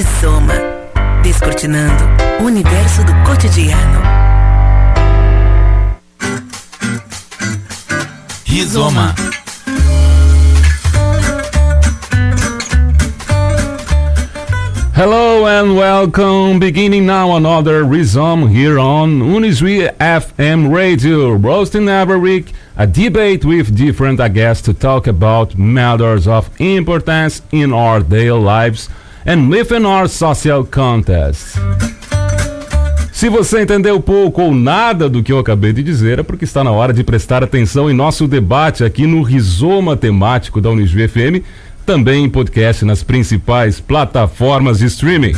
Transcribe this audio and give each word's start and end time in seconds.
Rizoma. 0.00 0.54
Descortinando 1.22 2.04
o 2.40 2.44
universo 2.44 3.04
do 3.04 3.12
cotidiano. 3.22 4.00
Rizoma. 8.46 9.14
Hello 14.94 15.46
and 15.46 15.76
welcome. 15.76 16.58
Beginning 16.58 17.04
now 17.04 17.36
another 17.36 17.84
Rhizome 17.84 18.48
here 18.48 18.78
on 18.78 19.20
Uniswi 19.20 19.94
FM 19.98 20.74
Radio, 20.74 21.32
roasting 21.32 21.90
every 21.90 22.18
week 22.18 22.54
a 22.78 22.86
debate 22.86 23.44
with 23.44 23.76
different 23.76 24.18
guests 24.32 24.62
to 24.62 24.72
talk 24.72 25.06
about 25.06 25.58
matters 25.58 26.26
of 26.26 26.48
importance 26.58 27.42
in 27.52 27.74
our 27.74 28.00
daily 28.00 28.40
lives 28.40 28.88
and 29.26 29.86
our 29.86 30.08
social 30.08 30.64
context. 30.64 31.58
Se 33.12 33.28
você 33.28 33.60
entendeu 33.60 34.00
pouco 34.00 34.40
ou 34.40 34.54
nada 34.54 35.08
do 35.08 35.22
que 35.22 35.30
eu 35.30 35.38
acabei 35.38 35.74
de 35.74 35.82
dizer, 35.82 36.20
é 36.20 36.22
porque 36.22 36.44
está 36.44 36.64
na 36.64 36.70
hora 36.70 36.92
de 36.92 37.04
prestar 37.04 37.44
atenção 37.44 37.90
em 37.90 37.92
nosso 37.92 38.26
debate 38.26 38.82
aqui 38.82 39.06
no 39.06 39.22
Rizoma 39.22 39.94
Temático 39.94 40.60
da 40.60 40.70
Uniswi 40.70 41.06
FM 41.06 41.44
também 41.84 42.24
em 42.24 42.30
podcast 42.30 42.84
nas 42.84 43.02
principais 43.02 43.80
plataformas 43.80 44.78
de 44.78 44.86
streaming. 44.86 45.34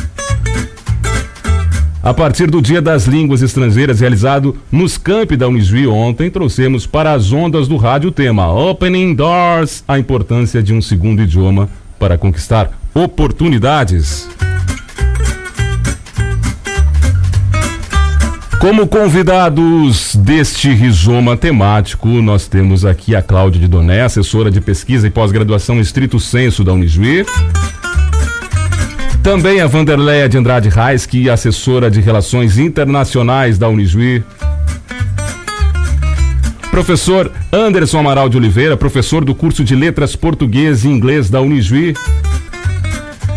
A 2.01 2.13
partir 2.13 2.51
do 2.51 2.61
Dia 2.61 2.81
das 2.81 3.05
Línguas 3.05 3.41
Estrangeiras 3.41 4.01
realizado 4.01 4.55
nos 4.71 4.97
campi 4.97 5.35
da 5.35 5.47
Unisui 5.47 5.87
ontem, 5.87 6.29
trouxemos 6.29 6.85
para 6.85 7.13
as 7.13 7.31
ondas 7.31 7.67
do 7.67 7.75
rádio 7.75 8.09
o 8.09 8.13
tema 8.13 8.53
Opening 8.53 9.15
Doors, 9.15 9.83
a 9.87 9.97
importância 9.97 10.61
de 10.61 10.73
um 10.73 10.81
segundo 10.81 11.21
idioma 11.21 11.69
para 11.97 12.17
conquistar 12.17 12.71
oportunidades. 12.93 14.29
Como 18.59 18.87
convidados 18.87 20.15
deste 20.15 20.69
rizoma 20.69 21.35
temático, 21.35 22.07
nós 22.07 22.47
temos 22.47 22.85
aqui 22.85 23.13
a 23.13 23.21
Cláudia 23.21 23.59
de 23.59 23.67
Doné, 23.67 24.03
assessora 24.03 24.49
de 24.49 24.61
pesquisa 24.61 25.05
e 25.05 25.09
pós-graduação 25.09 25.81
estrito 25.81 26.17
senso 26.19 26.63
da 26.63 26.71
Unijuí. 26.71 27.25
Também 29.21 29.59
a 29.59 29.67
Vanderleia 29.67 30.29
de 30.29 30.37
Andrade 30.37 30.69
Reis, 30.69 31.05
que 31.05 31.27
é 31.27 31.31
assessora 31.33 31.91
de 31.91 31.99
relações 31.99 32.57
internacionais 32.57 33.57
da 33.57 33.67
Unijuí. 33.67 34.23
Professor 36.71 37.31
Anderson 37.51 37.99
Amaral 37.99 38.29
de 38.29 38.37
Oliveira, 38.37 38.77
professor 38.77 39.23
do 39.25 39.35
curso 39.35 39.63
de 39.63 39.75
Letras 39.75 40.15
Português 40.15 40.85
e 40.85 40.89
Inglês 40.89 41.29
da 41.29 41.41
Unijuí. 41.41 41.93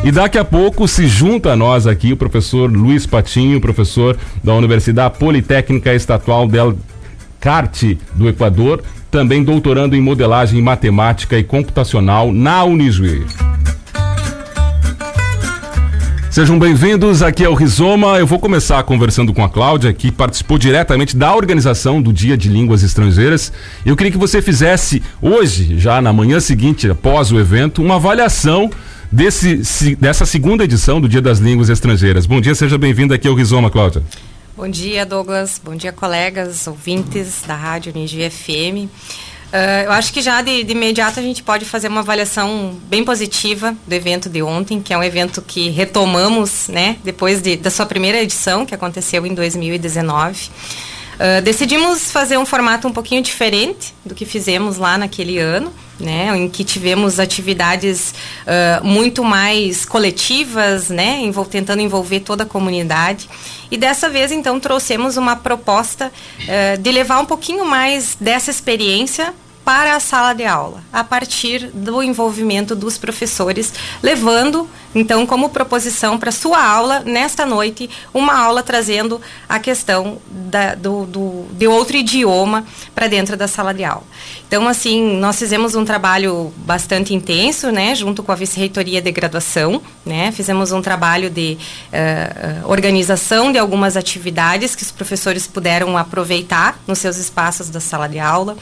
E 0.05 0.13
daqui 0.13 0.39
a 0.39 0.45
pouco 0.45 0.87
se 0.87 1.07
junta 1.07 1.53
a 1.53 1.57
nós 1.57 1.87
aqui 1.87 2.13
o 2.13 2.17
professor 2.17 2.71
Luiz 2.71 3.07
Patinho, 3.07 3.61
professor 3.61 4.17
da 4.43 4.55
Universidade 4.55 5.19
Politécnica 5.19 5.93
Estadual 5.95 6.47
del 6.47 6.79
Carte 7.41 7.99
do 8.15 8.29
Equador, 8.29 8.83
também 9.11 9.43
doutorando 9.43 9.97
em 9.97 10.01
modelagem 10.01 10.63
matemática 10.63 11.37
e 11.39 11.43
computacional 11.43 12.33
na 12.33 12.63
Unijuí. 12.65 13.25
Sejam 16.37 16.59
bem-vindos 16.59 17.23
aqui 17.23 17.47
ao 17.47 17.55
Rizoma. 17.55 18.19
Eu 18.19 18.27
vou 18.27 18.39
começar 18.39 18.83
conversando 18.83 19.33
com 19.33 19.43
a 19.43 19.49
Cláudia, 19.49 19.91
que 19.95 20.13
participou 20.13 20.59
diretamente 20.59 21.17
da 21.17 21.35
organização 21.35 22.03
do 22.03 22.13
Dia 22.13 22.37
de 22.37 22.51
Línguas 22.51 22.83
Estrangeiras. 22.83 23.51
Eu 23.87 23.97
queria 23.97 24.13
que 24.13 24.19
você 24.19 24.43
fizesse 24.43 25.03
hoje, 25.23 25.79
já 25.79 25.99
na 26.03 26.13
manhã 26.13 26.39
seguinte, 26.39 26.91
após 26.91 27.33
o 27.33 27.41
evento, 27.41 27.83
uma 27.83 27.95
avaliação 27.95 28.69
desse, 29.11 29.97
dessa 29.97 30.27
segunda 30.27 30.65
edição 30.65 31.01
do 31.01 31.09
Dia 31.09 31.21
das 31.21 31.39
Línguas 31.39 31.69
Estrangeiras. 31.69 32.27
Bom 32.27 32.41
dia, 32.41 32.55
seja 32.55 32.77
bem-vinda 32.79 33.15
aqui 33.15 33.29
ao 33.29 33.35
Rizoma, 33.35 33.71
Cláudia. 33.71 34.03
Bom 34.57 34.69
dia, 34.69 35.05
Douglas. 35.05 35.61
Bom 35.63 35.77
dia, 35.77 35.93
colegas, 35.93 36.67
ouvintes 36.67 37.43
da 37.47 37.55
Rádio 37.55 37.93
Unigi 37.93 38.29
FM. 38.31 38.89
Uh, 39.47 39.85
eu 39.85 39.93
acho 39.93 40.13
que 40.13 40.21
já 40.21 40.43
de, 40.43 40.65
de, 40.65 40.73
imediato 40.73 41.21
a 41.21 41.23
gente 41.23 41.43
pode 41.43 41.65
fazer 41.65 41.89
uma 41.89 42.01
avaliação 42.01 42.75
bem 42.89 43.05
positiva 43.05 43.77
do 43.87 43.93
evento 43.93 44.29
de 44.29 44.43
ontem, 44.43 44.81
que 44.81 44.93
é 44.93 44.99
um 44.99 45.03
evento 45.05 45.41
que 45.41 45.71
retomamos, 45.71 46.69
né, 46.69 46.97
depois 47.05 47.41
de, 47.41 47.57
da 47.57 47.71
sua 47.71 47.87
primeira 47.87 48.21
edição, 48.21 48.67
que 48.67 48.75
aconteceu 48.75 49.25
em 49.25 49.35
2019. 49.35 50.51
Uh, 51.17 51.41
decidimos 51.43 52.11
fazer 52.11 52.37
um 52.37 52.45
formato 52.45 52.87
um 52.87 52.93
pouquinho 52.93 53.23
diferente 53.23 53.95
do 54.05 54.15
que 54.15 54.27
fizemos 54.27 54.77
lá 54.77 54.99
naquele 54.99 55.39
ano, 55.39 55.73
né, 55.99 56.37
em 56.37 56.49
que 56.49 56.63
tivemos 56.63 57.19
atividades 57.19 58.15
uh, 58.43 58.85
muito 58.85 59.25
mais 59.25 59.87
coletivas, 59.87 60.91
né, 60.91 61.21
envol 61.23 61.47
tentando 61.47 61.81
envolver 61.81 62.21
toda 62.21 62.43
a 62.43 62.47
comunidade. 62.47 63.29
E 63.71 63.77
dessa 63.79 64.11
vez, 64.11 64.31
então, 64.31 64.61
trouxemos 64.61 65.17
uma 65.17 65.37
proposta 65.37 66.13
uh, 66.43 66.79
de 66.81 66.93
levar 66.93 67.19
um 67.19 67.25
pouquinho 67.25 67.65
mais 67.65 68.17
dessa 68.21 68.51
experiência 68.51 69.35
para 69.67 69.97
a 69.97 70.01
sala 70.01 70.33
de 70.33 70.45
aula, 70.45 70.81
a 70.93 71.03
partir 71.03 71.73
do 71.75 72.01
envolvimento 72.01 72.77
dos 72.77 72.97
professores, 72.97 73.73
levando 74.01 74.71
então 74.95 75.27
como 75.27 75.49
proposição 75.49 76.17
para 76.19 76.31
sua 76.31 76.65
aula 76.65 77.01
nesta 77.01 77.45
noite 77.45 77.91
uma 78.15 78.39
aula 78.39 78.63
trazendo 78.63 79.21
a 79.49 79.59
questão 79.59 80.19
da, 80.31 80.77
do, 80.77 81.05
do, 81.05 81.47
de 81.51 81.67
outro 81.67 81.97
idioma 81.97 82.65
para 82.95 83.09
dentro 83.09 83.37
da 83.37 83.49
sala 83.49 83.75
de 83.75 83.83
aula. 83.83 84.05
Então 84.47 84.69
assim 84.69 85.19
nós 85.19 85.37
fizemos 85.37 85.75
um 85.75 85.85
trabalho 85.85 86.55
bastante 86.59 87.13
intenso, 87.13 87.73
né, 87.73 87.93
junto 87.97 88.23
com 88.23 88.31
a 88.31 88.37
vice-reitoria 88.37 89.03
de 89.03 89.11
graduação, 89.11 89.83
né, 90.05 90.31
fizemos 90.31 90.71
um 90.71 90.81
trabalho 90.81 91.29
de 91.29 91.59
uh, 91.93 92.71
organização 92.71 93.51
de 93.51 93.59
algumas 93.59 93.97
atividades 93.97 94.77
que 94.77 94.85
os 94.85 94.93
professores 94.93 95.45
puderam 95.45 95.99
aproveitar 95.99 96.79
nos 96.87 97.01
seus 97.01 97.17
espaços 97.17 97.69
da 97.69 97.81
sala 97.81 98.09
de 98.09 98.21
aula. 98.21 98.57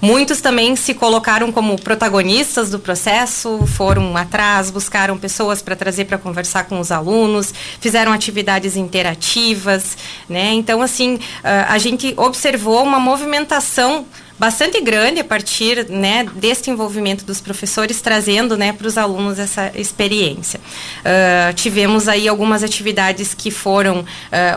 Muitos 0.00 0.40
também 0.40 0.76
se 0.76 0.92
colocaram 0.94 1.50
como 1.50 1.80
protagonistas 1.80 2.70
do 2.70 2.78
processo, 2.78 3.66
foram 3.66 4.16
atrás, 4.16 4.70
buscaram 4.70 5.16
pessoas 5.16 5.62
para 5.62 5.74
trazer 5.74 6.04
para 6.04 6.18
conversar 6.18 6.64
com 6.64 6.78
os 6.78 6.92
alunos, 6.92 7.52
fizeram 7.80 8.12
atividades 8.12 8.76
interativas, 8.76 9.96
né? 10.28 10.52
Então, 10.52 10.82
assim, 10.82 11.18
a 11.42 11.78
gente 11.78 12.12
observou 12.16 12.82
uma 12.82 13.00
movimentação 13.00 14.06
bastante 14.38 14.80
grande 14.80 15.20
a 15.20 15.24
partir 15.24 15.88
né, 15.88 16.26
deste 16.34 16.70
envolvimento 16.70 17.24
dos 17.24 17.40
professores, 17.40 18.00
trazendo 18.00 18.56
né, 18.56 18.72
para 18.72 18.86
os 18.86 18.98
alunos 18.98 19.38
essa 19.38 19.72
experiência. 19.74 20.60
Uh, 21.00 21.54
tivemos 21.54 22.08
aí 22.08 22.28
algumas 22.28 22.62
atividades 22.62 23.34
que 23.34 23.50
foram 23.50 24.00
uh, 24.00 24.04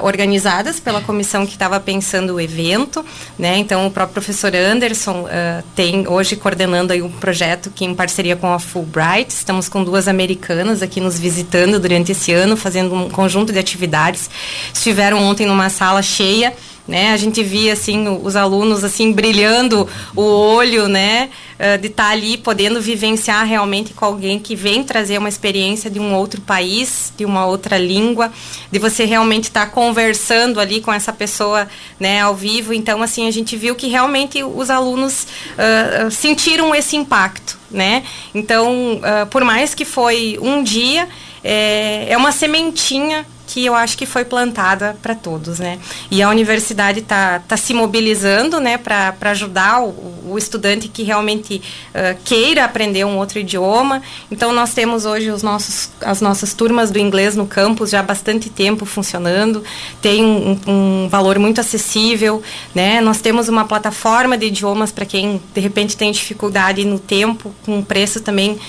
organizadas 0.03 0.79
pela 0.79 1.01
comissão 1.01 1.45
que 1.45 1.53
estava 1.53 1.79
pensando 1.79 2.35
o 2.35 2.41
evento, 2.41 3.05
né, 3.37 3.57
então 3.57 3.87
o 3.87 3.91
próprio 3.91 4.13
professor 4.13 4.53
Anderson 4.55 5.21
uh, 5.21 5.63
tem 5.75 6.07
hoje 6.07 6.35
coordenando 6.35 6.91
aí 6.91 7.01
um 7.01 7.09
projeto 7.09 7.71
que 7.73 7.85
em 7.85 7.95
parceria 7.95 8.35
com 8.35 8.51
a 8.53 8.59
Fulbright, 8.59 9.31
estamos 9.31 9.69
com 9.69 9.83
duas 9.83 10.07
americanas 10.07 10.81
aqui 10.81 10.99
nos 10.99 11.17
visitando 11.17 11.79
durante 11.79 12.11
esse 12.11 12.33
ano, 12.33 12.57
fazendo 12.57 12.93
um 12.93 13.09
conjunto 13.09 13.53
de 13.53 13.59
atividades. 13.59 14.29
Estiveram 14.73 15.21
ontem 15.23 15.45
numa 15.45 15.69
sala 15.69 16.01
cheia, 16.01 16.53
né? 16.89 17.13
A 17.13 17.17
gente 17.17 17.43
via 17.43 17.73
assim 17.73 18.07
os 18.23 18.35
alunos 18.35 18.83
assim 18.83 19.11
brilhando 19.11 19.87
o 20.15 20.23
olho, 20.23 20.87
né, 20.87 21.29
uh, 21.59 21.77
de 21.77 21.87
estar 21.87 22.05
tá 22.05 22.09
ali 22.09 22.35
podendo 22.35 22.81
vivenciar 22.81 23.45
realmente 23.45 23.93
com 23.93 24.05
alguém 24.05 24.39
que 24.39 24.55
vem 24.55 24.83
trazer 24.83 25.19
uma 25.19 25.29
experiência 25.29 25.87
de 25.87 25.99
um 25.99 26.15
outro 26.15 26.41
país, 26.41 27.13
de 27.15 27.25
uma 27.25 27.45
outra 27.45 27.77
língua, 27.77 28.31
de 28.71 28.79
você 28.79 29.05
realmente 29.05 29.43
estar 29.43 29.67
tá 29.67 29.71
conversando 29.71 30.59
ali 30.59 30.81
com 30.81 30.91
essa 30.91 31.13
pessoa, 31.13 31.67
né, 31.99 32.21
ao 32.21 32.35
vivo. 32.35 32.73
Então 32.73 33.03
assim 33.03 33.27
a 33.27 33.31
gente 33.31 33.55
viu 33.55 33.75
que 33.75 33.87
realmente 33.87 34.43
os 34.43 34.71
alunos 34.71 35.27
uh, 35.53 36.09
sentiram 36.09 36.73
esse 36.73 36.97
impacto, 36.97 37.59
né? 37.69 38.03
Então, 38.33 38.93
uh, 38.95 39.27
por 39.29 39.43
mais 39.43 39.75
que 39.75 39.85
foi 39.85 40.39
um 40.41 40.63
dia, 40.63 41.07
é, 41.43 42.07
é 42.09 42.17
uma 42.17 42.31
sementinha 42.31 43.27
que 43.49 43.65
eu 43.65 43.73
acho 43.73 43.97
que 43.97 44.05
foi 44.05 44.23
plantada 44.23 44.95
para 45.01 45.15
todos, 45.15 45.57
né? 45.57 45.79
E 46.11 46.21
a 46.21 46.29
universidade 46.29 46.99
está 46.99 47.39
tá 47.39 47.57
se 47.57 47.73
mobilizando, 47.73 48.59
né, 48.59 48.77
para 48.77 49.31
ajudar 49.31 49.81
o, 49.81 49.89
o, 50.29 50.37
estudante 50.37 50.87
que 50.87 51.01
realmente 51.01 51.59
uh, 51.89 52.15
queira 52.23 52.63
aprender 52.63 53.03
um 53.05 53.17
outro 53.17 53.39
idioma. 53.39 54.03
Então 54.29 54.53
nós 54.53 54.75
temos 54.75 55.03
hoje 55.03 55.31
os 55.31 55.41
nossos, 55.41 55.89
as 55.99 56.21
nossas 56.21 56.53
turmas 56.53 56.91
do 56.91 56.99
inglês 56.99 57.35
no 57.35 57.47
campus 57.47 57.89
já 57.89 58.01
há 58.01 58.03
bastante 58.03 58.51
tempo 58.51 58.85
funcionando. 58.85 59.63
Tem 59.99 60.23
um, 60.23 60.59
um 60.67 61.07
valor 61.09 61.39
muito 61.39 61.59
acessível, 61.59 62.43
né? 62.75 63.01
Nós 63.01 63.19
temos 63.19 63.49
uma 63.49 63.65
plataforma 63.65 64.37
de 64.37 64.45
idiomas 64.45 64.91
para 64.91 65.07
quem 65.07 65.41
de 65.55 65.59
repente 65.59 65.97
tem 65.97 66.11
dificuldade 66.11 66.85
no 66.85 66.99
tempo, 66.99 67.51
com 67.65 67.81
preço 67.81 68.21
também 68.21 68.59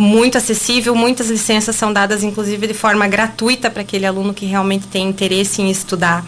muito 0.00 0.38
acessível, 0.38 0.94
muitas 0.94 1.28
licenças 1.28 1.76
são 1.76 1.92
dadas 1.92 2.24
inclusive 2.24 2.66
de 2.66 2.74
forma 2.74 3.06
gratuita 3.06 3.70
para 3.70 3.82
aquele 3.82 4.06
aluno 4.06 4.32
que 4.32 4.46
realmente 4.46 4.86
tem 4.86 5.08
interesse 5.08 5.60
em 5.60 5.70
estudar. 5.70 6.24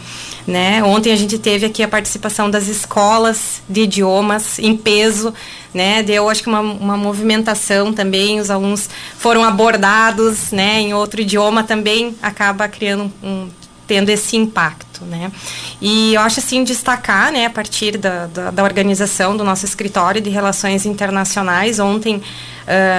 Né? 0.47 0.83
Ontem 0.83 1.13
a 1.13 1.17
gente 1.17 1.39
teve 1.39 1.67
aqui 1.67 1.83
a 1.83 1.89
participação 1.89 2.51
das 2.51 2.67
escolas 2.67 3.63
de 3.69 3.83
idiomas 3.83 4.59
em 4.59 4.77
peso, 4.77 5.33
né? 5.73 6.03
Deu 6.03 6.29
acho 6.29 6.43
que 6.43 6.49
uma, 6.49 6.61
uma 6.61 6.97
movimentação 6.97 7.93
também, 7.93 8.41
os 8.41 8.51
alunos 8.51 8.91
foram 9.17 9.45
abordados, 9.45 10.51
né? 10.51 10.81
Em 10.81 10.95
outro 10.95 11.21
idioma 11.21 11.63
também 11.63 12.17
acaba 12.21 12.67
criando 12.67 13.11
um, 13.23 13.49
tendo 13.93 14.09
esse 14.09 14.39
impacto, 14.39 15.05
né? 15.05 15.31
E 15.79 16.15
eu 16.15 16.23
acho 16.23 16.41
assim 16.41 16.65
destacar, 16.65 17.31
né, 17.31 17.45
a 17.45 17.51
partir 17.51 17.99
da, 17.99 18.25
da, 18.25 18.51
da 18.51 18.65
organização 18.65 19.37
do 19.37 19.45
nosso 19.45 19.67
escritório 19.67 20.19
de 20.19 20.31
relações 20.31 20.87
internacionais, 20.87 21.79
ontem 21.79 22.17
uh, 22.17 22.23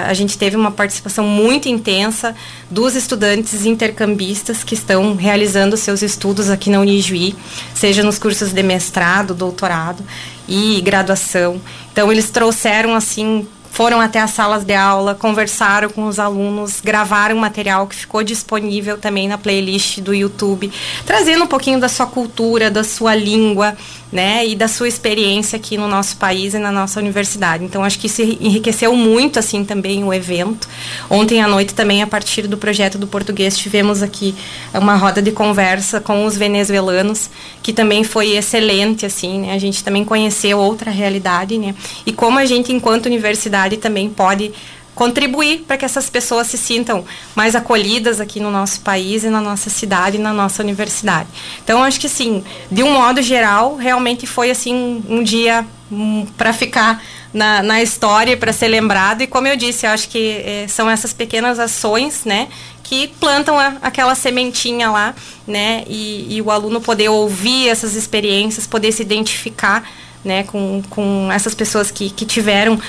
a 0.07 0.13
gente 0.13 0.37
teve 0.37 0.55
uma 0.55 0.69
participação 0.69 1.25
muito 1.25 1.67
intensa 1.67 2.35
dos 2.69 2.93
estudantes 2.93 3.65
intercambistas 3.65 4.63
que 4.63 4.75
estão 4.75 5.15
realizando 5.15 5.75
seus 5.77 6.03
estudos 6.03 6.47
aqui 6.51 6.69
na 6.69 6.79
Unijuí, 6.79 7.35
seja 7.73 8.03
nos 8.03 8.19
cursos 8.19 8.53
de 8.53 8.61
mestrado, 8.61 9.33
doutorado 9.33 10.03
e 10.47 10.79
graduação. 10.81 11.59
Então 11.91 12.11
eles 12.11 12.29
trouxeram 12.29 12.93
assim 12.93 13.47
foram 13.73 13.99
até 13.99 14.19
as 14.19 14.29
salas 14.29 14.63
de 14.63 14.75
aula, 14.75 15.15
conversaram 15.15 15.89
com 15.89 16.05
os 16.05 16.19
alunos, 16.19 16.79
gravaram 16.79 17.35
material 17.37 17.87
que 17.87 17.95
ficou 17.95 18.23
disponível 18.23 18.99
também 18.99 19.27
na 19.27 19.35
playlist 19.35 19.99
do 19.99 20.13
YouTube, 20.13 20.71
trazendo 21.07 21.45
um 21.45 21.47
pouquinho 21.47 21.79
da 21.79 21.89
sua 21.89 22.05
cultura, 22.05 22.69
da 22.69 22.83
sua 22.83 23.15
língua, 23.15 23.75
né, 24.13 24.45
e 24.45 24.55
da 24.55 24.67
sua 24.67 24.87
experiência 24.87 25.57
aqui 25.57 25.75
no 25.75 25.87
nosso 25.87 26.15
país 26.17 26.53
e 26.53 26.59
na 26.59 26.71
nossa 26.71 26.99
universidade. 26.99 27.63
Então 27.63 27.83
acho 27.83 27.97
que 27.97 28.05
isso 28.05 28.21
enriqueceu 28.21 28.95
muito 28.95 29.39
assim 29.39 29.65
também 29.65 30.03
o 30.03 30.13
evento. 30.13 30.69
Ontem 31.09 31.41
à 31.41 31.47
noite 31.47 31.73
também 31.73 32.03
a 32.03 32.07
partir 32.07 32.45
do 32.47 32.55
projeto 32.55 32.99
do 32.99 33.07
português 33.07 33.57
tivemos 33.57 34.03
aqui 34.03 34.35
uma 34.71 34.95
roda 34.95 35.19
de 35.19 35.31
conversa 35.31 35.99
com 35.99 36.25
os 36.25 36.37
venezuelanos, 36.37 37.27
que 37.63 37.73
também 37.73 38.03
foi 38.03 38.35
excelente 38.35 39.03
assim, 39.03 39.39
né? 39.41 39.53
A 39.53 39.57
gente 39.57 39.83
também 39.83 40.05
conheceu 40.05 40.59
outra 40.59 40.91
realidade, 40.91 41.57
né? 41.57 41.73
E 42.05 42.13
como 42.13 42.37
a 42.37 42.45
gente 42.45 42.71
enquanto 42.71 43.07
universidade 43.07 43.77
também 43.77 44.09
pode 44.09 44.51
contribuir 44.95 45.63
para 45.67 45.77
que 45.77 45.85
essas 45.85 46.09
pessoas 46.09 46.47
se 46.47 46.57
sintam 46.57 47.03
mais 47.35 47.55
acolhidas 47.55 48.19
aqui 48.19 48.39
no 48.39 48.51
nosso 48.51 48.81
país 48.81 49.23
e 49.23 49.29
na 49.29 49.41
nossa 49.41 49.69
cidade 49.69 50.17
e 50.17 50.19
na 50.19 50.33
nossa 50.33 50.61
universidade. 50.61 51.29
Então 51.63 51.83
acho 51.83 51.99
que 51.99 52.09
sim, 52.09 52.43
de 52.71 52.83
um 52.83 52.93
modo 52.93 53.21
geral, 53.21 53.75
realmente 53.75 54.27
foi 54.27 54.51
assim 54.51 55.03
um 55.09 55.23
dia 55.23 55.65
um, 55.91 56.25
para 56.37 56.53
ficar 56.53 57.03
na, 57.33 57.63
na 57.63 57.81
história 57.81 58.37
para 58.37 58.53
ser 58.53 58.67
lembrado 58.67 59.21
e 59.21 59.27
como 59.27 59.47
eu 59.47 59.55
disse, 59.55 59.85
eu 59.85 59.91
acho 59.91 60.07
que 60.07 60.43
eh, 60.45 60.65
são 60.67 60.89
essas 60.89 61.13
pequenas 61.13 61.57
ações, 61.57 62.25
né, 62.25 62.47
que 62.83 63.07
plantam 63.19 63.57
a, 63.57 63.73
aquela 63.81 64.13
sementinha 64.13 64.91
lá, 64.91 65.15
né, 65.47 65.83
e, 65.87 66.37
e 66.37 66.41
o 66.41 66.51
aluno 66.51 66.79
poder 66.79 67.09
ouvir 67.09 67.69
essas 67.69 67.95
experiências, 67.95 68.67
poder 68.67 68.91
se 68.91 69.01
identificar 69.01 69.83
né, 70.23 70.43
com, 70.43 70.81
com 70.89 71.29
essas 71.31 71.53
pessoas 71.53 71.91
que, 71.91 72.09
que 72.09 72.25
tiveram 72.25 72.75
uh, 72.75 72.79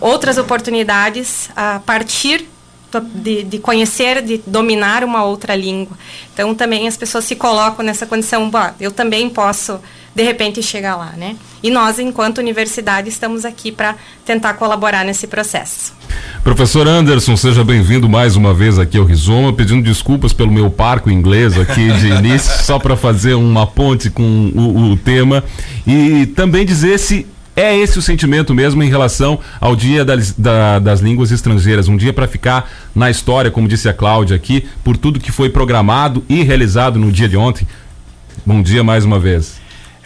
outras 0.00 0.38
oportunidades 0.38 1.50
a 1.54 1.80
partir 1.84 2.46
de, 3.00 3.42
de, 3.42 3.58
conhecer, 3.58 4.22
de 4.22 4.40
dominar 4.46 5.04
uma 5.04 5.24
outra 5.24 5.54
língua. 5.54 5.96
Então 6.32 6.54
também 6.54 6.86
as 6.88 6.96
pessoas 6.96 7.24
se 7.24 7.36
colocam 7.36 7.84
nessa 7.84 8.06
condição, 8.06 8.50
eu 8.80 8.90
também 8.90 9.28
posso 9.28 9.80
de 10.14 10.22
repente 10.22 10.62
chegar 10.62 10.96
lá, 10.96 11.12
né? 11.14 11.36
E 11.62 11.70
nós, 11.70 11.98
enquanto 11.98 12.38
universidade, 12.38 13.08
estamos 13.10 13.44
aqui 13.44 13.70
para 13.70 13.96
tentar 14.24 14.54
colaborar 14.54 15.04
nesse 15.04 15.26
processo. 15.26 15.92
Professor 16.42 16.88
Anderson, 16.88 17.36
seja 17.36 17.62
bem-vindo 17.62 18.08
mais 18.08 18.34
uma 18.34 18.54
vez 18.54 18.78
aqui 18.78 18.96
ao 18.96 19.04
Rizoma, 19.04 19.52
pedindo 19.52 19.82
desculpas 19.82 20.32
pelo 20.32 20.50
meu 20.50 20.70
parco 20.70 21.10
inglês 21.10 21.58
aqui 21.58 21.92
de 21.92 22.08
início, 22.08 22.50
só 22.64 22.78
para 22.78 22.96
fazer 22.96 23.34
uma 23.34 23.66
ponte 23.66 24.08
com 24.08 24.22
o, 24.22 24.92
o 24.92 24.96
tema 24.96 25.44
e 25.86 26.24
também 26.24 26.64
dizer 26.64 26.98
se 26.98 27.26
é 27.56 27.74
esse 27.74 27.98
o 27.98 28.02
sentimento 28.02 28.54
mesmo 28.54 28.82
em 28.82 28.88
relação 28.88 29.40
ao 29.58 29.74
Dia 29.74 30.04
das, 30.04 30.32
da, 30.32 30.78
das 30.78 31.00
Línguas 31.00 31.32
Estrangeiras, 31.32 31.88
um 31.88 31.96
dia 31.96 32.12
para 32.12 32.28
ficar 32.28 32.70
na 32.94 33.10
história, 33.10 33.50
como 33.50 33.66
disse 33.66 33.88
a 33.88 33.94
Cláudia 33.94 34.36
aqui, 34.36 34.68
por 34.84 34.98
tudo 34.98 35.18
que 35.18 35.32
foi 35.32 35.48
programado 35.48 36.22
e 36.28 36.42
realizado 36.42 36.98
no 36.98 37.10
dia 37.10 37.28
de 37.28 37.36
ontem. 37.36 37.66
Bom 38.44 38.62
dia 38.62 38.84
mais 38.84 39.06
uma 39.06 39.18
vez. 39.18 39.56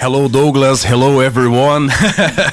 Hello 0.02 0.28
Douglas, 0.28 0.82
hello 0.84 1.22
everyone. 1.22 1.88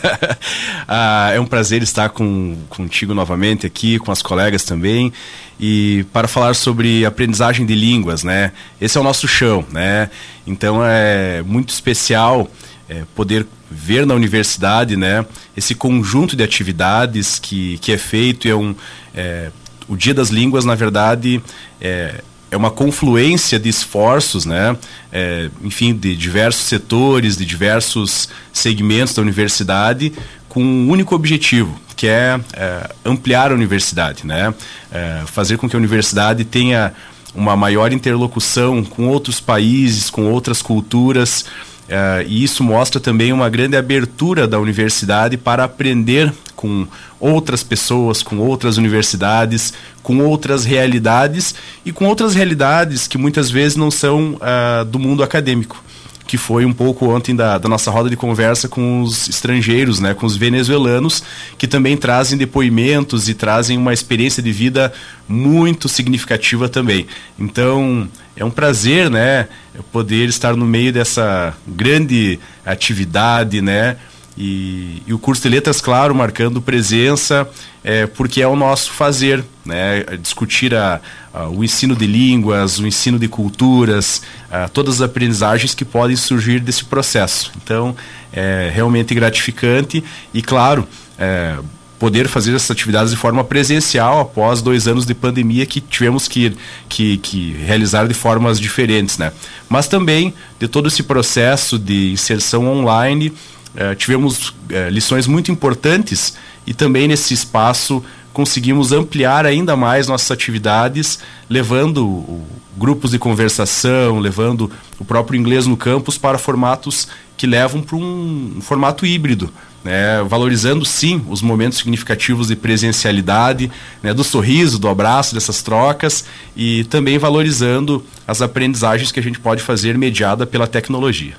ah, 0.85 1.31
é 1.33 1.39
um 1.39 1.45
prazer 1.45 1.81
estar 1.81 2.09
com, 2.09 2.57
contigo 2.67 3.13
novamente 3.13 3.65
aqui, 3.65 3.99
com 3.99 4.11
as 4.11 4.21
colegas 4.21 4.63
também, 4.65 5.13
e 5.57 6.05
para 6.11 6.27
falar 6.27 6.55
sobre 6.55 7.05
aprendizagem 7.05 7.65
de 7.65 7.73
línguas, 7.73 8.23
né? 8.23 8.51
Esse 8.81 8.97
é 8.97 9.01
o 9.01 9.03
nosso 9.03 9.29
chão, 9.29 9.63
né? 9.71 10.09
Então 10.45 10.81
é 10.83 11.41
muito 11.43 11.69
especial 11.69 12.49
é, 12.89 13.03
poder 13.15 13.45
ver 13.69 14.05
na 14.05 14.13
universidade, 14.13 14.95
né? 14.95 15.25
Esse 15.55 15.75
conjunto 15.75 16.35
de 16.35 16.43
atividades 16.43 17.39
que, 17.39 17.77
que 17.79 17.91
é 17.91 17.97
feito 17.97 18.47
é 18.47 18.55
um 18.55 18.75
é, 19.13 19.51
o 19.87 19.95
Dia 19.95 20.13
das 20.13 20.29
Línguas, 20.29 20.65
na 20.65 20.75
verdade, 20.75 21.41
é, 21.79 22.21
é 22.51 22.57
uma 22.57 22.69
confluência 22.69 23.59
de 23.59 23.69
esforços, 23.69 24.45
né? 24.45 24.75
É, 25.11 25.49
enfim, 25.63 25.95
de 25.95 26.15
diversos 26.15 26.63
setores, 26.63 27.37
de 27.37 27.45
diversos 27.45 28.29
segmentos 28.51 29.13
da 29.13 29.21
universidade, 29.21 30.13
com 30.49 30.63
um 30.63 30.89
único 30.89 31.15
objetivo, 31.15 31.79
que 31.95 32.07
é, 32.07 32.39
é 32.53 32.89
ampliar 33.05 33.51
a 33.51 33.53
universidade, 33.53 34.25
né? 34.25 34.53
É, 34.91 35.23
fazer 35.25 35.57
com 35.57 35.69
que 35.69 35.75
a 35.75 35.79
universidade 35.79 36.43
tenha 36.43 36.93
uma 37.35 37.55
maior 37.55 37.93
interlocução 37.93 38.83
com 38.83 39.07
outros 39.07 39.39
países, 39.39 40.09
com 40.09 40.31
outras 40.31 40.61
culturas, 40.61 41.45
Uh, 41.87 42.27
e 42.27 42.43
isso 42.43 42.63
mostra 42.63 42.99
também 42.99 43.31
uma 43.31 43.49
grande 43.49 43.77
abertura 43.77 44.45
da 44.45 44.59
universidade 44.59 45.37
para 45.37 45.63
aprender 45.63 46.33
com 46.53 46.85
outras 47.19 47.63
pessoas, 47.63 48.21
com 48.21 48.39
outras 48.39 48.77
universidades, 48.77 49.73
com 50.03 50.19
outras 50.19 50.65
realidades 50.65 51.55
e 51.85 51.93
com 51.93 52.05
outras 52.05 52.35
realidades 52.35 53.07
que 53.07 53.17
muitas 53.17 53.49
vezes 53.49 53.77
não 53.77 53.89
são 53.89 54.33
uh, 54.33 54.83
do 54.85 54.99
mundo 54.99 55.23
acadêmico 55.23 55.81
que 56.27 56.37
foi 56.37 56.65
um 56.65 56.73
pouco 56.73 57.07
ontem 57.07 57.33
da, 57.33 57.57
da, 57.57 57.69
nossa 57.69 57.89
roda 57.89 58.09
de 58.09 58.17
conversa 58.17 58.67
com 58.67 59.01
os 59.01 59.29
estrangeiros, 59.29 60.01
né, 60.01 60.13
com 60.13 60.25
os 60.25 60.35
venezuelanos, 60.35 61.23
que 61.57 61.65
também 61.65 61.95
trazem 61.95 62.37
depoimentos 62.37 63.29
e 63.29 63.33
trazem 63.33 63.77
uma 63.77 63.93
experiência 63.93 64.43
de 64.43 64.51
vida 64.51 64.93
muito 65.25 65.87
significativa 65.87 66.67
também. 66.67 67.07
Então, 67.39 68.09
é 68.37 68.45
um 68.45 68.51
prazer, 68.51 69.09
né, 69.09 69.47
poder 69.91 70.29
estar 70.29 70.55
no 70.55 70.65
meio 70.65 70.93
dessa 70.93 71.53
grande 71.67 72.39
atividade, 72.65 73.61
né, 73.61 73.97
e, 74.37 75.01
e, 75.07 75.13
o 75.13 75.17
curso 75.17 75.41
de 75.41 75.49
letras, 75.49 75.81
claro, 75.81 76.13
marcando 76.13 76.61
presença, 76.61 77.49
é, 77.83 78.05
porque 78.05 78.39
é 78.39 78.47
o 78.47 78.55
nosso 78.55 78.91
fazer, 78.91 79.43
né? 79.65 80.03
Discutir 80.21 80.75
a, 80.75 81.01
a, 81.33 81.49
o 81.49 81.63
ensino 81.63 81.95
de 81.95 82.05
línguas, 82.05 82.77
o 82.77 82.85
ensino 82.85 83.17
de 83.17 83.27
culturas, 83.27 84.21
a, 84.51 84.69
todas 84.69 84.95
as 84.95 85.01
aprendizagens 85.01 85.73
que 85.73 85.83
podem 85.83 86.15
surgir 86.15 86.59
desse 86.59 86.85
processo. 86.85 87.51
Então, 87.63 87.95
é 88.31 88.69
realmente 88.71 89.15
gratificante 89.15 90.03
e, 90.31 90.41
claro, 90.43 90.87
é, 91.17 91.57
poder 91.99 92.27
fazer 92.27 92.55
essas 92.55 92.71
atividades 92.71 93.11
de 93.11 93.17
forma 93.17 93.43
presencial 93.43 94.19
após 94.19 94.61
dois 94.61 94.87
anos 94.87 95.05
de 95.05 95.13
pandemia 95.13 95.65
que 95.65 95.81
tivemos 95.81 96.27
que, 96.27 96.55
que, 96.87 97.17
que 97.17 97.53
realizar 97.53 98.07
de 98.07 98.13
formas 98.13 98.59
diferentes, 98.59 99.17
né? 99.17 99.31
Mas 99.67 99.87
também 99.87 100.33
de 100.59 100.67
todo 100.67 100.87
esse 100.87 101.03
processo 101.03 101.79
de 101.79 102.11
inserção 102.11 102.67
online 102.67 103.33
eh, 103.75 103.95
tivemos 103.95 104.53
eh, 104.69 104.89
lições 104.89 105.27
muito 105.27 105.51
importantes 105.51 106.35
e 106.65 106.73
também 106.73 107.07
nesse 107.07 107.33
espaço 107.33 108.03
conseguimos 108.37 108.91
ampliar 108.91 109.47
ainda 109.47 109.75
mais 109.75 110.07
nossas 110.07 110.29
atividades, 110.29 111.19
levando 111.49 112.43
grupos 112.77 113.09
de 113.09 113.17
conversação, 113.17 114.19
levando 114.19 114.69
o 114.99 115.03
próprio 115.03 115.39
inglês 115.39 115.65
no 115.65 115.75
campus 115.75 116.19
para 116.19 116.37
formatos 116.37 117.07
que 117.35 117.47
levam 117.47 117.81
para 117.81 117.95
um, 117.95 118.59
formato 118.61 119.05
híbrido, 119.05 119.51
né? 119.87 120.21
valorizando 120.27 120.83
sim 120.83 121.23
os 121.29 121.41
momentos 121.41 121.77
significativos 121.77 122.49
de 122.49 122.57
presencialidade, 122.57 123.71
né? 124.03 124.13
do 124.13 124.23
sorriso, 124.23 124.77
do 124.77 124.89
abraço, 124.89 125.33
dessas 125.33 125.61
trocas 125.61 126.25
e 126.57 126.83
também 126.85 127.17
valorizando 127.17 128.05
as 128.27 128.41
aprendizagens 128.41 129.13
que 129.13 129.19
a 129.19 129.23
gente 129.23 129.39
pode 129.39 129.63
fazer 129.63 129.97
mediada 129.97 130.45
pela 130.45 130.67
tecnologia. 130.67 131.35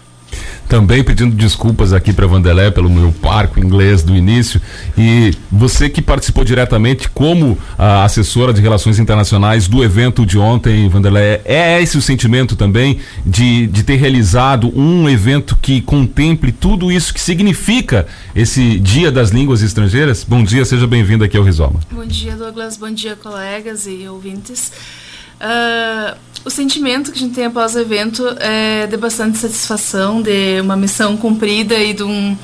Também 0.68 1.02
pedindo 1.02 1.34
desculpas 1.34 1.92
aqui 1.92 2.12
para 2.12 2.26
Vandelé 2.26 2.70
pelo 2.70 2.90
meu 2.90 3.10
parco 3.10 3.58
inglês 3.58 4.02
do 4.02 4.14
início. 4.14 4.60
E 4.96 5.32
você 5.50 5.88
que 5.88 6.02
participou 6.02 6.44
diretamente 6.44 7.08
como 7.08 7.58
a 7.78 8.04
assessora 8.04 8.52
de 8.52 8.60
relações 8.60 8.98
internacionais 8.98 9.66
do 9.66 9.82
evento 9.82 10.26
de 10.26 10.38
ontem, 10.38 10.88
Vandelé, 10.88 11.40
é 11.44 11.80
esse 11.82 11.96
o 11.96 12.02
sentimento 12.02 12.54
também 12.54 12.98
de, 13.24 13.66
de 13.66 13.82
ter 13.82 13.96
realizado 13.96 14.70
um 14.78 15.08
evento 15.08 15.56
que 15.60 15.80
contemple 15.80 16.52
tudo 16.52 16.92
isso 16.92 17.14
que 17.14 17.20
significa 17.20 18.06
esse 18.34 18.78
Dia 18.78 19.10
das 19.10 19.30
Línguas 19.30 19.62
Estrangeiras? 19.62 20.24
Bom 20.24 20.42
dia, 20.42 20.64
seja 20.64 20.86
bem-vindo 20.86 21.24
aqui 21.24 21.36
ao 21.36 21.44
Rizoma. 21.44 21.80
Bom 21.90 22.04
dia, 22.04 22.36
Douglas. 22.36 22.76
Bom 22.76 22.90
dia, 22.90 23.16
colegas 23.16 23.86
e 23.86 24.06
ouvintes. 24.08 24.72
Uh, 25.40 26.16
o 26.48 26.50
sentimento 26.50 27.12
que 27.12 27.18
a 27.18 27.20
gente 27.20 27.34
tem 27.34 27.44
após 27.44 27.74
o 27.74 27.78
evento 27.78 28.26
é 28.40 28.86
de 28.86 28.96
bastante 28.96 29.36
satisfação, 29.36 30.22
de 30.22 30.58
uma 30.62 30.78
missão 30.78 31.14
cumprida 31.14 31.74
e 31.78 31.92
de 31.92 32.02
um 32.02 32.36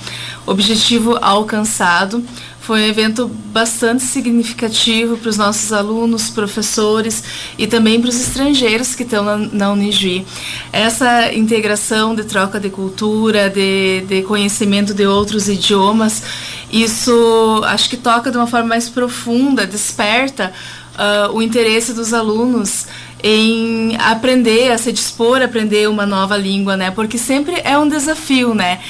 objetivo 0.47 1.19
alcançado. 1.23 2.23
Foi 2.61 2.83
um 2.83 2.87
evento 2.87 3.27
bastante 3.27 4.03
significativo 4.03 5.17
para 5.17 5.31
os 5.31 5.39
nossos 5.39 5.73
alunos, 5.73 6.29
professores 6.29 7.25
e 7.59 7.67
também 7.67 7.99
para 7.99 8.11
os 8.11 8.21
estrangeiros 8.21 8.95
que 8.95 9.05
estão 9.05 9.25
na, 9.53 9.73
Unijuí. 9.73 10.27
Essa 10.71 11.33
integração 11.33 12.15
de 12.15 12.25
troca 12.25 12.61
de 12.61 12.69
cultura, 12.69 13.49
de, 13.49 14.03
de 14.07 14.23
conhecimento 14.23 14.93
de 14.93 15.07
outros 15.07 15.49
idiomas, 15.49 16.23
isso 16.71 17.63
acho 17.65 17.89
que 17.89 17.97
toca 17.97 18.31
de 18.31 18.37
uma 18.37 18.47
forma 18.47 18.69
mais 18.69 18.89
profunda, 18.89 19.67
desperta 19.67 20.53
uh, 20.95 21.33
o 21.33 21.43
interesse 21.43 21.93
dos 21.93 22.13
alunos 22.13 22.87
em 23.27 23.97
aprender, 23.97 24.71
a 24.71 24.77
se 24.77 24.93
dispor 24.93 25.41
a 25.41 25.47
aprender 25.47 25.89
uma 25.89 26.05
nova 26.05 26.37
língua, 26.37 26.77
né? 26.77 26.91
Porque 26.91 27.17
sempre 27.17 27.59
é 27.65 27.79
um 27.79 27.89
desafio, 27.89 28.55
né? 28.55 28.81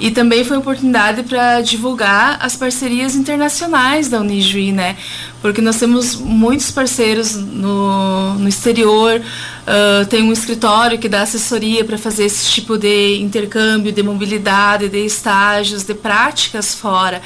E 0.00 0.10
também 0.10 0.42
foi 0.44 0.56
oportunidade 0.56 1.22
para 1.22 1.60
divulgar 1.60 2.36
as 2.40 2.56
parcerias 2.56 3.14
internacionais 3.14 4.08
da 4.08 4.20
Unijuí, 4.20 4.72
né? 4.72 4.96
Porque 5.40 5.60
nós 5.60 5.78
temos 5.78 6.16
muitos 6.16 6.72
parceiros 6.72 7.36
no, 7.36 8.34
no 8.34 8.48
exterior, 8.48 9.20
uh, 9.20 10.04
tem 10.06 10.24
um 10.24 10.32
escritório 10.32 10.98
que 10.98 11.08
dá 11.08 11.22
assessoria 11.22 11.84
para 11.84 11.96
fazer 11.96 12.24
esse 12.24 12.50
tipo 12.50 12.76
de 12.76 13.20
intercâmbio, 13.20 13.92
de 13.92 14.02
mobilidade, 14.02 14.88
de 14.88 15.06
estágios, 15.06 15.84
de 15.84 15.94
práticas 15.94 16.74
fora. 16.74 17.22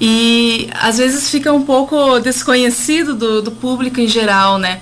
E 0.00 0.68
às 0.74 0.98
vezes 0.98 1.28
fica 1.28 1.52
um 1.52 1.62
pouco 1.62 2.20
desconhecido 2.20 3.14
do, 3.14 3.42
do 3.42 3.50
público 3.50 4.00
em 4.00 4.06
geral, 4.06 4.58
né? 4.58 4.80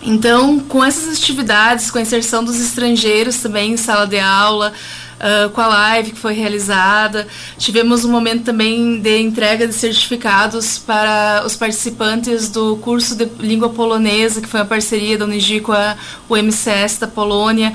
Então, 0.00 0.60
com 0.60 0.84
essas 0.84 1.18
atividades, 1.18 1.90
com 1.90 1.98
a 1.98 2.02
inserção 2.02 2.44
dos 2.44 2.60
estrangeiros 2.60 3.38
também 3.38 3.72
em 3.72 3.76
sala 3.76 4.06
de 4.06 4.18
aula, 4.18 4.72
uh, 5.18 5.50
com 5.50 5.60
a 5.60 5.66
live 5.66 6.12
que 6.12 6.18
foi 6.18 6.34
realizada, 6.34 7.26
tivemos 7.56 8.04
um 8.04 8.10
momento 8.10 8.44
também 8.44 9.00
de 9.00 9.18
entrega 9.18 9.66
de 9.66 9.74
certificados 9.74 10.78
para 10.78 11.42
os 11.44 11.56
participantes 11.56 12.48
do 12.48 12.76
curso 12.78 13.16
de 13.16 13.26
língua 13.38 13.70
polonesa, 13.70 14.40
que 14.40 14.48
foi 14.48 14.60
uma 14.60 14.66
parceria 14.66 15.18
da 15.18 15.24
Unigi 15.24 15.60
com 15.60 15.72
a, 15.72 15.96
o 16.28 16.36
MCS 16.36 16.98
da 16.98 17.06
Polônia. 17.06 17.72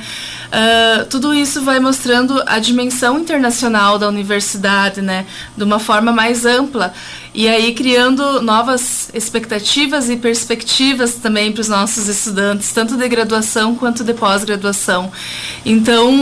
Uh, 0.47 1.05
tudo 1.05 1.33
isso 1.33 1.62
vai 1.63 1.79
mostrando 1.79 2.41
a 2.45 2.59
dimensão 2.59 3.19
internacional 3.19 3.97
da 3.97 4.07
universidade, 4.07 5.01
né, 5.01 5.25
de 5.57 5.63
uma 5.63 5.79
forma 5.79 6.12
mais 6.12 6.45
ampla 6.45 6.93
e 7.33 7.47
aí 7.47 7.73
criando 7.73 8.41
novas 8.41 9.09
expectativas 9.13 10.09
e 10.09 10.17
perspectivas 10.17 11.15
também 11.15 11.51
para 11.51 11.61
os 11.61 11.67
nossos 11.67 12.07
estudantes, 12.07 12.71
tanto 12.71 12.95
de 12.95 13.07
graduação 13.07 13.73
quanto 13.75 14.03
de 14.03 14.13
pós-graduação. 14.13 15.11
Então, 15.65 16.13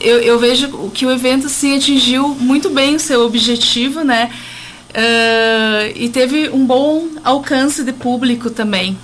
eu, 0.00 0.18
eu, 0.20 0.38
vejo 0.38 0.90
que 0.94 1.04
o 1.04 1.10
evento 1.10 1.48
sim 1.48 1.76
atingiu 1.76 2.28
muito 2.28 2.70
bem 2.70 2.94
o 2.94 3.00
seu 3.00 3.26
objetivo, 3.26 4.04
né? 4.04 4.30
Uh, 4.90 5.92
e 5.96 6.08
teve 6.08 6.48
um 6.50 6.64
bom 6.64 7.08
alcance 7.24 7.82
de 7.82 7.92
público 7.92 8.48
também. 8.48 8.96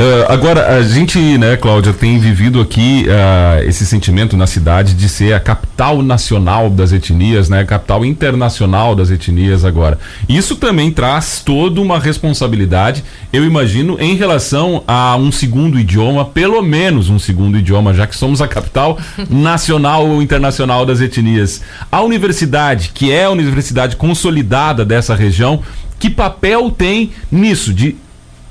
Uh, 0.00 0.24
agora, 0.28 0.76
a 0.76 0.82
gente, 0.82 1.18
né, 1.36 1.56
Cláudia, 1.56 1.92
tem 1.92 2.18
vivido 2.18 2.60
aqui 2.60 3.06
uh, 3.06 3.62
esse 3.68 3.84
sentimento 3.84 4.36
na 4.36 4.46
cidade 4.46 4.94
de 4.94 5.08
ser 5.08 5.34
a 5.34 5.40
capital 5.40 6.02
nacional 6.02 6.70
das 6.70 6.92
etnias, 6.92 7.48
né, 7.48 7.64
capital 7.64 8.04
internacional 8.04 8.94
das 8.94 9.10
etnias 9.10 9.64
agora. 9.64 9.98
Isso 10.28 10.56
também 10.56 10.90
traz 10.90 11.42
toda 11.44 11.80
uma 11.80 11.98
responsabilidade, 11.98 13.04
eu 13.32 13.44
imagino, 13.44 13.96
em 14.00 14.14
relação 14.14 14.82
a 14.86 15.16
um 15.16 15.30
segundo 15.30 15.78
idioma, 15.78 16.24
pelo 16.24 16.62
menos 16.62 17.10
um 17.10 17.18
segundo 17.18 17.58
idioma, 17.58 17.92
já 17.92 18.06
que 18.06 18.16
somos 18.16 18.40
a 18.40 18.48
capital 18.48 18.98
nacional 19.28 20.06
ou 20.06 20.22
internacional 20.22 20.86
das 20.86 21.00
etnias. 21.00 21.60
A 21.90 22.00
universidade, 22.00 22.92
que 22.94 23.12
é 23.12 23.24
a 23.24 23.30
universidade 23.30 23.96
consolidada 23.96 24.84
dessa 24.84 25.14
região, 25.14 25.62
que 25.98 26.08
papel 26.08 26.70
tem 26.70 27.10
nisso, 27.30 27.74
de 27.74 27.96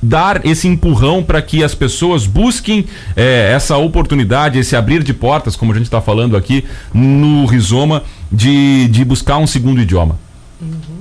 dar 0.01 0.45
esse 0.45 0.67
empurrão 0.67 1.23
para 1.23 1.41
que 1.41 1.63
as 1.63 1.75
pessoas 1.75 2.25
busquem 2.25 2.85
é, 3.15 3.51
essa 3.53 3.77
oportunidade, 3.77 4.59
esse 4.59 4.75
abrir 4.75 5.03
de 5.03 5.13
portas, 5.13 5.55
como 5.55 5.71
a 5.71 5.75
gente 5.75 5.85
está 5.85 6.01
falando 6.01 6.37
aqui 6.37 6.65
no 6.93 7.45
Rizoma, 7.45 8.03
de, 8.31 8.87
de 8.87 9.03
buscar 9.03 9.37
um 9.37 9.47
segundo 9.47 9.81
idioma? 9.81 10.17
Uhum. 10.61 10.99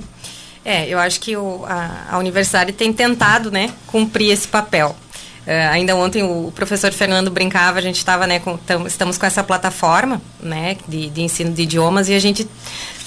É, 0.63 0.87
eu 0.87 0.99
acho 0.99 1.19
que 1.19 1.35
o, 1.35 1.65
a, 1.65 2.07
a, 2.11 2.17
universidade 2.17 2.73
tem 2.73 2.91
tentado 2.93 3.49
né, 3.49 3.71
cumprir 3.87 4.31
esse 4.31 4.47
papel. 4.47 4.95
Uh, 5.47 5.71
ainda 5.71 5.95
ontem 5.95 6.21
o 6.21 6.51
professor 6.53 6.91
Fernando 6.91 7.31
brincava, 7.31 7.79
a 7.79 7.81
gente 7.81 7.97
estava, 7.97 8.27
né, 8.27 8.39
com, 8.39 8.55
tam, 8.57 8.85
estamos 8.85 9.17
com 9.17 9.25
essa 9.25 9.43
plataforma, 9.43 10.21
né, 10.39 10.77
de, 10.87 11.09
de 11.09 11.21
ensino 11.21 11.51
de 11.51 11.63
idiomas 11.63 12.07
e 12.07 12.13
a 12.13 12.19
gente 12.19 12.47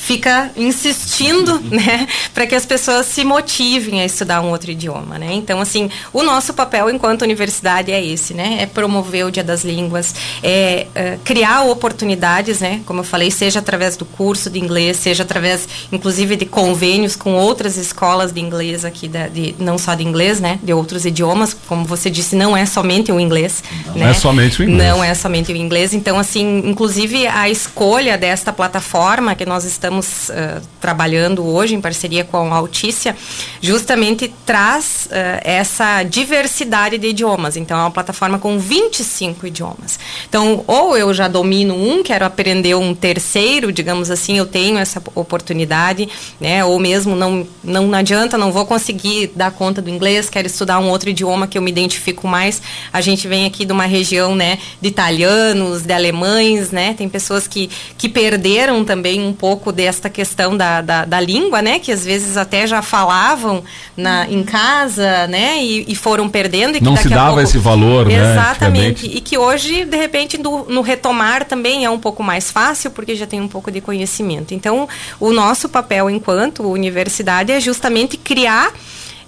fica 0.03 0.51
insistindo, 0.57 1.61
né, 1.71 2.09
para 2.35 2.45
que 2.45 2.57
as 2.57 2.67
pessoas 2.67 3.07
se 3.07 3.23
motivem 3.25 4.01
a 4.01 4.05
estudar 4.05 4.41
um 4.41 4.51
outro 4.51 4.73
idioma, 4.73 5.17
né? 5.17 5.33
Então, 5.33 5.61
assim, 5.61 5.89
o 6.13 6.25
nosso 6.25 6.53
papel 6.55 6.91
enquanto 6.91 7.23
universidade 7.23 7.93
é 7.93 8.05
esse, 8.05 8.35
né? 8.35 8.59
É 8.61 8.67
promover 8.67 9.27
o 9.27 9.31
Dia 9.31 9.45
das 9.45 9.63
Línguas, 9.63 10.13
é, 10.43 10.89
é 10.93 11.19
criar 11.25 11.63
oportunidades, 11.63 12.59
né? 12.59 12.81
Como 12.85 13.01
eu 13.01 13.05
falei, 13.05 13.31
seja 13.31 13.61
através 13.61 13.97
do 13.97 14.05
curso 14.05 14.51
de 14.51 14.59
inglês, 14.59 14.97
seja 14.97 15.23
através, 15.23 15.69
inclusive, 15.93 16.35
de 16.35 16.47
convênios 16.47 17.15
com 17.15 17.35
outras 17.35 17.77
escolas 17.77 18.33
de 18.33 18.41
inglês 18.41 18.85
aqui, 18.85 19.07
da, 19.07 19.29
de, 19.29 19.55
não 19.57 19.79
só 19.79 19.95
de 19.95 20.03
inglês, 20.03 20.41
né? 20.41 20.59
De 20.65 20.73
outros 20.73 21.05
idiomas, 21.05 21.55
como 21.69 21.85
você 21.85 22.11
disse, 22.11 22.35
não 22.35 22.57
é 22.57 22.67
somente 22.67 23.13
o 23.13 23.21
inglês, 23.21 23.63
não 23.87 23.95
né? 23.95 24.11
é 24.11 24.15
somente 24.15 24.63
o 24.63 24.65
inglês. 24.65 24.89
Não 24.89 25.05
é 25.05 25.15
somente 25.15 25.53
o 25.53 25.57
inglês. 25.57 25.95
Então, 25.95 26.19
assim, 26.19 26.63
inclusive 26.67 27.29
a 27.29 27.49
escolha 27.49 28.19
desta 28.19 28.53
plataforma 28.53 29.37
que 29.37 29.47
nós 29.47 29.65
estamos 29.65 29.92
estamos 29.93 30.31
uh, 30.31 30.63
trabalhando 30.81 31.45
hoje 31.45 31.75
em 31.75 31.81
parceria 31.81 32.25
com 32.25 32.53
a 32.53 32.57
Altícia, 32.57 33.15
justamente 33.61 34.33
traz 34.47 35.07
uh, 35.07 35.41
essa 35.43 36.03
diversidade 36.03 36.97
de 36.97 37.09
idiomas. 37.09 37.57
Então, 37.57 37.77
é 37.79 37.81
uma 37.83 37.91
plataforma 37.91 38.39
com 38.39 38.59
25 38.59 39.47
idiomas. 39.47 39.99
Então, 40.29 40.65
ou 40.67 40.97
eu 40.97 41.13
já 41.13 41.29
domino 41.29 41.75
um, 41.75 42.03
quero 42.03 42.25
aprender 42.25 42.75
um 42.75 42.95
terceiro, 42.95 43.71
digamos 43.71 44.11
assim, 44.11 44.39
eu 44.39 44.47
tenho 44.47 44.79
essa 44.79 45.03
oportunidade, 45.15 46.09
né? 46.41 46.65
Ou 46.65 46.79
mesmo 46.79 47.15
não, 47.15 47.47
não 47.63 47.93
adianta, 47.93 48.39
não 48.39 48.51
vou 48.51 48.65
conseguir 48.65 49.33
dar 49.35 49.51
conta 49.51 49.83
do 49.83 49.91
inglês, 49.91 50.31
quero 50.31 50.47
estudar 50.47 50.79
um 50.79 50.89
outro 50.89 51.11
idioma 51.11 51.47
que 51.47 51.59
eu 51.59 51.63
me 51.63 51.71
identifico 51.71 52.27
mais. 52.27 52.63
A 52.93 53.01
gente 53.01 53.29
vem 53.29 53.47
aqui 53.47 53.65
de 53.65 53.73
uma 53.73 53.87
região, 53.87 54.35
né, 54.35 54.59
de 54.81 54.89
italianos, 54.89 55.83
de 55.83 55.93
alemães, 55.93 56.71
né? 56.71 56.95
Tem 56.95 57.09
pessoas 57.09 57.47
que, 57.47 57.69
que 57.99 58.09
perderam 58.09 58.85
também 58.85 59.21
um 59.21 59.33
pouco 59.33 59.73
desta 59.83 60.09
questão 60.09 60.57
da, 60.57 60.81
da, 60.81 61.05
da, 61.05 61.21
língua, 61.21 61.61
né? 61.61 61.81
Que 61.81 61.91
às 61.91 62.05
vezes 62.05 62.37
até 62.37 62.69
já 62.69 62.81
falavam 62.83 63.65
na, 63.97 64.29
em 64.29 64.45
casa, 64.45 65.27
né? 65.27 65.61
E, 65.61 65.85
e 65.89 65.95
foram 65.97 66.29
perdendo. 66.29 66.79
E 66.79 66.81
Não 66.81 66.97
se 66.97 67.09
dava 67.09 67.31
pouco... 67.31 67.41
esse 67.41 67.59
valor, 67.59 68.09
Exatamente. 68.09 68.21
né? 68.21 68.33
Exatamente. 68.33 69.07
E 69.07 69.21
que 69.21 69.37
hoje, 69.37 69.85
de 69.85 69.97
repente, 69.97 70.39
no, 70.39 70.65
no 70.67 70.83
retomar 70.83 71.45
também 71.45 71.85
é 71.85 71.91
um 71.91 71.99
pouco 71.99 72.23
mais 72.23 72.49
fácil, 72.51 72.93
porque 72.93 73.17
já 73.17 73.27
tem 73.27 73.41
um 73.41 73.49
pouco 73.49 73.73
de 73.73 73.81
conhecimento. 73.81 74.55
Então, 74.55 74.89
o 75.19 75.33
nosso 75.33 75.69
papel 75.69 76.09
enquanto 76.09 76.63
universidade 76.63 77.51
é 77.51 77.61
justamente 77.61 78.17
criar 78.17 78.73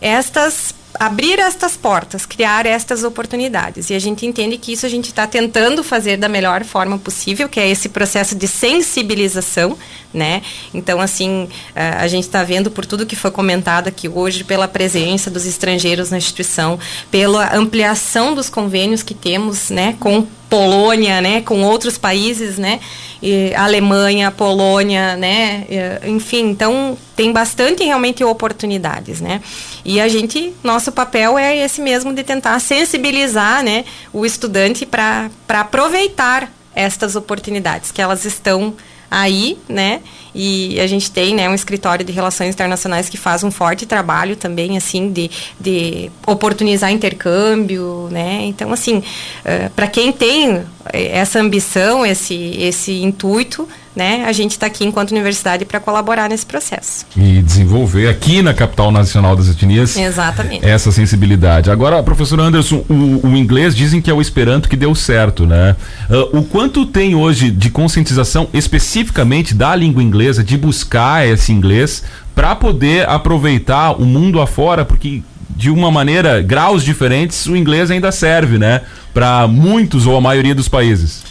estas 0.00 0.72
abrir 0.98 1.38
estas 1.38 1.76
portas, 1.76 2.24
criar 2.24 2.66
estas 2.66 3.04
oportunidades. 3.04 3.90
E 3.90 3.94
a 3.94 3.98
gente 3.98 4.24
entende 4.26 4.56
que 4.56 4.72
isso 4.72 4.86
a 4.86 4.88
gente 4.88 5.06
está 5.06 5.26
tentando 5.26 5.82
fazer 5.82 6.16
da 6.16 6.28
melhor 6.28 6.64
forma 6.64 6.98
possível, 6.98 7.48
que 7.48 7.58
é 7.58 7.68
esse 7.68 7.88
processo 7.88 8.34
de 8.34 8.46
sensibilização, 8.46 9.76
né? 10.12 10.42
Então, 10.72 11.00
assim, 11.00 11.48
a 11.74 12.06
gente 12.06 12.24
está 12.24 12.42
vendo 12.44 12.70
por 12.70 12.86
tudo 12.86 13.06
que 13.06 13.16
foi 13.16 13.30
comentado 13.30 13.88
aqui 13.88 14.08
hoje, 14.08 14.44
pela 14.44 14.68
presença 14.68 15.30
dos 15.30 15.44
estrangeiros 15.44 16.10
na 16.10 16.18
instituição, 16.18 16.78
pela 17.10 17.54
ampliação 17.54 18.34
dos 18.34 18.48
convênios 18.48 19.02
que 19.02 19.14
temos, 19.14 19.70
né, 19.70 19.96
com 19.98 20.26
Polônia, 20.48 21.20
né, 21.20 21.40
com 21.40 21.62
outros 21.62 21.98
países, 21.98 22.58
né, 22.58 22.80
e 23.22 23.54
Alemanha, 23.54 24.30
Polônia, 24.30 25.16
né, 25.16 25.66
enfim, 26.06 26.50
então 26.50 26.96
tem 27.16 27.32
bastante 27.32 27.82
realmente 27.82 28.22
oportunidades, 28.22 29.20
né, 29.20 29.40
e 29.84 30.00
a 30.00 30.08
gente, 30.08 30.54
nosso 30.62 30.92
papel 30.92 31.38
é 31.38 31.56
esse 31.56 31.80
mesmo 31.80 32.12
de 32.12 32.22
tentar 32.22 32.58
sensibilizar, 32.60 33.62
né, 33.62 33.84
o 34.12 34.24
estudante 34.24 34.86
para 34.86 35.30
aproveitar 35.48 36.52
estas 36.74 37.16
oportunidades, 37.16 37.90
que 37.90 38.02
elas 38.02 38.24
estão 38.24 38.74
aí, 39.14 39.56
né? 39.68 40.00
E 40.34 40.80
a 40.80 40.86
gente 40.88 41.10
tem, 41.12 41.32
né, 41.34 41.48
um 41.48 41.54
escritório 41.54 42.04
de 42.04 42.12
relações 42.12 42.52
internacionais 42.52 43.08
que 43.08 43.16
faz 43.16 43.44
um 43.44 43.50
forte 43.52 43.86
trabalho 43.86 44.34
também, 44.34 44.76
assim, 44.76 45.12
de, 45.12 45.30
de 45.60 46.10
oportunizar 46.26 46.90
intercâmbio, 46.90 48.08
né? 48.10 48.40
Então, 48.42 48.72
assim, 48.72 48.98
uh, 48.98 49.02
eh, 49.44 49.70
para 49.76 49.86
quem 49.86 50.12
tem 50.12 50.64
essa 50.92 51.38
ambição, 51.38 52.04
esse, 52.04 52.34
esse 52.58 53.02
intuito, 53.02 53.68
né, 53.94 54.24
a 54.26 54.32
gente 54.32 54.52
está 54.52 54.66
aqui 54.66 54.84
enquanto 54.84 55.12
universidade 55.12 55.64
para 55.64 55.78
colaborar 55.78 56.28
nesse 56.28 56.44
processo. 56.44 57.06
E 57.16 57.40
desenvolver 57.40 58.08
aqui 58.08 58.42
na 58.42 58.52
capital 58.52 58.90
nacional 58.90 59.36
das 59.36 59.48
etnias 59.48 59.96
Exatamente. 59.96 60.64
essa 60.66 60.90
sensibilidade. 60.90 61.70
Agora, 61.70 62.02
professor 62.02 62.40
Anderson, 62.40 62.84
o, 62.88 63.26
o 63.26 63.36
inglês 63.36 63.74
dizem 63.74 64.00
que 64.00 64.10
é 64.10 64.14
o 64.14 64.20
Esperanto 64.20 64.68
que 64.68 64.76
deu 64.76 64.94
certo, 64.94 65.46
né? 65.46 65.76
Uh, 66.10 66.38
o 66.38 66.44
quanto 66.44 66.84
tem 66.86 67.14
hoje 67.14 67.50
de 67.50 67.70
conscientização 67.70 68.48
especificamente 68.52 69.54
da 69.54 69.76
língua 69.76 70.02
inglesa, 70.02 70.42
de 70.42 70.56
buscar 70.56 71.26
esse 71.26 71.52
inglês 71.52 72.02
para 72.34 72.56
poder 72.56 73.08
aproveitar 73.08 73.92
o 73.92 74.04
mundo 74.04 74.40
afora, 74.40 74.84
porque 74.84 75.22
de 75.56 75.70
uma 75.70 75.90
maneira, 75.90 76.42
graus 76.42 76.82
diferentes, 76.82 77.46
o 77.46 77.56
inglês 77.56 77.90
ainda 77.90 78.10
serve, 78.10 78.58
né? 78.58 78.80
Para 79.12 79.46
muitos 79.46 80.06
ou 80.06 80.16
a 80.16 80.20
maioria 80.20 80.54
dos 80.54 80.68
países. 80.68 81.22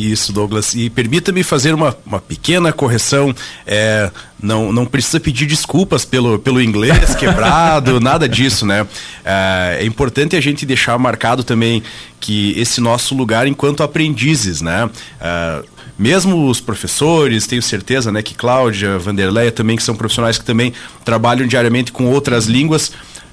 Isso, 0.00 0.32
Douglas. 0.32 0.74
E 0.74 0.88
permita-me 0.88 1.42
fazer 1.42 1.74
uma, 1.74 1.94
uma 2.06 2.20
pequena 2.22 2.72
correção. 2.72 3.34
É, 3.66 4.10
não, 4.42 4.72
não 4.72 4.86
precisa 4.86 5.20
pedir 5.20 5.44
desculpas 5.44 6.06
pelo, 6.06 6.38
pelo 6.38 6.62
inglês 6.62 7.14
quebrado, 7.14 8.00
nada 8.00 8.26
disso, 8.26 8.64
né? 8.64 8.86
É, 9.22 9.80
é, 9.82 9.84
importante 9.84 10.34
a 10.34 10.40
gente 10.40 10.64
deixar 10.64 10.96
marcado 10.96 11.44
também 11.44 11.82
que 12.18 12.58
esse 12.58 12.80
nosso 12.80 13.14
lugar 13.14 13.46
enquanto 13.46 13.82
aprendizes, 13.82 14.62
né? 14.62 14.88
É, 15.20 15.62
mesmo 15.98 16.48
os 16.48 16.62
professores, 16.62 17.46
tenho 17.46 17.60
certeza, 17.60 18.10
né, 18.10 18.22
que 18.22 18.34
Cláudia, 18.34 18.98
Vanderleia 18.98 19.52
também, 19.52 19.76
que 19.76 19.82
são 19.82 19.94
profissionais 19.94 20.38
que 20.38 20.44
também 20.46 20.72
trabalham 21.04 21.46
diariamente 21.46 21.92
com 21.92 22.06
outras 22.06 22.46
línguas, 22.46 22.90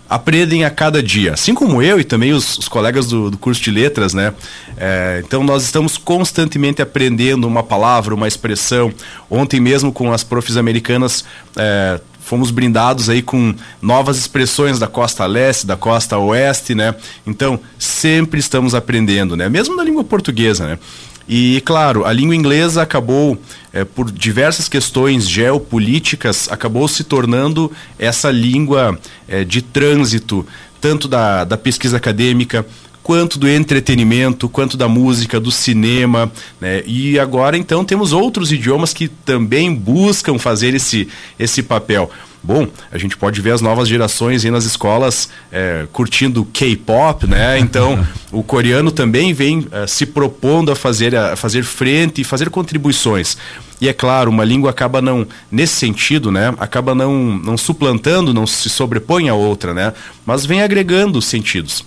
aprendem 0.10 0.64
a 0.64 0.70
cada 0.70 1.04
dia, 1.04 1.34
assim 1.34 1.54
como 1.54 1.82
eu 1.82 2.00
e 2.00 2.04
também 2.04 2.34
os, 2.34 2.58
os 2.58 2.68
colegas 2.68 3.08
do, 3.08 3.30
do, 3.30 3.38
curso 3.38 3.62
de 3.62 3.72
letras, 3.72 4.14
né? 4.14 4.34
É, 4.78 5.22
então 5.26 5.44
nós 5.44 5.64
estamos 5.64 5.98
constantemente 5.98 6.82
aprendendo 6.82 7.48
uma 7.48 7.64
palavra, 7.64 8.14
uma 8.14 8.28
expressão. 8.28 8.94
Ontem 9.30 9.60
mesmo 9.60 9.92
com 9.92 10.14
as 10.14 10.24
profs 10.24 10.56
americanas 10.56 11.26
é, 11.56 12.00
fomos 12.20 12.52
brindados 12.52 13.10
aí 13.10 13.22
com 13.22 13.56
novas 13.82 14.18
expressões 14.18 14.78
da 14.78 14.88
costa 14.88 15.26
leste, 15.26 15.66
da 15.66 15.76
costa 15.76 16.18
oeste, 16.18 16.76
né? 16.76 16.94
Então 17.26 17.60
sempre 17.80 18.40
estamos 18.40 18.76
aprendendo, 18.76 19.36
né? 19.36 19.50
Mesmo 19.50 19.76
na 19.76 19.84
língua 19.84 20.04
portuguesa, 20.04 20.68
né? 20.68 20.80
E, 21.28 21.62
claro, 21.66 22.06
a 22.06 22.14
língua 22.14 22.36
inglesa 22.36 22.82
acabou, 22.82 23.38
é, 23.74 23.84
por 23.84 24.10
diversas 24.10 24.70
questões 24.70 25.28
geopolíticas, 25.28 26.48
acabou 26.50 26.88
se 26.88 27.04
tornando 27.04 27.70
essa 28.00 28.32
língua 28.32 28.98
é, 29.28 29.44
de 29.44 29.62
trânsito, 29.62 30.48
tanto 30.80 31.08
da, 31.08 31.44
da 31.44 31.58
pesquisa 31.58 31.98
acadêmica, 31.98 32.66
quanto 33.08 33.40
do 33.40 33.48
entretenimento, 33.48 34.50
quanto 34.50 34.76
da 34.76 34.90
música, 34.90 35.40
do 35.40 35.50
cinema, 35.50 36.30
né? 36.60 36.84
E 36.86 37.18
agora 37.18 37.58
então 37.58 37.86
temos 37.86 38.12
outros 38.12 38.52
idiomas 38.52 38.94
que 38.94 39.08
também 39.08 39.74
buscam 39.74 40.38
fazer 40.38 40.74
esse, 40.76 41.08
esse 41.40 41.64
papel. 41.64 42.12
Bom, 42.44 42.68
a 42.92 42.98
gente 42.98 43.16
pode 43.16 43.40
ver 43.40 43.52
as 43.52 43.62
novas 43.62 43.88
gerações 43.88 44.44
aí 44.44 44.52
nas 44.52 44.66
escolas 44.66 45.30
é, 45.50 45.88
curtindo 45.94 46.44
K-pop, 46.52 47.26
né? 47.28 47.58
Então, 47.60 48.06
o 48.30 48.44
coreano 48.44 48.92
também 48.92 49.34
vem 49.34 49.66
é, 49.72 49.88
se 49.88 50.06
propondo 50.06 50.70
a 50.70 50.76
fazer, 50.76 51.16
a 51.16 51.38
fazer 51.38 51.64
frente 51.64 52.20
e 52.20 52.26
fazer 52.26 52.50
contribuições. 52.50 53.38
E 53.80 53.88
é 53.88 53.94
claro, 53.94 54.30
uma 54.30 54.44
língua 54.44 54.70
acaba 54.70 55.02
não, 55.02 55.26
nesse 55.50 55.76
sentido, 55.76 56.30
né? 56.30 56.54
Acaba 56.58 56.94
não, 56.94 57.38
não 57.38 57.58
suplantando, 57.58 58.34
não 58.34 58.46
se 58.46 58.70
sobrepõe 58.70 59.30
a 59.30 59.34
outra, 59.34 59.74
né? 59.74 59.94
Mas 60.26 60.46
vem 60.46 60.62
agregando 60.62 61.22
sentidos. 61.22 61.86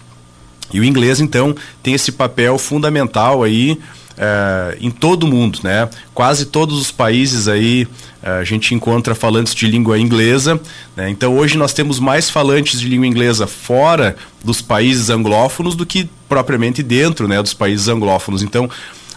E 0.72 0.80
o 0.80 0.84
inglês, 0.84 1.20
então, 1.20 1.54
tem 1.82 1.94
esse 1.94 2.12
papel 2.12 2.58
fundamental 2.58 3.42
aí 3.42 3.78
é, 4.16 4.76
em 4.80 4.90
todo 4.90 5.24
o 5.24 5.26
mundo, 5.26 5.60
né? 5.62 5.88
Quase 6.12 6.44
todos 6.46 6.78
os 6.78 6.90
países 6.90 7.48
aí 7.48 7.88
é, 8.22 8.30
a 8.32 8.44
gente 8.44 8.74
encontra 8.74 9.14
falantes 9.14 9.54
de 9.54 9.66
língua 9.66 9.98
inglesa. 9.98 10.60
Né? 10.94 11.08
Então 11.08 11.36
hoje 11.36 11.56
nós 11.56 11.72
temos 11.72 11.98
mais 11.98 12.28
falantes 12.28 12.78
de 12.78 12.86
língua 12.86 13.06
inglesa 13.06 13.46
fora 13.46 14.14
dos 14.44 14.60
países 14.60 15.08
anglófonos 15.08 15.74
do 15.74 15.86
que 15.86 16.08
propriamente 16.28 16.82
dentro 16.82 17.26
né, 17.26 17.40
dos 17.40 17.54
países 17.54 17.88
anglófonos. 17.88 18.42
Então 18.42 18.68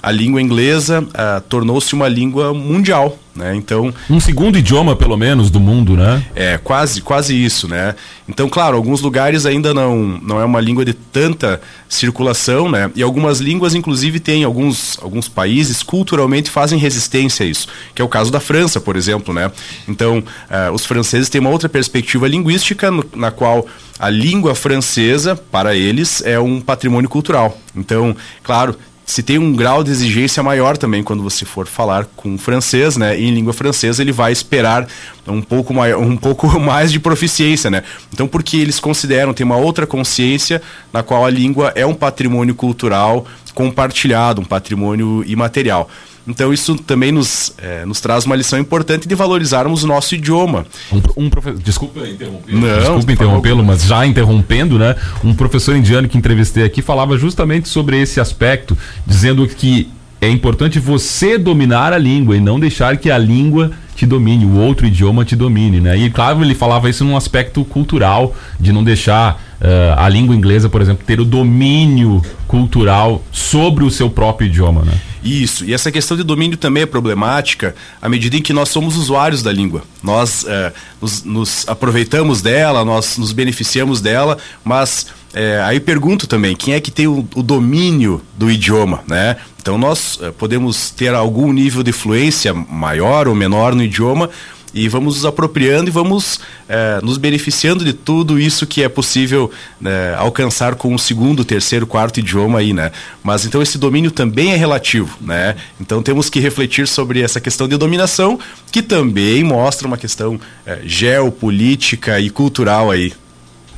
a 0.04 0.12
língua 0.12 0.42
inglesa 0.42 1.02
uh, 1.02 1.42
tornou-se 1.48 1.94
uma 1.94 2.10
língua 2.10 2.54
mundial, 2.54 3.18
né? 3.34 3.56
Então 3.56 3.94
um 4.10 4.20
segundo 4.20 4.58
idioma 4.58 4.98
pelo 4.98 5.16
menos 5.16 5.50
do 5.50 5.62
mundo, 5.62 5.96
né? 5.96 6.22
É 6.36 6.58
quase 6.58 7.02
quase 7.02 7.34
isso, 7.34 7.70
né? 7.70 7.96
Então 8.28 8.50
claro, 8.50 8.76
alguns 8.76 9.00
lugares 9.00 9.46
ainda 9.46 9.74
não 9.74 10.20
não 10.22 10.42
é 10.42 10.44
uma 10.44 10.60
língua 10.60 10.84
de 10.84 10.94
tanta 10.94 11.62
circulação, 11.88 12.70
né? 12.70 12.92
E 12.94 13.02
algumas 13.02 13.40
línguas 13.40 13.74
inclusive 13.74 14.20
têm 14.20 14.44
alguns 14.44 15.00
alguns 15.02 15.30
países 15.30 15.82
culturalmente 15.82 16.52
fazem 16.52 16.78
resistência 16.78 17.46
a 17.46 17.50
isso, 17.50 17.70
que 17.96 18.02
é 18.02 18.06
o 18.06 18.10
caso 18.10 18.30
da 18.30 18.42
França, 18.42 18.82
por 18.82 18.98
exemplo, 18.98 19.34
né? 19.34 19.50
Então 19.88 20.18
uh, 20.20 20.74
os 20.74 20.86
franceses 20.86 21.30
têm 21.30 21.40
uma 21.40 21.50
outra 21.50 21.70
perspectiva 21.70 22.28
linguística 22.28 22.92
no, 22.92 23.06
na 23.16 23.32
qual 23.32 23.66
a 23.98 24.10
língua 24.10 24.54
francesa 24.54 25.34
para 25.34 25.74
eles 25.76 26.22
é 26.26 26.38
um 26.38 26.60
patrimônio 26.60 27.10
cultural. 27.10 27.58
Então, 27.76 28.16
claro, 28.44 28.76
se 29.06 29.22
tem 29.22 29.38
um 29.38 29.54
grau 29.54 29.84
de 29.84 29.92
exigência 29.92 30.42
maior 30.42 30.78
também 30.78 31.04
quando 31.04 31.22
você 31.22 31.46
for 31.46 31.68
falar 31.68 32.06
com 32.16 32.38
francês, 32.38 32.96
né? 32.96 33.20
E 33.20 33.28
em 33.28 33.34
língua 33.34 33.54
francesa 33.54 34.02
ele 34.02 34.12
vai 34.12 34.32
esperar 34.32 34.88
um 35.28 35.42
pouco, 35.42 35.74
maior, 35.74 36.02
um 36.02 36.16
pouco 36.16 36.48
mais 36.60 36.92
de 36.92 37.00
proficiência, 37.00 37.70
né? 37.70 37.84
Então, 38.14 38.28
porque 38.28 38.58
eles 38.58 38.80
consideram, 38.80 39.34
tem 39.34 39.46
uma 39.46 39.58
outra 39.58 39.86
consciência 39.86 40.62
na 40.92 41.04
qual 41.04 41.26
a 41.26 41.30
língua 41.30 41.72
é 41.76 41.86
um 41.86 41.94
patrimônio 41.94 42.56
cultural 42.56 43.26
compartilhado, 43.54 44.42
um 44.42 44.46
patrimônio 44.46 45.24
imaterial. 45.28 45.90
Então 46.28 46.54
isso 46.54 46.76
também 46.76 47.12
nos, 47.12 47.54
é, 47.58 47.86
nos 47.86 48.00
traz 48.00 48.26
uma 48.26 48.36
lição 48.36 48.58
importante 48.58 49.08
de 49.08 49.16
valorizarmos 49.16 49.84
o 49.84 49.88
nosso 49.88 50.16
idioma. 50.16 50.66
Um, 50.92 51.26
um 51.26 51.30
profe... 51.30 51.52
Desculpa 51.52 52.08
interromper. 52.08 52.54
Não, 52.54 52.80
Desculpa 52.80 53.12
interrompê-lo, 53.12 53.64
mas 53.64 53.84
já 53.84 54.06
interrompendo, 54.06 54.80
né? 54.80 54.96
Um 55.24 55.34
professor 55.34 55.76
indiano 55.76 56.08
que 56.08 56.18
entrevistei 56.18 56.64
aqui 56.64 56.82
falava 56.82 57.18
justamente 57.18 57.68
sobre 57.68 58.02
esse 58.02 58.20
aspecto, 58.20 58.78
dizendo 59.06 59.46
que 59.48 59.90
é 60.22 60.30
importante 60.30 60.80
você 60.80 61.38
dominar 61.38 61.92
a 61.92 61.98
língua 61.98 62.38
e 62.38 62.40
não 62.40 62.58
deixar 62.58 62.96
que 62.96 63.12
a 63.12 63.18
língua 63.18 63.72
te 63.94 64.06
domine, 64.06 64.46
o 64.46 64.58
outro 64.58 64.88
idioma 64.88 65.26
te 65.26 65.36
domine, 65.36 65.82
né? 65.82 65.98
E 65.98 66.10
claro, 66.10 66.42
ele 66.42 66.56
falava 66.56 66.90
isso 66.90 67.04
num 67.04 67.18
aspecto 67.18 67.64
cultural, 67.66 68.34
de 68.58 68.72
não 68.72 68.84
deixar 68.84 69.34
uh, 69.60 70.00
a 70.00 70.08
língua 70.08 70.34
inglesa, 70.34 70.70
por 70.70 70.82
exemplo, 70.82 71.06
ter 71.06 71.20
o 71.20 71.26
domínio 71.26 72.22
cultural 72.48 73.22
sobre 73.32 73.84
o 73.84 73.92
seu 73.92 74.10
próprio 74.10 74.48
idioma, 74.48 74.84
né? 74.84 74.94
Isso, 75.24 75.64
e 75.64 75.74
essa 75.74 75.92
questão 75.92 76.18
de 76.18 76.24
domínio 76.24 76.58
também 76.58 76.84
é 76.84 76.86
problemática 76.86 77.74
à 78.02 78.10
medida 78.10 78.36
em 78.36 78.42
que 78.42 78.52
nós 78.52 78.70
somos 78.70 78.98
usuários 78.98 79.42
da 79.42 79.52
língua. 79.52 79.84
Nós 80.04 80.44
uh, 80.44 80.74
nos, 81.02 81.24
nos, 81.24 81.68
aproveitamos 81.68 82.42
dela, 82.42 82.84
nós 82.84 83.18
nos 83.18 83.32
beneficiamos 83.32 84.02
dela, 84.02 84.38
mas 84.66 85.08
uh, 85.34 85.64
aí 85.66 85.80
pergunto 85.80 86.28
também, 86.28 86.56
quem 86.56 86.74
é 86.74 86.82
que 86.82 86.92
tem 86.92 87.08
o, 87.08 87.28
o 87.36 87.42
domínio 87.42 88.22
do 88.38 88.52
idioma, 88.52 89.02
né? 89.08 89.38
Então 89.62 89.78
nós 89.78 90.18
uh, 90.18 90.34
podemos 90.34 90.92
ter 90.92 91.14
algum 91.14 91.54
nível 91.54 91.84
de 91.84 91.94
fluência 91.94 92.54
maior 92.54 93.28
ou 93.30 93.34
menor 93.34 93.74
no 93.74 93.84
idioma, 93.84 94.30
e 94.74 94.88
vamos 94.90 95.16
nos 95.16 95.26
apropriando 95.26 95.90
e 95.90 95.92
vamos 95.92 96.40
é, 96.68 97.00
nos 97.04 97.18
beneficiando 97.18 97.86
de 97.86 97.94
tudo 97.94 98.40
isso 98.40 98.66
que 98.66 98.84
é 98.84 98.90
possível 98.90 99.52
né, 99.80 100.16
alcançar 100.18 100.76
com 100.76 100.94
o 100.94 101.00
segundo, 101.00 101.46
terceiro, 101.46 101.86
quarto 101.86 102.20
idioma 102.20 102.60
aí, 102.60 102.74
né? 102.74 102.92
Mas 103.24 103.46
então 103.46 103.62
esse 103.62 103.78
domínio 103.78 104.12
também 104.12 104.52
é 104.52 104.56
relativo, 104.56 105.18
né? 105.22 105.56
Então 105.80 106.02
temos 106.02 106.30
que 106.30 106.40
refletir 106.40 106.88
sobre 106.88 107.22
essa 107.22 107.40
questão 107.40 107.68
de 107.68 107.78
dominação, 107.78 108.40
que 108.72 108.82
também 108.82 109.44
mostra 109.44 109.88
uma 109.88 109.98
questão 109.98 110.40
é, 110.66 110.80
geopolítica 110.84 112.20
e 112.20 112.30
cultural 112.30 112.90
aí. 112.90 113.14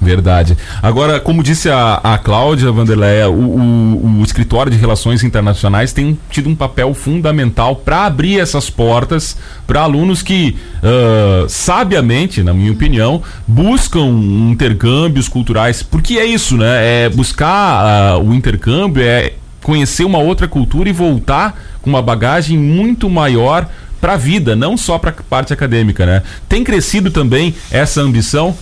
Verdade. 0.06 0.56
Agora, 0.84 1.20
como 1.20 1.42
disse 1.42 1.68
a, 1.68 1.96
a 1.96 2.20
Cláudia 2.20 2.72
Vanderleia, 2.72 3.28
o, 3.28 3.34
o, 3.34 4.20
o, 4.20 4.24
escritório 4.24 4.72
de 4.72 4.78
relações 4.78 5.24
internacionais 5.24 5.92
tem 5.92 6.16
tido 6.30 6.48
um 6.48 6.56
papel 6.56 6.94
fundamental 6.94 7.76
para 7.76 8.06
abrir 8.06 8.40
essas 8.40 8.70
portas 8.70 9.36
para 9.66 9.82
alunos 9.82 10.22
que, 10.22 10.56
uh, 10.78 11.50
sabiamente, 11.50 12.44
na 12.44 12.54
minha 12.54 12.72
opinião, 12.72 13.24
buscam 13.48 14.06
intercâmbios 14.52 15.28
culturais. 15.28 15.82
Porque 15.82 16.20
é 16.20 16.26
isso, 16.26 16.56
né? 16.56 17.06
É 17.06 17.10
buscar 17.10 18.20
uh, 18.20 18.24
o 18.24 18.32
intercâmbio, 18.32 19.02
é 19.02 19.34
conhecer 19.64 20.04
uma 20.04 20.20
outra 20.20 20.48
cultura 20.48 20.88
e 20.88 20.94
voltar 20.94 21.60
com 21.82 21.90
uma 21.90 22.02
bagagem 22.04 22.60
muito 22.60 23.10
maior 23.10 23.68
para 24.00 24.14
a 24.14 24.18
vida, 24.18 24.56
não 24.56 24.78
só 24.78 25.00
para 25.00 25.10
a 25.10 25.24
parte 25.28 25.52
acadêmica, 25.52 26.06
né? 26.06 26.22
Tem 26.48 26.64
crescido 26.64 27.10
também 27.10 27.56
essa 27.72 28.02
ambição 28.02 28.56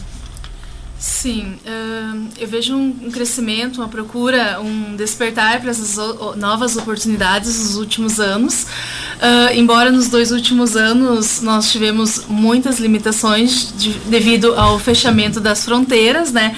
Sim, 1.05 1.57
eu 2.39 2.47
vejo 2.47 2.77
um, 2.77 3.11
crescimento, 3.11 3.81
uma 3.81 3.89
procura, 3.89 4.61
um 4.61 4.95
despertar 4.95 5.59
para 5.59 5.69
essas 5.69 5.97
novas 6.37 6.77
oportunidades 6.77 7.59
nos 7.59 7.75
últimos 7.75 8.21
anos. 8.21 8.65
Embora 9.53 9.91
nos 9.91 10.07
dois 10.07 10.31
últimos 10.31 10.77
anos 10.77 11.41
nós 11.41 11.69
tivemos 11.69 12.23
muitas 12.29 12.79
limitações 12.79 13.73
de, 13.77 13.91
devido 14.05 14.53
ao 14.55 14.79
fechamento 14.79 15.41
das 15.41 15.65
fronteiras, 15.65 16.31
né? 16.31 16.55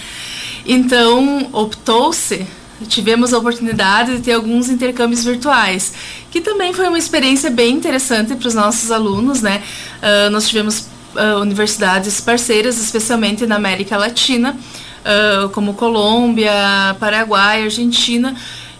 Então 0.64 1.50
optou-se 1.52 2.46
tivemos 2.88 3.34
a 3.34 3.40
oportunidade 3.40 4.18
de 4.18 4.22
ter 4.22 4.34
alguns 4.34 4.70
intercâmbios 4.70 5.24
virtuais, 5.24 5.94
que 6.30 6.40
também 6.40 6.72
foi 6.72 6.88
uma 6.88 7.00
experiência 7.00 7.50
bem 7.50 7.74
interessante 7.74 8.36
para 8.36 8.48
os 8.48 8.54
nossos 8.54 8.92
alunos, 8.92 9.42
né? 9.42 9.64
Uh, 10.04 10.30
nós 10.30 10.48
tivemos 10.48 10.94
uh, 11.16 11.42
universidades 11.42 12.20
parceiras, 12.22 12.78
especialmente 12.78 13.46
na 13.46 13.56
América 13.56 13.98
Latina, 13.98 14.56
uh, 14.56 15.50
como 15.50 15.74
Colômbia, 15.74 16.52
Paraguai, 17.00 17.64
Argentina, 17.64 18.36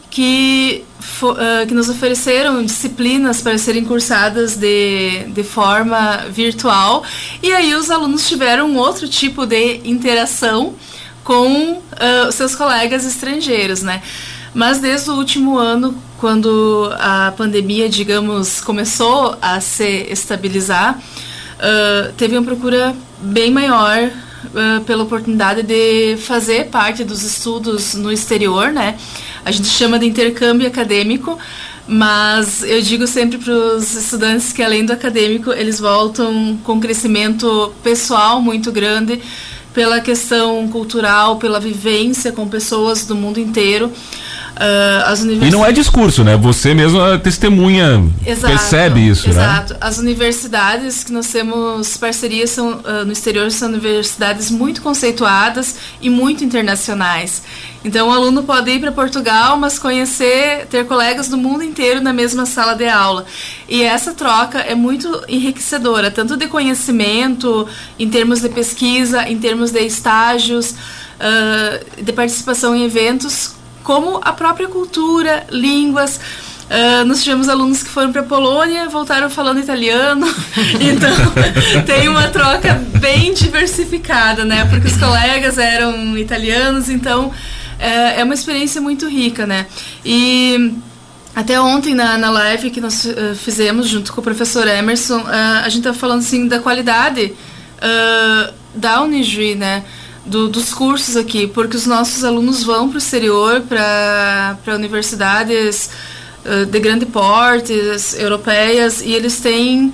que, 0.10 0.84
uh, 1.22 1.68
que 1.68 1.74
nos 1.74 1.90
ofereceram 1.90 2.64
disciplinas 2.64 3.42
para 3.42 3.58
serem 3.58 3.84
cursadas 3.84 4.56
de, 4.56 5.26
de 5.30 5.44
forma 5.44 6.26
virtual. 6.30 7.04
E 7.42 7.52
aí 7.52 7.74
os 7.74 7.90
alunos 7.90 8.28
tiveram 8.28 8.76
outro 8.76 9.08
tipo 9.08 9.46
de 9.46 9.82
interação 9.84 10.76
com 11.24 11.82
seus 12.32 12.54
colegas 12.54 13.04
estrangeiros, 13.04 13.82
né? 13.82 14.00
Mas 14.54 14.78
desde 14.78 15.10
o 15.10 15.16
último 15.16 15.58
ano, 15.58 15.98
quando 16.20 16.90
a 17.00 17.34
pandemia, 17.36 17.90
digamos, 17.90 18.62
começou 18.62 19.36
a 19.42 19.60
se 19.60 20.08
estabilizar, 20.10 21.00
uh, 21.60 22.14
teve 22.14 22.38
uma 22.38 22.44
procura 22.44 22.96
bem 23.20 23.52
maior 23.52 24.10
uh, 24.10 24.84
pela 24.86 25.04
oportunidade 25.04 25.64
de 25.64 26.18
fazer 26.18 26.68
parte 26.68 27.04
dos 27.04 27.24
estudos 27.24 27.94
no 27.96 28.12
exterior, 28.12 28.72
né? 28.72 28.98
A 29.44 29.52
gente 29.52 29.68
chama 29.68 30.00
de 30.00 30.06
intercâmbio 30.06 30.68
acadêmico, 30.68 31.38
mas 31.88 32.64
eu 32.64 32.82
digo 32.82 33.06
sempre 33.06 33.38
para 33.38 33.54
os 33.54 33.94
estudantes 33.96 34.52
que 34.52 34.64
além 34.64 34.86
do 34.86 34.94
acadêmico 34.94 35.52
eles 35.52 35.80
voltam 35.80 36.58
com 36.64 36.74
um 36.74 36.80
crescimento 36.80 37.74
pessoal 37.84 38.42
muito 38.42 38.72
grande 38.72 39.22
pela 39.74 40.00
questão 40.00 40.68
cultural, 40.70 41.38
pela 41.38 41.60
vivência 41.60 42.32
com 42.32 42.48
pessoas 42.48 43.06
do 43.06 43.14
mundo 43.14 43.40
inteiro. 43.40 43.92
Uh, 44.56 45.04
as 45.06 45.20
universidades... 45.20 45.54
E 45.54 45.58
não 45.58 45.66
é 45.66 45.72
discurso, 45.74 46.24
né? 46.24 46.38
Você 46.38 46.74
mesmo 46.74 47.02
é 47.02 47.18
testemunha, 47.18 48.10
exato, 48.26 48.54
percebe 48.54 49.06
isso, 49.06 49.30
exato. 49.30 49.48
né? 49.48 49.54
Exato. 49.54 49.78
As 49.82 49.98
universidades 49.98 51.04
que 51.04 51.12
nós 51.12 51.28
temos 51.28 51.98
parcerias 51.98 52.52
são, 52.52 52.78
uh, 52.78 53.04
no 53.06 53.12
exterior 53.12 53.52
são 53.52 53.68
universidades 53.68 54.50
muito 54.50 54.82
conceituadas 54.82 55.76
e 56.02 56.10
muito 56.10 56.42
internacionais. 56.42 57.42
Então, 57.84 58.08
o 58.08 58.12
aluno 58.12 58.44
pode 58.44 58.72
ir 58.72 58.80
para 58.80 58.94
Portugal, 58.94 59.58
mas 59.58 59.78
conhecer, 59.78 60.66
ter 60.68 60.86
colegas 60.86 61.28
do 61.28 61.38
mundo 61.38 61.62
inteiro 61.62 62.00
na 62.02 62.14
mesma 62.14 62.46
sala 62.46 62.76
de 62.76 62.88
aula. 62.88 63.26
E 63.68 63.84
essa 63.84 64.14
troca 64.14 64.60
é 64.60 64.74
muito 64.74 65.22
enriquecedora, 65.28 66.10
tanto 66.10 66.38
de 66.38 66.48
conhecimento, 66.48 67.68
em 68.00 68.10
termos 68.10 68.40
de 68.40 68.48
pesquisa, 68.48 69.28
em 69.28 69.38
termos 69.38 69.70
de 69.72 69.82
estágios, 69.82 70.72
uh, 70.72 72.02
de 72.02 72.14
participação 72.14 72.74
em 72.74 72.86
eventos, 72.86 73.54
como 73.86 74.20
a 74.22 74.34
própria 74.34 74.68
cultura, 74.68 75.46
línguas. 75.50 76.20
Uh, 76.66 77.06
nós 77.06 77.24
tivemos 77.24 77.48
alunos 77.48 77.84
que 77.84 77.90
foram 77.90 78.12
para 78.12 78.22
a 78.22 78.26
Polônia, 78.26 78.90
voltaram 78.90 79.30
falando 79.30 79.60
italiano, 79.60 80.26
então 80.82 81.84
tem 81.86 82.10
uma 82.10 82.28
troca 82.30 82.74
bem 83.00 83.36
diversificada, 83.36 84.44
né? 84.44 84.66
Porque 84.66 84.88
os 84.88 84.98
colegas 84.98 85.60
eram 85.60 86.18
italianos, 86.18 86.90
então 86.90 87.32
é, 87.78 88.20
é 88.20 88.24
uma 88.24 88.34
experiência 88.34 88.82
muito 88.82 89.08
rica, 89.08 89.46
né? 89.46 89.68
E 90.04 90.74
até 91.36 91.62
ontem 91.62 91.94
na, 91.94 92.18
na 92.18 92.32
live 92.32 92.72
que 92.72 92.82
nós 92.82 93.06
uh, 93.06 93.36
fizemos 93.36 93.88
junto 93.88 94.12
com 94.12 94.22
o 94.22 94.24
professor 94.24 94.68
Emerson, 94.68 95.20
uh, 95.20 95.62
a 95.64 95.70
gente 95.70 95.82
estava 95.82 95.96
falando 95.96 96.22
assim 96.22 96.48
da 96.48 96.60
qualidade 96.60 97.34
da 98.74 99.02
Unijuí, 99.04 99.54
né? 99.54 99.84
Do, 100.26 100.50
dos 100.50 100.74
cursos 100.74 101.16
aqui, 101.16 101.48
porque 101.48 101.78
os 101.78 101.86
nossos 101.86 102.24
alunos 102.24 102.64
vão 102.64 102.90
para 102.90 102.96
o 102.96 102.98
exterior, 102.98 103.62
para 103.62 104.76
universidades 104.76 105.90
uh, 106.46 106.66
de 106.66 106.80
grande 106.80 107.06
porte, 107.06 107.74
europeias, 108.18 109.02
e 109.02 109.14
eles 109.14 109.40
têm 109.40 109.94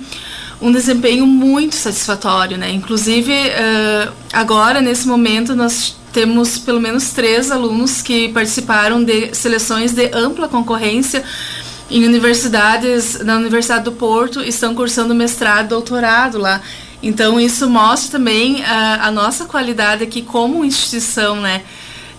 um 0.60 0.72
desempenho 0.72 1.26
muito 1.26 1.74
satisfatório, 1.74 2.56
né? 2.56 2.72
Inclusive, 2.72 3.32
uh, 3.32 4.12
agora, 4.32 4.80
nesse 4.80 5.06
momento, 5.06 5.54
nós 5.54 5.96
temos 6.12 6.58
pelo 6.58 6.80
menos 6.80 7.10
três 7.10 7.50
alunos 7.50 8.00
que 8.00 8.28
participaram 8.28 9.02
de 9.02 9.34
seleções 9.34 9.92
de 9.92 10.10
ampla 10.14 10.46
concorrência 10.46 11.24
em 11.90 12.04
universidades, 12.06 13.20
na 13.20 13.36
Universidade 13.36 13.84
do 13.84 13.92
Porto, 13.92 14.40
estão 14.40 14.74
cursando 14.74 15.14
mestrado, 15.14 15.68
doutorado 15.68 16.38
lá. 16.38 16.60
Então 17.02 17.40
isso 17.40 17.68
mostra 17.68 18.18
também 18.18 18.64
a, 18.64 19.08
a 19.08 19.10
nossa 19.10 19.44
qualidade 19.44 20.04
aqui 20.04 20.22
como 20.22 20.64
instituição, 20.64 21.40
né? 21.40 21.62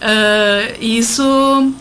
Uh, 0.01 0.83
isso 0.83 1.73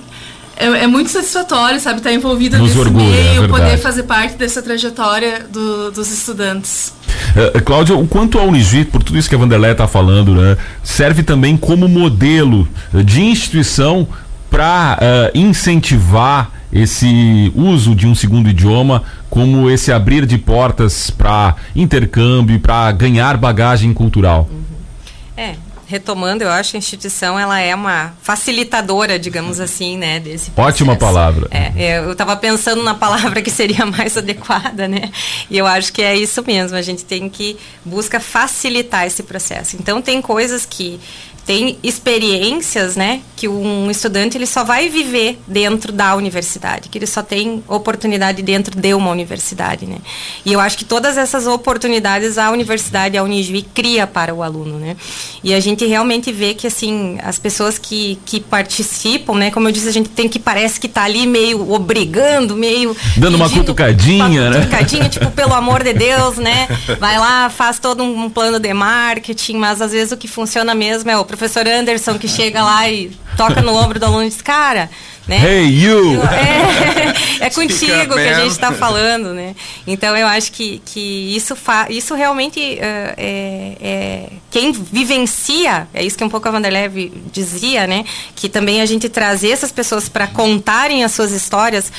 é, 0.56 0.66
é, 0.84 0.86
muito 0.86 1.10
satisfatório, 1.10 1.80
sabe, 1.80 1.98
estar 1.98 2.12
envolvida 2.12 2.56
Nos 2.56 2.68
nesse 2.68 2.78
orgulha, 2.78 3.04
meio, 3.04 3.44
é 3.44 3.48
poder 3.48 3.78
fazer 3.78 4.04
parte 4.04 4.36
dessa 4.36 4.62
trajetória 4.62 5.44
do, 5.50 5.90
dos 5.90 6.10
estudantes. 6.12 6.94
Uh, 7.34 7.60
Cláudia, 7.62 7.96
o 7.96 8.06
quanto 8.06 8.38
a 8.38 8.44
Unijuí, 8.44 8.84
por 8.84 9.02
tudo 9.02 9.18
isso 9.18 9.28
que 9.28 9.34
a 9.34 9.38
Vanderlei 9.38 9.72
está 9.72 9.88
falando, 9.88 10.34
né, 10.34 10.56
serve 10.84 11.24
também 11.24 11.56
como 11.56 11.88
modelo 11.88 12.68
de 13.04 13.22
instituição 13.22 14.06
para 14.48 14.98
uh, 15.00 15.36
incentivar 15.36 16.52
esse 16.72 17.52
uso 17.54 17.94
de 17.94 18.06
um 18.06 18.14
segundo 18.14 18.48
idioma 18.48 19.02
como 19.28 19.70
esse 19.70 19.92
abrir 19.92 20.26
de 20.26 20.38
portas 20.38 21.10
para 21.10 21.56
intercâmbio, 21.76 22.58
para 22.58 22.90
ganhar 22.92 23.36
bagagem 23.36 23.92
cultural. 23.92 24.48
Uhum. 24.50 24.62
É, 25.36 25.56
retomando, 25.92 26.42
eu 26.42 26.50
acho 26.50 26.70
que 26.70 26.76
a 26.76 26.78
instituição 26.78 27.38
ela 27.38 27.60
é 27.60 27.74
uma 27.74 28.14
facilitadora, 28.22 29.18
digamos 29.18 29.60
assim, 29.60 29.98
né, 29.98 30.18
desse 30.18 30.50
processo. 30.50 30.68
Ótima 30.68 30.96
palavra. 30.96 31.48
É, 31.50 31.72
é 31.76 31.98
eu 31.98 32.12
estava 32.12 32.34
pensando 32.34 32.82
na 32.82 32.94
palavra 32.94 33.42
que 33.42 33.50
seria 33.50 33.84
mais 33.84 34.16
adequada, 34.18 34.88
né? 34.88 35.10
E 35.50 35.58
eu 35.58 35.66
acho 35.66 35.92
que 35.92 36.00
é 36.00 36.16
isso 36.16 36.42
mesmo. 36.46 36.78
A 36.78 36.82
gente 36.82 37.04
tem 37.04 37.28
que 37.28 37.58
busca 37.84 38.18
facilitar 38.18 39.06
esse 39.06 39.22
processo. 39.22 39.76
Então 39.76 40.00
tem 40.00 40.22
coisas 40.22 40.64
que 40.64 40.98
tem 41.44 41.78
experiências, 41.82 42.96
né, 42.96 43.20
que 43.36 43.48
um 43.48 43.90
estudante 43.90 44.36
ele 44.38 44.46
só 44.46 44.62
vai 44.62 44.88
viver 44.88 45.40
dentro 45.46 45.92
da 45.92 46.14
universidade, 46.14 46.88
que 46.88 46.96
ele 46.96 47.06
só 47.06 47.22
tem 47.22 47.62
oportunidade 47.66 48.40
dentro 48.42 48.78
de 48.78 48.94
uma 48.94 49.10
universidade, 49.10 49.84
né? 49.84 49.96
E 50.44 50.52
eu 50.52 50.60
acho 50.60 50.78
que 50.78 50.84
todas 50.84 51.18
essas 51.18 51.46
oportunidades 51.46 52.38
a 52.38 52.50
universidade, 52.50 53.16
a 53.16 53.22
Unijuí 53.22 53.62
cria 53.62 54.06
para 54.06 54.32
o 54.32 54.42
aluno, 54.42 54.78
né? 54.78 54.96
E 55.42 55.52
a 55.52 55.58
gente 55.58 55.84
realmente 55.84 56.30
vê 56.30 56.54
que 56.54 56.68
assim, 56.68 57.18
as 57.22 57.38
pessoas 57.38 57.78
que, 57.78 58.18
que 58.24 58.38
participam, 58.38 59.34
né, 59.34 59.50
como 59.50 59.68
eu 59.68 59.72
disse, 59.72 59.88
a 59.88 59.92
gente 59.92 60.08
tem 60.08 60.28
que 60.28 60.38
parece 60.38 60.78
que 60.78 60.86
tá 60.86 61.02
ali 61.02 61.26
meio 61.26 61.72
obrigando, 61.72 62.56
meio 62.56 62.96
dando 63.16 63.34
uma 63.34 63.50
cutucadinha, 63.50 64.24
uma 64.24 64.50
né? 64.50 64.58
Cutucadinha, 64.60 65.08
tipo, 65.08 65.30
pelo 65.32 65.54
amor 65.54 65.82
de 65.82 65.92
Deus, 65.92 66.36
né? 66.36 66.68
Vai 67.00 67.18
lá, 67.18 67.50
faz 67.50 67.80
todo 67.80 68.04
um 68.04 68.30
plano 68.30 68.60
de 68.60 68.72
marketing, 68.72 69.56
mas 69.56 69.80
às 69.82 69.90
vezes 69.90 70.12
o 70.12 70.16
que 70.16 70.28
funciona 70.28 70.74
mesmo 70.74 71.10
é 71.10 71.18
o 71.18 71.24
professor 71.32 71.66
Anderson 71.66 72.18
que 72.18 72.28
chega 72.28 72.62
lá 72.62 72.88
e 72.90 73.10
toca 73.38 73.62
no 73.62 73.74
ombro 73.74 73.98
do 73.98 74.04
aluno 74.04 74.24
e 74.24 74.28
diz, 74.28 74.42
cara, 74.42 74.90
né? 75.26 75.38
Hey, 75.42 75.82
you! 75.82 76.20
É, 77.40 77.46
é 77.46 77.50
contigo 77.50 78.14
que 78.14 78.20
a 78.20 78.34
gente 78.34 78.52
está 78.52 78.72
falando, 78.72 79.32
né? 79.32 79.54
Então 79.86 80.16
eu 80.16 80.26
acho 80.26 80.52
que, 80.52 80.80
que 80.84 81.34
isso, 81.34 81.56
fa 81.56 81.86
isso 81.90 82.14
realmente 82.14 82.60
uh, 82.60 83.14
é, 83.16 83.76
é, 83.80 84.28
quem 84.50 84.72
vivencia, 84.72 85.88
é 85.92 86.04
isso 86.04 86.16
que 86.16 86.22
um 86.22 86.28
pouco 86.28 86.48
a 86.48 86.50
Vanderlei 86.50 87.12
dizia, 87.32 87.86
né? 87.86 88.04
Que 88.36 88.48
também 88.48 88.80
a 88.80 88.86
gente 88.86 89.08
trazer 89.08 89.50
essas 89.50 89.72
pessoas 89.72 90.08
para 90.08 90.26
contarem 90.26 91.02
as 91.02 91.12
suas 91.12 91.32
histórias, 91.32 91.90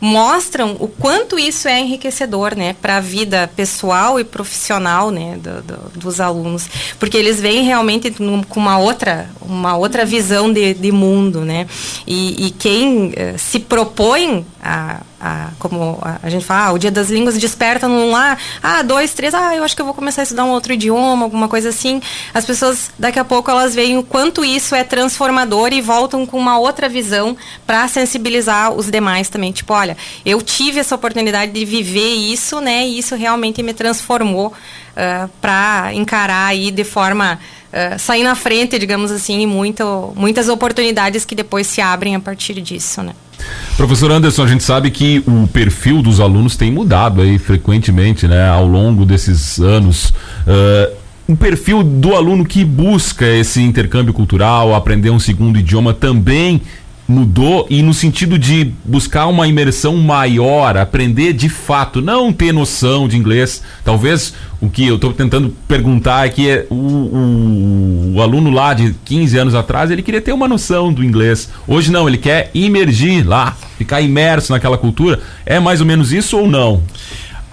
mostram 0.00 0.76
o 0.80 0.88
quanto 0.88 1.38
isso 1.38 1.68
é 1.68 1.78
enriquecedor, 1.78 2.56
né, 2.56 2.74
para 2.80 2.96
a 2.96 3.00
vida 3.00 3.50
pessoal 3.54 4.18
e 4.18 4.24
profissional, 4.24 5.10
né, 5.10 5.36
do, 5.36 5.62
do, 5.62 5.98
dos 5.98 6.20
alunos, 6.20 6.68
porque 6.98 7.16
eles 7.16 7.40
vêm 7.40 7.62
realmente 7.62 8.14
num, 8.18 8.42
com 8.42 8.58
uma 8.58 8.78
outra, 8.78 9.28
uma 9.40 9.76
outra 9.76 10.04
visão 10.04 10.50
de, 10.52 10.72
de 10.74 10.90
mundo, 10.90 11.42
né, 11.42 11.66
e, 12.06 12.46
e 12.46 12.50
quem 12.52 13.08
uh, 13.08 13.38
se 13.38 13.58
propõe 13.58 14.46
a 14.62 15.02
a, 15.20 15.50
como 15.58 15.98
a, 16.00 16.18
a, 16.22 16.30
gente 16.30 16.44
fala, 16.44 16.68
ah, 16.68 16.72
o 16.72 16.78
Dia 16.78 16.90
das 16.90 17.10
Línguas 17.10 17.36
desperta 17.36 17.86
num 17.86 18.10
lá, 18.10 18.38
ah, 18.62 18.82
dois, 18.82 19.12
três, 19.12 19.34
ah, 19.34 19.54
eu 19.54 19.62
acho 19.62 19.76
que 19.76 19.82
eu 19.82 19.86
vou 19.86 19.94
começar 19.94 20.22
a 20.22 20.24
estudar 20.24 20.44
um 20.44 20.50
outro 20.50 20.72
idioma, 20.72 21.24
alguma 21.24 21.48
coisa 21.48 21.68
assim. 21.68 22.00
As 22.32 22.44
pessoas, 22.44 22.90
daqui 22.98 23.18
a 23.18 23.24
pouco, 23.24 23.50
elas 23.50 23.74
veem 23.74 23.98
o 23.98 24.02
quanto 24.02 24.44
isso 24.44 24.74
é 24.74 24.82
transformador 24.82 25.72
e 25.72 25.80
voltam 25.80 26.24
com 26.24 26.38
uma 26.38 26.58
outra 26.58 26.88
visão 26.88 27.36
para 27.66 27.86
sensibilizar 27.88 28.72
os 28.72 28.90
demais 28.90 29.28
também. 29.28 29.52
Tipo, 29.52 29.74
olha, 29.74 29.96
eu 30.24 30.40
tive 30.40 30.80
essa 30.80 30.94
oportunidade 30.94 31.52
de 31.52 31.64
viver 31.64 32.14
isso, 32.14 32.60
né, 32.60 32.86
e 32.86 32.98
isso 32.98 33.14
realmente 33.14 33.62
me 33.62 33.74
transformou 33.74 34.48
uh, 34.48 35.30
para 35.40 35.90
encarar 35.92 36.46
aí 36.46 36.70
de 36.70 36.84
forma 36.84 37.38
uh, 37.72 37.98
sair 37.98 38.22
na 38.22 38.34
frente, 38.34 38.78
digamos 38.78 39.10
assim, 39.10 39.40
e 39.40 39.46
muito, 39.46 40.12
muitas 40.16 40.48
oportunidades 40.48 41.24
que 41.24 41.34
depois 41.34 41.66
se 41.66 41.80
abrem 41.80 42.14
a 42.14 42.20
partir 42.20 42.60
disso, 42.60 43.02
né? 43.02 43.12
Professor 43.76 44.10
Anderson, 44.12 44.44
a 44.44 44.46
gente 44.46 44.62
sabe 44.62 44.90
que 44.90 45.22
o 45.26 45.46
perfil 45.48 46.02
dos 46.02 46.20
alunos 46.20 46.56
tem 46.56 46.70
mudado 46.70 47.22
aí 47.22 47.38
frequentemente, 47.38 48.28
né, 48.28 48.48
ao 48.48 48.66
longo 48.66 49.06
desses 49.06 49.58
anos. 49.58 50.10
Uh, 50.46 51.00
o 51.26 51.36
perfil 51.36 51.82
do 51.82 52.14
aluno 52.16 52.44
que 52.44 52.64
busca 52.64 53.24
esse 53.24 53.62
intercâmbio 53.62 54.12
cultural, 54.12 54.74
aprender 54.74 55.10
um 55.10 55.18
segundo 55.18 55.58
idioma 55.58 55.94
também 55.94 56.60
mudou 57.10 57.66
e 57.68 57.82
no 57.82 57.92
sentido 57.92 58.38
de 58.38 58.72
buscar 58.84 59.26
uma 59.26 59.46
imersão 59.48 59.96
maior, 59.96 60.76
aprender 60.76 61.32
de 61.32 61.48
fato, 61.48 62.00
não 62.00 62.32
ter 62.32 62.52
noção 62.52 63.08
de 63.08 63.16
inglês. 63.16 63.62
Talvez 63.84 64.32
o 64.60 64.70
que 64.70 64.86
eu 64.86 64.94
estou 64.94 65.12
tentando 65.12 65.54
perguntar 65.66 66.24
aqui 66.24 66.48
é 66.48 66.66
o, 66.70 66.74
o, 66.74 68.12
o, 68.14 68.22
aluno 68.22 68.50
lá 68.50 68.74
de 68.74 68.94
15 69.04 69.38
anos 69.38 69.54
atrás, 69.54 69.90
ele 69.90 70.02
queria 70.02 70.20
ter 70.20 70.32
uma 70.32 70.46
noção 70.46 70.92
do 70.92 71.02
inglês. 71.02 71.50
Hoje 71.66 71.90
não, 71.90 72.08
ele 72.08 72.18
quer 72.18 72.50
imergir 72.54 73.26
lá, 73.26 73.56
ficar 73.76 74.00
imerso 74.00 74.52
naquela 74.52 74.78
cultura. 74.78 75.20
É 75.44 75.58
mais 75.58 75.80
ou 75.80 75.86
menos 75.86 76.12
isso 76.12 76.38
ou 76.38 76.48
não? 76.48 76.82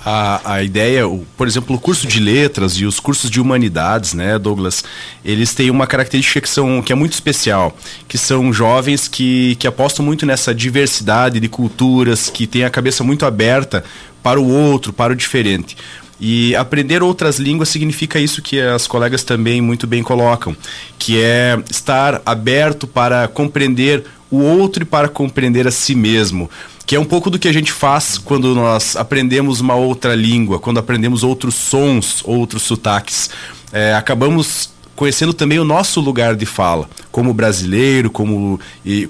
A, 0.09 0.53
a 0.53 0.63
ideia, 0.63 1.05
o, 1.05 1.25
por 1.35 1.45
exemplo, 1.47 1.75
o 1.75 1.79
curso 1.79 2.07
de 2.07 2.17
letras 2.17 2.75
e 2.75 2.85
os 2.85 2.97
cursos 2.97 3.29
de 3.29 3.41
humanidades, 3.41 4.13
né, 4.13 4.39
Douglas, 4.39 4.81
eles 5.23 5.53
têm 5.53 5.69
uma 5.69 5.85
característica 5.85 6.39
que, 6.39 6.47
são, 6.47 6.81
que 6.81 6.93
é 6.93 6.95
muito 6.95 7.11
especial, 7.11 7.75
que 8.07 8.17
são 8.17 8.53
jovens 8.53 9.09
que, 9.09 9.57
que 9.59 9.67
apostam 9.67 10.05
muito 10.05 10.25
nessa 10.25 10.55
diversidade 10.55 11.41
de 11.41 11.49
culturas, 11.49 12.29
que 12.29 12.47
têm 12.47 12.63
a 12.63 12.69
cabeça 12.69 13.03
muito 13.03 13.25
aberta 13.25 13.83
para 14.23 14.39
o 14.39 14.47
outro, 14.49 14.93
para 14.93 15.11
o 15.11 15.15
diferente. 15.15 15.75
E 16.21 16.55
aprender 16.55 17.03
outras 17.03 17.37
línguas 17.37 17.67
significa 17.67 18.17
isso 18.17 18.41
que 18.41 18.61
as 18.61 18.87
colegas 18.87 19.25
também 19.25 19.59
muito 19.59 19.85
bem 19.85 20.01
colocam, 20.01 20.55
que 20.97 21.21
é 21.21 21.59
estar 21.69 22.21
aberto 22.25 22.87
para 22.87 23.27
compreender 23.27 24.05
o 24.31 24.37
outro 24.37 24.83
e 24.83 24.85
para 24.85 25.09
compreender 25.09 25.67
a 25.67 25.71
si 25.71 25.93
mesmo 25.95 26.49
que 26.87 26.95
é 26.95 26.99
um 26.99 27.05
pouco 27.05 27.29
do 27.29 27.37
que 27.37 27.49
a 27.49 27.53
gente 27.53 27.73
faz 27.73 28.17
quando 28.17 28.55
nós 28.55 28.95
aprendemos 28.95 29.59
uma 29.59 29.75
outra 29.75 30.15
língua, 30.15 30.57
quando 30.57 30.79
aprendemos 30.79 31.21
outros 31.21 31.53
sons, 31.53 32.21
outros 32.23 32.63
sotaques. 32.63 33.29
É, 33.73 33.93
acabamos 33.93 34.69
conhecendo 34.97 35.31
também 35.31 35.59
o 35.59 35.63
nosso 35.63 36.01
lugar 36.01 36.35
de 36.35 36.45
fala, 36.45 36.89
como 37.11 37.31
brasileiro, 37.31 38.09
como, 38.09 38.59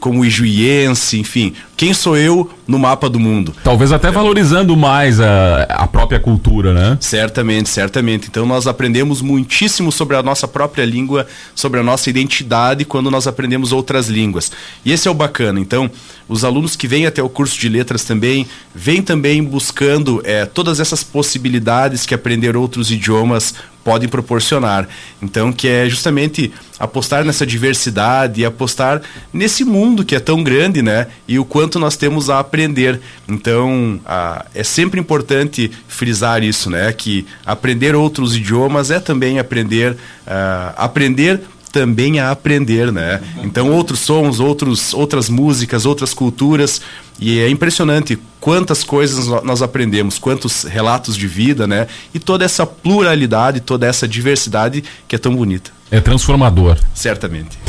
como 0.02 0.26
ijuiense, 0.26 1.18
enfim. 1.18 1.54
Quem 1.78 1.94
sou 1.94 2.18
eu 2.18 2.52
no 2.68 2.78
mapa 2.78 3.10
do 3.10 3.18
mundo? 3.18 3.56
Talvez 3.64 3.94
até 3.94 4.12
valorizando 4.12 4.76
mais 4.76 5.22
a, 5.22 5.64
a 5.64 5.88
própria 5.88 6.20
cultura, 6.20 6.74
né? 6.74 6.98
Certamente, 7.00 7.70
certamente. 7.70 8.28
Então 8.28 8.46
nós 8.46 8.68
aprendemos 8.68 9.22
muitíssimo 9.22 9.90
sobre 9.90 10.18
a 10.18 10.22
nossa 10.22 10.46
própria 10.46 10.84
língua, 10.84 11.26
sobre 11.56 11.80
a 11.80 11.84
nossa 11.84 12.10
identidade 12.10 12.84
quando 12.84 13.10
nós 13.10 13.26
aprendemos 13.26 13.72
outras 13.72 14.10
línguas. 14.10 14.52
E 14.84 14.92
esse 14.92 15.08
é 15.08 15.12
o 15.12 15.14
bacana. 15.14 15.58
Então, 15.58 15.90
os 16.28 16.44
alunos 16.44 16.76
que 16.76 16.88
vêm 16.88 17.06
até 17.06 17.24
o 17.24 17.30
curso 17.30 17.58
de 17.58 17.70
letras 17.70 18.04
também, 18.04 18.46
vêm 18.76 19.02
também 19.02 19.42
buscando 19.42 20.22
é, 20.26 20.46
todas 20.46 20.82
essas 20.82 21.02
possibilidades 21.02 22.06
que 22.06 22.14
aprender 22.14 22.58
outros 22.58 22.92
idiomas 22.92 23.54
podem 23.88 24.10
proporcionar. 24.10 24.86
Então, 25.22 25.54
que 25.54 25.66
é 25.66 25.88
justamente 25.88 26.52
apostar 26.78 27.24
nessa 27.24 27.46
diversidade 27.46 28.42
e 28.42 28.46
apostar 28.46 29.02
nesse 29.32 29.64
mundo 29.64 30.04
que 30.04 30.14
é 30.14 30.20
tão 30.20 30.44
grande, 30.44 30.82
né? 30.82 31.08
E 31.26 31.40
o 31.40 31.46
quanto 31.46 31.80
nós 31.80 31.96
temos 31.96 32.30
a 32.30 32.38
aprender. 32.38 33.00
Então, 33.30 33.98
a, 34.06 34.46
é 34.54 34.62
sempre 34.62 35.00
importante 35.00 35.72
frisar 35.88 36.44
isso, 36.44 36.70
né? 36.70 36.92
Que 36.92 37.26
aprender 37.46 37.96
outros 37.96 38.36
idiomas 38.36 38.92
é 38.92 39.00
também 39.00 39.40
aprender, 39.40 39.94
uh, 39.94 40.74
aprender 40.76 41.40
também 41.78 42.20
a 42.20 42.32
aprender, 42.32 42.92
né? 42.92 43.22
Então 43.44 43.72
outros 43.72 44.00
sons, 44.00 44.40
outros, 44.40 44.96
outras 44.96 45.30
músicas, 45.30 45.86
outras 45.86 46.12
culturas 46.12 46.82
e 47.20 47.40
é 47.40 47.48
impressionante 47.48 48.18
quantas 48.40 48.84
coisas 48.84 49.28
nós 49.44 49.62
aprendemos, 49.62 50.18
quantos 50.18 50.64
relatos 50.64 51.16
de 51.16 51.28
vida, 51.28 51.68
né? 51.68 51.86
E 52.16 52.20
toda 52.20 52.44
essa 52.44 52.66
pluralidade, 52.66 53.60
toda 53.60 53.86
essa 53.86 54.08
diversidade 54.08 54.84
que 55.08 55.16
é 55.16 55.20
tão 55.20 55.36
bonita. 55.36 55.70
É 55.92 56.00
transformador. 56.00 56.78
Certamente. 56.96 57.60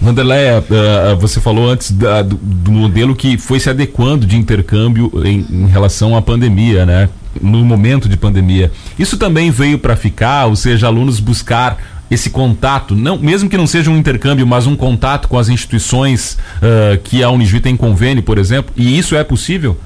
Vanderleia, 0.00 0.60
uh, 0.60 1.16
você 1.16 1.40
falou 1.40 1.68
antes 1.68 1.90
do, 1.90 2.70
modelo 2.70 3.16
que 3.16 3.36
foi 3.36 3.58
se 3.58 3.68
adequando 3.68 4.24
de 4.24 4.36
intercâmbio 4.36 5.10
em, 5.24 5.44
em 5.50 5.66
relação 5.66 6.16
à 6.16 6.22
pandemia, 6.22 6.86
né? 6.86 7.08
No 7.42 7.64
momento 7.64 8.08
de 8.08 8.16
pandemia. 8.16 8.70
Isso 8.96 9.18
também 9.18 9.50
veio 9.50 9.80
para 9.80 9.96
ficar, 9.96 10.46
ou 10.46 10.54
seja, 10.54 10.86
alunos 10.86 11.18
buscar 11.18 11.97
esse 12.10 12.30
contato, 12.30 12.94
não, 12.94 13.18
mesmo 13.18 13.48
que 13.48 13.56
não 13.56 13.66
seja 13.66 13.90
um 13.90 13.96
intercâmbio, 13.96 14.46
mas 14.46 14.66
um 14.66 14.76
contato 14.76 15.28
com 15.28 15.38
as 15.38 15.48
instituições 15.48 16.38
uh, 16.56 16.98
que 17.02 17.22
a 17.22 17.30
Unijuí 17.30 17.60
tem 17.60 17.76
convênio, 17.76 18.22
por 18.22 18.38
exemplo, 18.38 18.72
e 18.76 18.98
isso 18.98 19.14
é 19.14 19.22
possível? 19.22 19.78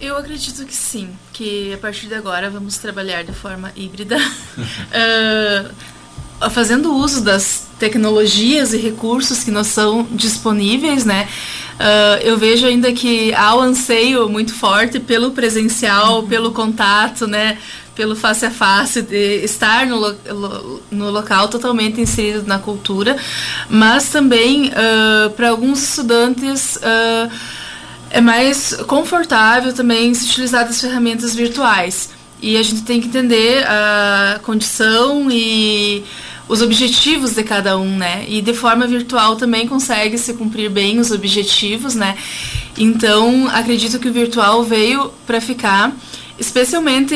Eu 0.00 0.16
acredito 0.16 0.64
que 0.66 0.74
sim, 0.74 1.08
que 1.32 1.72
a 1.72 1.78
partir 1.78 2.06
de 2.06 2.14
agora 2.14 2.50
vamos 2.50 2.76
trabalhar 2.76 3.22
de 3.22 3.32
forma 3.32 3.72
híbrida, 3.74 4.18
uh, 4.18 5.70
fazendo 6.50 6.94
uso 6.94 7.22
das 7.24 7.66
tecnologias 7.78 8.74
e 8.74 8.76
recursos 8.76 9.42
que 9.42 9.50
nos 9.50 9.68
são 9.68 10.06
disponíveis, 10.10 11.04
né? 11.04 11.28
Uh, 11.76 12.22
eu 12.22 12.36
vejo 12.38 12.66
ainda 12.66 12.92
que 12.92 13.34
há 13.34 13.54
um 13.54 13.60
anseio 13.60 14.28
muito 14.28 14.54
forte 14.54 14.98
pelo 14.98 15.30
presencial, 15.30 16.22
pelo 16.22 16.52
contato, 16.52 17.26
né? 17.26 17.58
Pelo 17.96 18.14
face 18.14 18.44
a 18.44 18.50
face, 18.50 19.00
de 19.02 19.42
estar 19.42 19.86
no, 19.86 19.98
lo, 19.98 20.82
no 20.90 21.10
local 21.10 21.48
totalmente 21.48 22.00
inserido 22.00 22.46
na 22.46 22.58
cultura, 22.58 23.16
mas 23.68 24.10
também 24.10 24.68
uh, 24.68 25.30
para 25.30 25.48
alguns 25.48 25.82
estudantes 25.82 26.76
uh, 26.76 27.30
é 28.10 28.20
mais 28.20 28.74
confortável 28.86 29.72
também 29.72 30.12
se 30.14 30.26
utilizar 30.26 30.66
das 30.66 30.80
ferramentas 30.80 31.34
virtuais. 31.34 32.10
E 32.40 32.56
a 32.58 32.62
gente 32.62 32.82
tem 32.82 33.00
que 33.00 33.08
entender 33.08 33.66
a 33.66 34.38
condição 34.42 35.30
e 35.30 36.04
os 36.46 36.62
objetivos 36.62 37.34
de 37.34 37.42
cada 37.42 37.78
um, 37.78 37.96
né? 37.96 38.24
E 38.28 38.42
de 38.42 38.52
forma 38.52 38.86
virtual 38.86 39.36
também 39.36 39.66
consegue 39.66 40.18
se 40.18 40.34
cumprir 40.34 40.70
bem 40.70 40.98
os 40.98 41.10
objetivos, 41.10 41.94
né? 41.94 42.16
Então, 42.78 43.48
acredito 43.48 43.98
que 43.98 44.08
o 44.08 44.12
virtual 44.12 44.62
veio 44.62 45.10
para 45.26 45.40
ficar 45.40 45.92
especialmente 46.38 47.14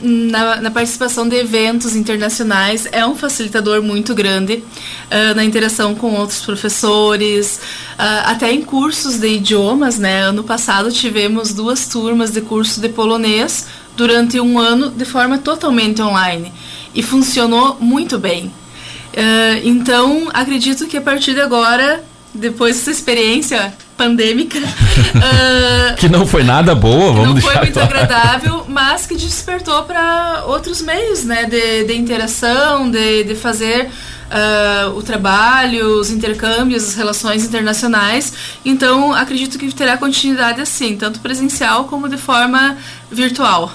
na, 0.00 0.60
na, 0.60 0.70
participação 0.70 1.28
de 1.28 1.36
eventos 1.36 1.94
internacionais, 1.94 2.88
é 2.90 3.06
um 3.06 3.14
facilitador 3.14 3.82
muito 3.82 4.14
grande 4.14 4.54
uh, 4.54 5.34
na 5.34 5.44
interação 5.44 5.94
com 5.94 6.14
outros 6.14 6.40
professores, 6.40 7.60
uh, 7.98 8.24
até 8.24 8.50
em 8.50 8.62
cursos 8.62 9.18
de 9.18 9.28
idiomas, 9.28 9.98
né? 9.98 10.22
Ano 10.22 10.42
passado 10.42 10.90
tivemos 10.90 11.52
duas 11.52 11.88
turmas 11.88 12.30
de 12.30 12.40
curso 12.40 12.80
de 12.80 12.88
polonês 12.88 13.66
durante 13.96 14.40
um 14.40 14.58
ano 14.58 14.90
de 14.90 15.04
forma 15.04 15.38
totalmente 15.38 16.00
online 16.00 16.52
e 16.94 17.02
funcionou 17.02 17.76
muito 17.80 18.18
bem. 18.18 18.46
Uh, 18.46 19.60
então, 19.64 20.28
acredito 20.32 20.86
que 20.86 20.96
a 20.96 21.02
partir 21.02 21.34
de 21.34 21.40
agora, 21.40 22.02
depois 22.32 22.76
dessa 22.76 22.92
experiência 22.92 23.74
pandêmica. 23.98 24.58
uh, 24.60 25.96
que 25.98 26.08
não 26.08 26.26
foi 26.26 26.44
nada 26.44 26.74
boa, 26.74 27.12
vamos 27.12 27.26
não 27.26 27.34
deixar. 27.34 27.48
Não 27.48 27.54
foi 27.56 27.64
muito 27.64 27.74
claro. 27.74 27.90
agradável, 27.90 28.64
mas 28.68 29.06
que 29.06 29.16
despertou 29.16 29.82
para 29.82 30.44
outros 30.46 30.80
meios, 30.80 31.24
né? 31.24 31.44
De, 31.44 31.84
de 31.84 31.94
interação, 31.94 32.88
de, 32.90 33.24
de 33.24 33.34
fazer. 33.34 33.90
Uh, 34.28 34.90
o 34.90 35.02
trabalho, 35.02 35.98
os 35.98 36.10
intercâmbios, 36.10 36.86
as 36.86 36.94
relações 36.94 37.44
internacionais. 37.46 38.34
Então, 38.62 39.14
acredito 39.14 39.58
que 39.58 39.72
terá 39.72 39.96
continuidade 39.96 40.60
assim, 40.60 40.98
tanto 40.98 41.18
presencial 41.20 41.84
como 41.84 42.10
de 42.10 42.18
forma 42.18 42.76
virtual. 43.10 43.72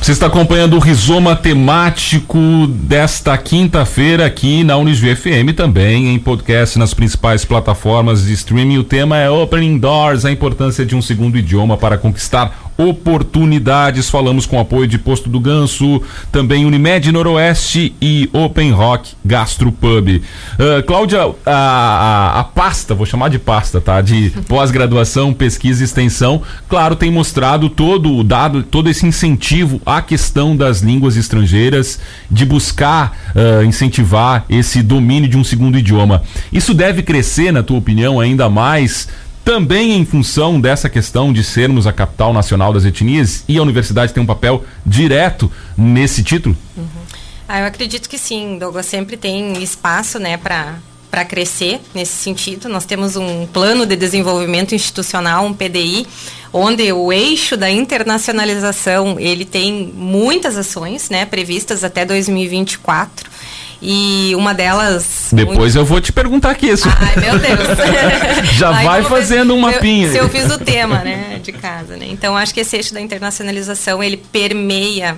Você 0.00 0.12
está 0.12 0.26
acompanhando 0.26 0.76
o 0.76 0.78
Rizoma 0.78 1.34
Temático 1.34 2.38
desta 2.68 3.36
quinta-feira 3.38 4.26
aqui 4.26 4.62
na 4.62 4.76
Unisv 4.76 5.14
FM 5.14 5.54
também 5.56 6.14
em 6.14 6.18
podcast 6.18 6.78
nas 6.78 6.92
principais 6.92 7.44
plataformas 7.44 8.24
de 8.24 8.32
streaming. 8.32 8.78
O 8.78 8.84
tema 8.84 9.16
é 9.16 9.30
Opening 9.30 9.78
Doors, 9.78 10.24
a 10.24 10.30
importância 10.30 10.84
de 10.84 10.94
um 10.94 11.02
segundo 11.02 11.38
idioma 11.38 11.76
para 11.76 11.96
conquistar 11.96 12.64
oportunidades. 12.76 14.10
Falamos 14.10 14.46
com 14.46 14.58
apoio 14.58 14.86
de 14.86 14.98
Posto 14.98 15.28
do 15.30 15.38
Ganso, 15.38 16.02
também 16.32 16.66
Unimed 16.66 17.10
Noroeste 17.12 17.94
e 18.00 18.28
Open 18.32 18.72
Rock 18.72 19.12
Gastro 19.24 19.70
Pub. 19.70 20.08
Uh, 20.08 20.82
Cláudia, 20.86 21.22
a, 21.46 21.52
a, 21.52 22.40
a, 22.40 22.44
pasta, 22.44 22.94
vou 22.94 23.06
chamar 23.06 23.30
de 23.30 23.38
pasta, 23.38 23.80
tá? 23.80 24.00
De 24.00 24.30
pós-graduação, 24.48 25.32
pesquisa 25.32 25.82
e 25.82 25.84
extensão, 25.84 26.42
claro, 26.68 26.96
tem 26.96 27.10
mostrado 27.10 27.68
todo 27.68 28.16
o 28.16 28.24
dado, 28.24 28.62
todo 28.62 28.90
esse 28.90 29.06
incentivo 29.06 29.63
à 29.84 30.00
questão 30.02 30.56
das 30.56 30.80
línguas 30.80 31.16
estrangeiras, 31.16 31.98
de 32.30 32.44
buscar 32.44 33.16
uh, 33.34 33.64
incentivar 33.64 34.44
esse 34.48 34.82
domínio 34.82 35.28
de 35.28 35.36
um 35.36 35.44
segundo 35.44 35.78
idioma. 35.78 36.22
Isso 36.52 36.74
deve 36.74 37.02
crescer, 37.02 37.52
na 37.52 37.62
tua 37.62 37.78
opinião, 37.78 38.20
ainda 38.20 38.48
mais 38.48 39.08
também 39.44 39.92
em 39.92 40.04
função 40.06 40.58
dessa 40.60 40.88
questão 40.88 41.32
de 41.32 41.44
sermos 41.44 41.86
a 41.86 41.92
capital 41.92 42.32
nacional 42.32 42.72
das 42.72 42.84
etnias 42.84 43.44
e 43.46 43.58
a 43.58 43.62
universidade 43.62 44.12
tem 44.12 44.22
um 44.22 44.26
papel 44.26 44.64
direto 44.86 45.52
nesse 45.76 46.22
título? 46.22 46.56
Uhum. 46.76 46.86
Ah, 47.46 47.60
eu 47.60 47.66
acredito 47.66 48.08
que 48.08 48.16
sim, 48.16 48.56
Douglas 48.58 48.86
sempre 48.86 49.18
tem 49.18 49.62
espaço, 49.62 50.18
né, 50.18 50.38
para 50.38 50.76
para 51.14 51.24
crescer 51.24 51.80
nesse 51.94 52.14
sentido. 52.14 52.68
Nós 52.68 52.84
temos 52.84 53.14
um 53.14 53.46
plano 53.46 53.86
de 53.86 53.94
desenvolvimento 53.94 54.74
institucional, 54.74 55.46
um 55.46 55.54
PDI, 55.54 56.08
onde 56.52 56.92
o 56.92 57.12
eixo 57.12 57.56
da 57.56 57.70
internacionalização, 57.70 59.14
ele 59.20 59.44
tem 59.44 59.92
muitas 59.94 60.58
ações, 60.58 61.08
né, 61.10 61.24
previstas 61.24 61.84
até 61.84 62.04
2024. 62.04 63.30
E 63.80 64.32
uma 64.34 64.52
delas. 64.52 65.28
Depois 65.30 65.56
muito... 65.56 65.76
eu 65.76 65.84
vou 65.84 66.00
te 66.00 66.12
perguntar 66.12 66.50
aqui 66.50 66.70
isso. 66.70 66.88
Ai, 66.88 67.14
meu 67.16 67.38
Deus. 67.38 67.60
Já 68.58 68.76
Aí 68.76 68.84
vai 68.84 69.02
fazendo 69.04 69.54
um 69.54 69.60
mapinha. 69.60 70.10
Se 70.10 70.16
eu, 70.16 70.28
se 70.28 70.36
eu 70.36 70.42
fiz 70.42 70.52
o 70.52 70.58
tema, 70.58 70.98
né, 71.04 71.38
de 71.40 71.52
casa, 71.52 71.96
né? 71.96 72.06
Então 72.08 72.36
acho 72.36 72.52
que 72.52 72.58
esse 72.58 72.74
eixo 72.74 72.92
da 72.92 73.00
internacionalização 73.00 74.02
ele 74.02 74.16
permeia 74.16 75.16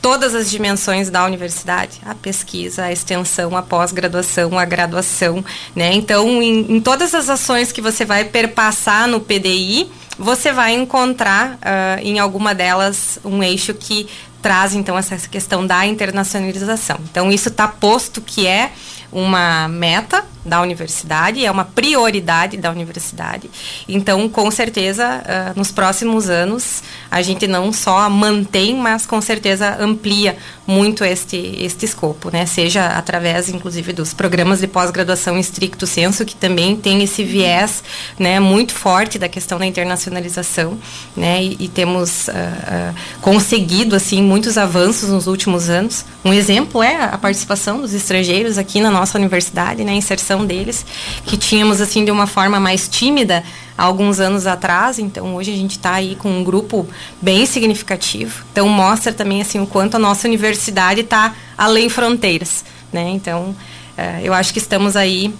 todas 0.00 0.34
as 0.34 0.50
dimensões 0.50 1.10
da 1.10 1.24
universidade, 1.24 2.00
a 2.04 2.14
pesquisa, 2.14 2.84
a 2.84 2.92
extensão, 2.92 3.56
a 3.56 3.62
pós-graduação, 3.62 4.58
a 4.58 4.64
graduação, 4.64 5.44
né? 5.74 5.92
Então, 5.92 6.42
em, 6.42 6.76
em, 6.76 6.80
todas 6.80 7.14
as 7.14 7.28
ações 7.28 7.72
que 7.72 7.80
você 7.80 8.04
vai 8.04 8.24
perpassar 8.24 9.08
no 9.08 9.20
PDI, 9.20 9.90
você 10.18 10.52
vai 10.52 10.74
encontrar 10.74 11.54
uh, 11.54 12.00
em 12.02 12.18
alguma 12.18 12.54
delas 12.54 13.18
um 13.24 13.42
eixo 13.42 13.74
que 13.74 14.08
traz 14.42 14.74
então 14.74 14.96
essa 14.96 15.16
questão 15.28 15.66
da 15.66 15.86
internacionalização. 15.86 16.98
Então, 17.10 17.30
isso 17.30 17.48
está 17.48 17.66
posto 17.68 18.20
que 18.20 18.46
é 18.46 18.72
uma 19.10 19.68
meta 19.68 20.24
da 20.48 20.60
universidade, 20.60 21.44
é 21.44 21.50
uma 21.50 21.64
prioridade 21.64 22.56
da 22.56 22.70
universidade. 22.70 23.50
Então, 23.88 24.28
com 24.28 24.50
certeza, 24.50 25.22
uh, 25.22 25.58
nos 25.58 25.70
próximos 25.70 26.28
anos, 26.28 26.82
a 27.10 27.22
gente 27.22 27.46
não 27.46 27.72
só 27.72 28.08
mantém, 28.10 28.76
mas 28.76 29.06
com 29.06 29.20
certeza 29.20 29.76
amplia 29.80 30.36
muito 30.66 31.02
este, 31.02 31.56
este 31.58 31.86
escopo, 31.86 32.30
né? 32.30 32.44
Seja 32.44 32.88
através, 32.88 33.48
inclusive, 33.48 33.92
dos 33.92 34.12
programas 34.12 34.60
de 34.60 34.66
pós-graduação 34.66 35.36
em 35.36 35.40
estricto 35.40 35.86
senso, 35.86 36.24
que 36.26 36.36
também 36.36 36.76
tem 36.76 37.02
esse 37.02 37.24
viés 37.24 37.82
né, 38.18 38.38
muito 38.38 38.74
forte 38.74 39.18
da 39.18 39.28
questão 39.28 39.58
da 39.58 39.64
internacionalização, 39.64 40.78
né? 41.16 41.42
E, 41.42 41.56
e 41.60 41.68
temos 41.68 42.28
uh, 42.28 42.32
uh, 42.32 42.94
conseguido, 43.22 43.96
assim, 43.96 44.22
muitos 44.22 44.58
avanços 44.58 45.08
nos 45.08 45.26
últimos 45.26 45.70
anos. 45.70 46.04
Um 46.24 46.32
exemplo 46.32 46.82
é 46.82 47.04
a 47.04 47.16
participação 47.16 47.80
dos 47.80 47.94
estrangeiros 47.94 48.58
aqui 48.58 48.80
na 48.80 48.90
nossa 48.90 49.16
universidade, 49.16 49.82
né? 49.84 49.92
A 49.92 49.96
deles, 50.44 50.84
que 51.24 51.36
tínhamos 51.36 51.80
assim 51.80 52.04
de 52.04 52.10
uma 52.10 52.26
forma 52.26 52.58
mais 52.58 52.88
tímida 52.88 53.42
há 53.76 53.84
alguns 53.84 54.20
anos 54.20 54.46
atrás. 54.46 54.98
Então 54.98 55.34
hoje 55.34 55.52
a 55.52 55.56
gente 55.56 55.72
está 55.72 55.94
aí 55.94 56.16
com 56.16 56.30
um 56.30 56.44
grupo 56.44 56.86
bem 57.20 57.46
significativo. 57.46 58.44
Então 58.52 58.68
mostra 58.68 59.12
também 59.12 59.40
assim 59.40 59.60
o 59.60 59.66
quanto 59.66 59.96
a 59.96 59.98
nossa 59.98 60.26
universidade 60.26 61.00
está 61.00 61.34
além 61.56 61.88
fronteiras, 61.88 62.64
né? 62.92 63.08
Então 63.10 63.54
eh, 63.96 64.20
eu 64.24 64.34
acho 64.34 64.52
que 64.52 64.58
estamos 64.58 64.96
aí 64.96 65.34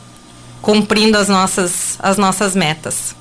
cumprindo 0.62 1.18
as 1.18 1.28
nossas 1.28 1.96
as 2.00 2.16
nossas 2.16 2.54
metas. 2.54 3.17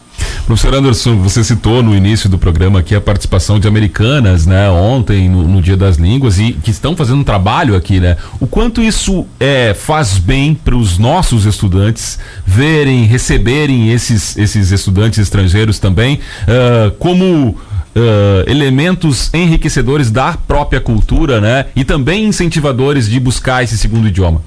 Professor 0.47 0.75
Anderson, 0.75 1.17
você 1.17 1.43
citou 1.43 1.83
no 1.83 1.93
início 1.93 2.29
do 2.29 2.37
programa 2.37 2.79
aqui 2.79 2.95
a 2.95 3.01
participação 3.01 3.59
de 3.59 3.67
americanas, 3.67 4.45
né, 4.45 4.69
ontem 4.69 5.27
no, 5.27 5.45
no 5.45 5.61
Dia 5.61 5.75
das 5.75 5.97
Línguas 5.97 6.39
e 6.39 6.53
que 6.53 6.71
estão 6.71 6.95
fazendo 6.95 7.19
um 7.19 7.23
trabalho 7.23 7.75
aqui, 7.75 7.99
né? 7.99 8.15
O 8.39 8.47
quanto 8.47 8.81
isso 8.81 9.27
é, 9.41 9.73
faz 9.73 10.17
bem 10.17 10.55
para 10.55 10.73
os 10.73 10.97
nossos 10.97 11.45
estudantes 11.45 12.17
verem, 12.45 13.03
receberem 13.03 13.91
esses, 13.91 14.37
esses 14.37 14.71
estudantes 14.71 15.19
estrangeiros 15.19 15.79
também 15.79 16.21
uh, 16.43 16.91
como 16.91 17.57
Uh, 17.97 18.47
elementos 18.47 19.33
enriquecedores 19.33 20.11
da 20.11 20.33
própria 20.33 20.79
cultura, 20.79 21.41
né? 21.41 21.65
E 21.75 21.83
também 21.83 22.25
incentivadores 22.25 23.09
de 23.09 23.19
buscar 23.19 23.63
esse 23.63 23.75
segundo 23.75 24.07
idioma. 24.07 24.43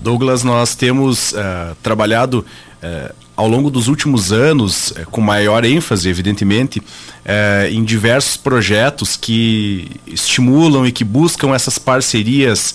Douglas, 0.00 0.42
nós 0.42 0.74
temos 0.74 1.30
uh, 1.32 1.76
trabalhado 1.80 2.44
uh, 2.86 3.14
ao 3.36 3.46
longo 3.46 3.70
dos 3.70 3.86
últimos 3.86 4.32
anos, 4.32 4.94
é, 4.96 5.04
com 5.04 5.20
maior 5.20 5.62
ênfase, 5.62 6.08
evidentemente, 6.08 6.82
é, 7.22 7.68
em 7.70 7.84
diversos 7.84 8.34
projetos 8.36 9.14
que 9.14 9.90
estimulam 10.06 10.86
e 10.86 10.92
que 10.92 11.04
buscam 11.04 11.54
essas 11.54 11.78
parcerias 11.78 12.74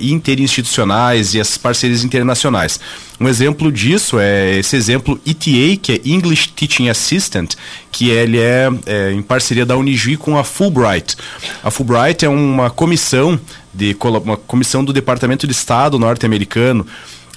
interinstitucionais 0.00 1.34
e 1.34 1.40
essas 1.40 1.58
parcerias 1.58 2.04
internacionais. 2.04 2.78
Um 3.18 3.26
exemplo 3.26 3.72
disso 3.72 4.18
é 4.20 4.58
esse 4.58 4.76
exemplo 4.76 5.20
ETA, 5.26 5.76
que 5.82 5.92
é 5.92 6.00
English 6.04 6.50
Teaching 6.50 6.88
Assistant, 6.88 7.54
que 7.90 8.10
ele 8.10 8.38
é, 8.38 8.68
é 8.86 9.12
em 9.12 9.22
parceria 9.22 9.66
da 9.66 9.76
Unigi 9.76 10.16
com 10.16 10.38
a 10.38 10.44
Fulbright. 10.44 11.16
A 11.64 11.70
Fulbright 11.70 12.24
é 12.24 12.28
uma 12.28 12.70
comissão 12.70 13.40
de 13.74 13.96
uma 14.00 14.36
comissão 14.36 14.84
do 14.84 14.92
Departamento 14.92 15.46
de 15.46 15.52
Estado 15.52 15.98
norte-americano 15.98 16.86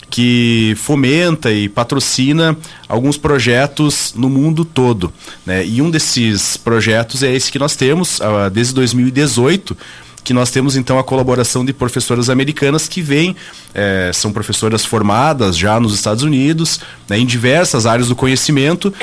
que 0.10 0.76
fomenta 0.78 1.52
e 1.52 1.70
patrocina 1.70 2.58
alguns 2.88 3.18
projetos 3.18 4.14
no 4.16 4.30
mundo 4.30 4.66
todo. 4.66 5.14
Né? 5.46 5.66
E 5.66 5.82
um 5.82 5.90
desses 5.92 6.58
projetos 6.58 7.22
é 7.24 7.34
esse 7.34 7.52
que 7.52 7.60
nós 7.60 7.76
temos 7.76 8.20
uh, 8.20 8.50
desde 8.52 8.74
2018 8.74 9.78
que 10.24 10.34
nós 10.34 10.52
temos 10.52 10.76
então 10.76 11.00
a 11.00 11.04
colaboração 11.04 11.66
de 11.66 11.74
professoras 11.74 12.30
americanas 12.30 12.88
que 12.88 13.02
vêm, 13.02 13.36
é, 13.74 14.12
são 14.14 14.32
professoras 14.32 14.86
formadas 14.86 15.58
já 15.58 15.80
nos 15.80 15.94
Estados 15.94 16.24
Unidos, 16.24 16.80
né, 17.08 17.18
em 17.18 17.26
diversas 17.26 17.86
áreas 17.86 18.10
do 18.10 18.16
conhecimento 18.16 18.94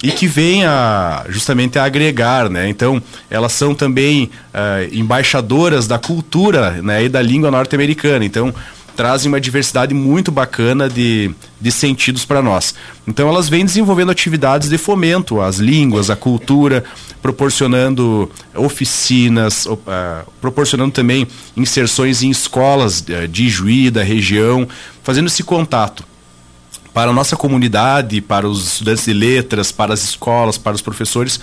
e 0.00 0.12
que 0.12 0.28
vêm 0.28 0.64
a, 0.64 1.24
justamente 1.28 1.78
a 1.78 1.84
agregar, 1.84 2.48
né? 2.48 2.68
Então 2.68 3.02
elas 3.30 3.52
são 3.52 3.74
também 3.74 4.30
uh, 4.54 4.94
embaixadoras 4.94 5.86
da 5.86 5.98
cultura 5.98 6.82
né, 6.82 7.04
e 7.04 7.08
da 7.08 7.22
língua 7.22 7.50
norte-americana. 7.50 8.24
Então 8.24 8.54
trazem 8.96 9.28
uma 9.28 9.40
diversidade 9.40 9.94
muito 9.94 10.32
bacana 10.32 10.88
de, 10.88 11.30
de 11.60 11.70
sentidos 11.70 12.24
para 12.24 12.42
nós. 12.42 12.74
Então 13.06 13.28
elas 13.28 13.48
vêm 13.48 13.64
desenvolvendo 13.64 14.10
atividades 14.10 14.68
de 14.68 14.78
fomento 14.78 15.40
às 15.40 15.58
línguas, 15.58 16.08
à 16.10 16.16
cultura, 16.16 16.82
proporcionando 17.20 18.30
oficinas, 18.54 19.66
uh, 19.66 19.76
proporcionando 20.40 20.92
também 20.92 21.28
inserções 21.56 22.22
em 22.22 22.30
escolas 22.30 23.00
uh, 23.00 23.28
de 23.28 23.48
Juí, 23.48 23.90
da 23.90 24.02
região, 24.02 24.66
fazendo 25.02 25.26
esse 25.26 25.42
contato 25.42 26.02
para 26.96 27.10
a 27.10 27.12
nossa 27.12 27.36
comunidade, 27.36 28.22
para 28.22 28.48
os 28.48 28.68
estudantes 28.68 29.04
de 29.04 29.12
letras, 29.12 29.70
para 29.70 29.92
as 29.92 30.02
escolas, 30.02 30.56
para 30.56 30.74
os 30.74 30.80
professores, 30.80 31.38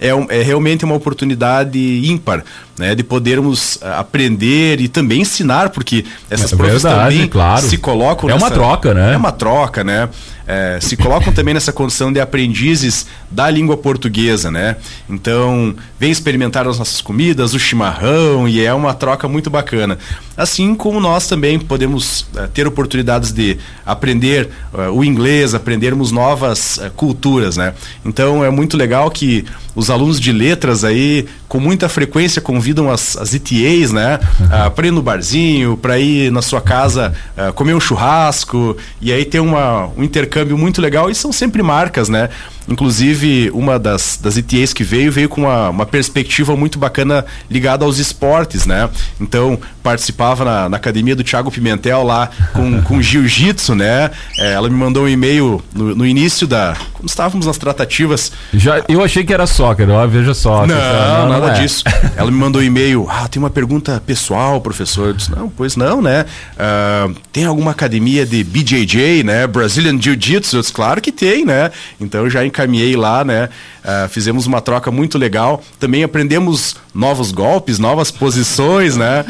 é, 0.00 0.12
um, 0.12 0.26
é 0.28 0.42
realmente 0.42 0.84
uma 0.84 0.96
oportunidade 0.96 1.78
ímpar, 2.04 2.42
né, 2.76 2.92
de 2.92 3.04
podermos 3.04 3.76
uh, 3.76 4.00
aprender 4.00 4.80
e 4.80 4.88
também 4.88 5.20
ensinar, 5.20 5.70
porque 5.70 6.04
essas 6.28 6.52
é 6.52 6.56
profs 6.56 6.82
também 6.82 7.28
claro. 7.28 7.64
se 7.64 7.78
colocam. 7.78 8.28
É 8.28 8.32
nessa, 8.32 8.46
uma 8.46 8.50
troca, 8.50 8.94
né? 8.94 9.14
É 9.14 9.16
uma 9.16 9.30
troca, 9.30 9.84
né? 9.84 10.08
É, 10.46 10.78
se 10.80 10.96
colocam 10.96 11.32
também 11.32 11.52
nessa 11.52 11.72
condição 11.72 12.12
de 12.12 12.20
aprendizes 12.20 13.06
da 13.30 13.50
língua 13.50 13.76
portuguesa, 13.76 14.50
né? 14.50 14.76
Então, 15.10 15.74
vem 15.98 16.10
experimentar 16.10 16.68
as 16.68 16.78
nossas 16.78 17.00
comidas, 17.00 17.52
o 17.52 17.58
chimarrão, 17.58 18.48
e 18.48 18.64
é 18.64 18.72
uma 18.72 18.94
troca 18.94 19.26
muito 19.26 19.50
bacana. 19.50 19.98
Assim 20.36 20.74
como 20.74 21.00
nós 21.00 21.26
também 21.26 21.58
podemos 21.58 22.20
uh, 22.34 22.46
ter 22.54 22.66
oportunidades 22.66 23.32
de 23.32 23.58
aprender 23.84 24.48
uh, 24.72 24.92
o 24.92 25.04
inglês, 25.04 25.54
aprendermos 25.54 26.12
novas 26.12 26.78
culturas, 26.94 27.56
né? 27.56 27.74
Então, 28.04 28.44
é 28.44 28.50
muito 28.50 28.76
legal 28.76 29.10
que 29.10 29.44
os 29.74 29.90
alunos 29.90 30.20
de 30.20 30.32
letras 30.32 30.84
aí, 30.84 31.26
com 31.48 31.58
muita 31.58 31.88
frequência, 31.88 32.40
convidam 32.40 32.90
as, 32.90 33.16
as 33.16 33.34
ETAs, 33.34 33.92
né? 33.92 34.20
Uhum. 34.40 34.46
Uh, 34.46 34.70
para 34.70 34.86
ir 34.86 34.90
no 34.90 35.02
barzinho, 35.02 35.76
para 35.76 35.98
ir 35.98 36.30
na 36.30 36.40
sua 36.40 36.60
casa 36.60 37.12
uh, 37.36 37.52
comer 37.52 37.74
um 37.74 37.80
churrasco, 37.80 38.76
e 39.00 39.12
aí 39.12 39.24
tem 39.24 39.40
uma, 39.40 39.88
um 39.96 40.04
intercâmbio 40.04 40.35
muito 40.44 40.80
legal, 40.80 41.10
e 41.10 41.14
são 41.14 41.32
sempre 41.32 41.62
marcas, 41.62 42.08
né? 42.08 42.28
Inclusive, 42.68 43.50
uma 43.52 43.78
das, 43.78 44.18
das 44.22 44.36
ETAs 44.36 44.72
que 44.72 44.82
veio, 44.82 45.12
veio 45.12 45.28
com 45.28 45.42
uma, 45.42 45.70
uma 45.70 45.86
perspectiva 45.86 46.56
muito 46.56 46.78
bacana 46.78 47.24
ligada 47.50 47.84
aos 47.84 47.98
esportes, 47.98 48.66
né? 48.66 48.88
Então, 49.20 49.58
participava 49.82 50.44
na, 50.44 50.68
na 50.68 50.76
academia 50.76 51.14
do 51.14 51.22
Thiago 51.22 51.50
Pimentel 51.50 52.02
lá 52.02 52.28
com, 52.52 52.82
com 52.82 53.00
jiu-jitsu, 53.00 53.74
né? 53.74 54.10
É, 54.38 54.52
ela 54.52 54.68
me 54.68 54.76
mandou 54.76 55.04
um 55.04 55.08
e-mail 55.08 55.62
no, 55.72 55.94
no, 55.94 56.06
início 56.06 56.46
da. 56.46 56.76
Quando 56.92 57.08
estávamos 57.08 57.46
nas 57.46 57.56
tratativas. 57.56 58.32
Já, 58.52 58.82
eu 58.88 59.02
achei 59.02 59.24
que 59.24 59.32
era 59.32 59.46
soccer, 59.46 59.88
ó, 59.88 60.04
veja 60.06 60.34
só. 60.34 60.66
Não, 60.66 60.74
não, 60.74 61.28
nada 61.28 61.46
não 61.46 61.54
é. 61.54 61.60
disso. 61.60 61.84
Ela 62.16 62.30
me 62.30 62.36
mandou 62.36 62.60
um 62.60 62.64
e-mail, 62.64 63.06
ah, 63.08 63.28
tem 63.28 63.40
uma 63.40 63.50
pergunta 63.50 64.02
pessoal, 64.04 64.60
professor. 64.60 65.08
Eu 65.08 65.12
disse, 65.12 65.30
não, 65.30 65.48
pois 65.48 65.76
não, 65.76 66.02
né? 66.02 66.24
Uh, 66.54 67.14
tem 67.32 67.44
alguma 67.44 67.70
academia 67.70 68.26
de 68.26 68.42
BJJ, 68.42 69.22
né? 69.22 69.46
Brazilian 69.46 70.00
Jiu-Jitsu? 70.00 70.60
Claro 70.72 71.00
que 71.00 71.12
tem, 71.12 71.44
né? 71.44 71.70
Então 72.00 72.28
já 72.28 72.44
encaminhei 72.56 72.96
lá, 72.96 73.22
né? 73.24 73.48
Uh, 73.84 74.08
fizemos 74.08 74.46
uma 74.46 74.60
troca 74.60 74.90
muito 74.90 75.18
legal. 75.18 75.62
Também 75.78 76.02
aprendemos 76.02 76.76
novos 76.94 77.30
golpes, 77.30 77.78
novas 77.78 78.10
posições, 78.10 78.96
né? 78.96 79.24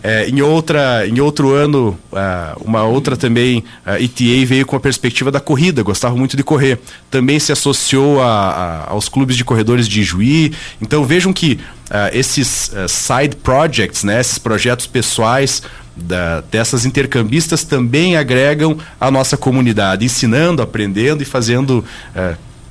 É, 0.00 0.28
em, 0.28 0.40
outra, 0.40 1.06
em 1.08 1.18
outro 1.20 1.52
ano, 1.52 1.98
uh, 2.12 2.64
uma 2.64 2.84
outra 2.84 3.16
também, 3.16 3.64
uh, 3.84 4.00
ETA 4.00 4.46
veio 4.46 4.64
com 4.64 4.76
a 4.76 4.80
perspectiva 4.80 5.28
da 5.30 5.40
corrida, 5.40 5.82
gostava 5.82 6.16
muito 6.16 6.36
de 6.36 6.44
correr. 6.44 6.78
Também 7.10 7.38
se 7.40 7.50
associou 7.50 8.22
a, 8.22 8.26
a, 8.26 8.90
aos 8.90 9.08
clubes 9.08 9.36
de 9.36 9.44
corredores 9.44 9.88
de 9.88 10.04
Juí. 10.04 10.52
Então 10.80 11.04
vejam 11.04 11.32
que 11.32 11.58
uh, 11.90 12.14
esses 12.16 12.68
uh, 12.68 12.88
side 12.88 13.36
projects, 13.36 14.04
né, 14.04 14.20
esses 14.20 14.38
projetos 14.38 14.86
pessoais 14.86 15.62
da, 15.96 16.42
dessas 16.42 16.86
intercambistas 16.86 17.64
também 17.64 18.16
agregam 18.16 18.78
a 19.00 19.10
nossa 19.10 19.36
comunidade, 19.36 20.04
ensinando, 20.04 20.62
aprendendo 20.62 21.22
e 21.22 21.26
fazendo 21.26 21.84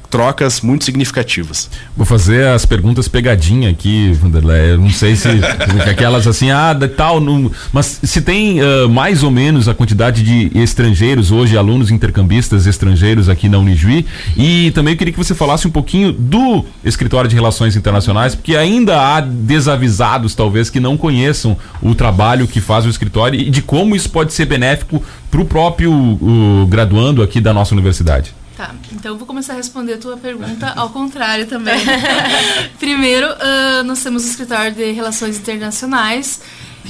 trocas 0.10 0.62
muito 0.62 0.86
significativas. 0.86 1.70
Vou 1.96 2.06
fazer 2.06 2.48
as 2.48 2.66
perguntas 2.66 3.08
pegadinha 3.08 3.70
aqui, 3.70 4.12
Vanderlei. 4.14 4.72
Eu 4.72 4.78
não 4.78 4.90
sei 4.90 5.16
se 5.16 5.28
aquelas 5.90 6.28
assim, 6.28 6.52
ah, 6.52 6.76
tal, 6.96 7.20
não, 7.20 7.52
mas 7.72 8.00
se 8.04 8.22
tem 8.22 8.62
uh, 8.62 8.90
mais 8.90 9.24
ou 9.24 9.32
menos 9.32 9.68
a 9.68 9.74
quantidade 9.74 10.24
de 10.24 10.58
estrangeiros 10.58 11.32
hoje, 11.32 11.58
alunos 11.58 11.92
intercambistas 11.92 12.66
estrangeiros 12.66 13.30
aqui 13.30 13.50
na 13.50 13.58
Unijuí. 13.58 14.06
E 14.36 14.72
também 14.72 14.94
eu 14.94 14.98
queria 14.98 15.12
que 15.12 15.18
você 15.18 15.36
falasse 15.36 15.68
um 15.68 15.72
pouquinho 15.72 16.12
do 16.12 16.66
escritório 16.84 17.30
de 17.30 17.36
relações 17.36 17.76
internacionais, 17.76 18.36
porque 18.36 18.56
ainda 18.56 19.00
há 19.00 19.20
desavisados 19.20 20.36
talvez 20.36 20.70
que 20.70 20.80
não 20.80 20.98
conheçam 20.98 21.58
o 21.82 21.94
trabalho 21.94 22.48
que 22.48 22.62
faz 22.62 22.86
o 22.86 22.90
escritório 22.90 23.40
e 23.40 23.50
de 23.50 23.62
como 23.62 23.96
isso 23.96 24.10
pode 24.10 24.34
ser 24.34 24.46
benéfico 24.46 25.04
para 25.30 25.42
o 25.42 25.46
próprio 25.46 25.92
uh, 25.92 26.66
graduando 26.68 27.22
aqui 27.22 27.42
da 27.42 27.54
nossa 27.54 27.74
universidade. 27.74 28.34
Tá, 28.58 28.74
então 28.92 29.12
eu 29.12 29.18
vou 29.20 29.28
começar 29.28 29.54
a 29.54 29.58
responder 29.58 29.94
a 29.94 29.98
tua 30.00 30.18
pergunta 30.18 30.74
ao 30.76 30.90
contrário 30.90 31.46
também. 31.46 31.80
Primeiro, 32.80 33.28
uh, 33.28 33.84
nós 33.86 34.02
temos 34.02 34.26
o 34.26 34.28
escritório 34.28 34.72
de 34.72 34.94
Relações 34.94 35.38
Internacionais, 35.38 36.42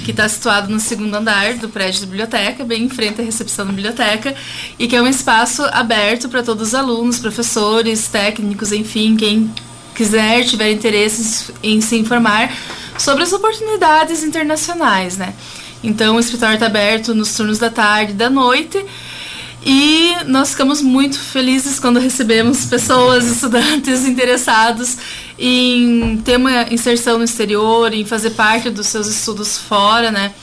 que 0.06 0.12
está 0.12 0.30
situado 0.30 0.72
no 0.72 0.80
segundo 0.80 1.14
andar 1.14 1.56
do 1.56 1.68
prédio 1.68 2.00
da 2.00 2.08
biblioteca, 2.08 2.64
bem 2.64 2.84
em 2.84 2.90
frente 2.90 3.20
à 3.20 3.24
recepção 3.26 3.66
da 3.66 3.74
biblioteca, 3.74 4.34
e 4.80 4.88
que 4.88 4.96
é 4.96 5.02
um 5.02 5.08
espaço 5.08 5.62
aberto 5.74 6.30
para 6.30 6.42
todos 6.42 6.70
os 6.70 6.74
alunos, 6.74 7.20
professores, 7.20 8.08
técnicos, 8.08 8.72
enfim, 8.72 9.18
quem 9.18 9.54
quiser, 9.94 10.46
tiver 10.46 10.72
interesse 10.72 11.52
em 11.62 11.82
se 11.82 11.98
informar 11.98 12.50
sobre 12.98 13.24
as 13.24 13.34
oportunidades 13.34 14.24
internacionais, 14.24 15.18
né? 15.18 15.34
Então, 15.84 16.16
o 16.16 16.20
escritório 16.20 16.56
está 16.56 16.68
aberto 16.68 17.14
nos 17.14 17.36
turnos 17.36 17.60
da 17.60 17.70
tarde 17.70 18.14
e 18.14 18.16
da 18.16 18.30
noite, 18.30 18.84
e 19.70 20.16
nós 20.28 20.52
ficamos 20.52 20.82
muito 20.82 21.20
felizes 21.20 21.78
quando 21.78 22.00
recebemos 22.00 22.64
pessoas, 22.64 23.26
estudantes 23.26 24.06
interessados 24.08 24.96
em 25.38 26.16
ter 26.24 26.38
uma 26.38 26.74
inserção 26.74 27.18
no 27.18 27.26
exterior, 27.26 27.94
em 27.94 28.06
fazer 28.06 28.30
parte 28.30 28.70
dos 28.70 28.88
seus 28.88 29.08
estudos 29.08 29.58
fora, 29.58 30.10
né? 30.10 30.34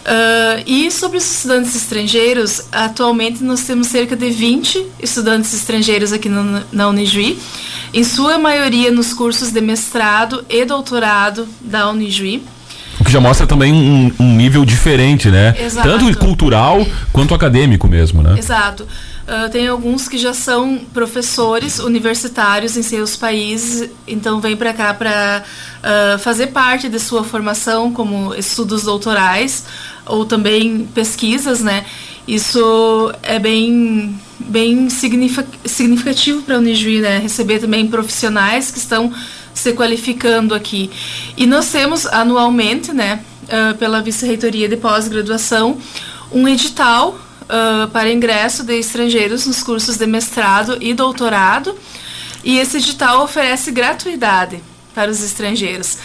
Uh, 0.00 0.62
e 0.66 0.90
sobre 0.90 1.16
os 1.16 1.24
estudantes 1.24 1.74
estrangeiros, 1.74 2.64
atualmente 2.70 3.42
nós 3.42 3.62
temos 3.62 3.86
cerca 3.86 4.14
de 4.14 4.28
20 4.28 4.86
estudantes 5.02 5.54
estrangeiros 5.54 6.12
aqui 6.12 6.28
no, 6.28 6.62
na 6.70 6.88
Unijuí, 6.88 7.38
em 7.94 8.04
sua 8.04 8.36
maioria 8.38 8.90
nos 8.90 9.14
cursos 9.14 9.50
de 9.50 9.62
mestrado 9.62 10.44
e 10.46 10.62
doutorado 10.66 11.48
da 11.62 11.88
Unijuí. 11.88 12.42
O 13.00 13.04
que 13.04 13.12
já 13.12 13.20
mostra 13.20 13.46
também 13.46 13.72
um, 13.72 14.12
um 14.18 14.34
nível 14.34 14.64
diferente, 14.64 15.30
né? 15.30 15.54
Exato. 15.58 15.88
Tanto 15.88 16.18
cultural 16.18 16.84
quanto 17.12 17.34
acadêmico 17.34 17.86
mesmo, 17.86 18.22
né? 18.22 18.36
Exato. 18.38 18.86
Uh, 19.28 19.48
tem 19.50 19.68
alguns 19.68 20.08
que 20.08 20.16
já 20.16 20.32
são 20.32 20.80
professores 20.92 21.78
universitários 21.78 22.76
em 22.78 22.82
seus 22.82 23.14
países, 23.14 23.90
então 24.06 24.40
vem 24.40 24.56
para 24.56 24.72
cá 24.72 24.94
para 24.94 25.44
uh, 25.44 26.14
ah, 26.14 26.18
fazer 26.18 26.46
parte 26.46 26.88
de 26.88 26.98
sua 26.98 27.22
formação, 27.22 27.92
como 27.92 28.34
estudos 28.34 28.84
doutorais 28.84 29.66
ou 30.06 30.24
também 30.24 30.88
pesquisas, 30.94 31.60
né? 31.60 31.84
Isso 32.26 33.12
é 33.22 33.38
bem, 33.38 34.18
bem 34.38 34.88
significativo 34.90 36.42
para 36.42 36.56
a 36.56 36.58
Unijuí, 36.58 37.00
né? 37.00 37.18
Receber 37.18 37.58
também 37.58 37.86
profissionais 37.86 38.70
que 38.70 38.78
estão 38.78 39.12
se 39.58 39.72
qualificando 39.72 40.54
aqui. 40.54 40.90
E 41.36 41.46
nós 41.46 41.70
temos 41.70 42.06
anualmente, 42.06 42.92
né, 42.92 43.24
uh, 43.44 43.76
pela 43.76 44.00
Vice-Reitoria 44.00 44.68
de 44.68 44.76
Pós-Graduação, 44.76 45.78
um 46.30 46.46
edital 46.46 47.18
uh, 47.42 47.88
para 47.88 48.12
ingresso 48.12 48.62
de 48.62 48.78
estrangeiros 48.78 49.46
nos 49.46 49.62
cursos 49.62 49.96
de 49.96 50.06
mestrado 50.06 50.78
e 50.80 50.94
doutorado. 50.94 51.76
E 52.44 52.58
esse 52.58 52.76
edital 52.76 53.24
oferece 53.24 53.72
gratuidade 53.72 54.62
para 54.94 55.10
os 55.10 55.22
estrangeiros. 55.22 55.98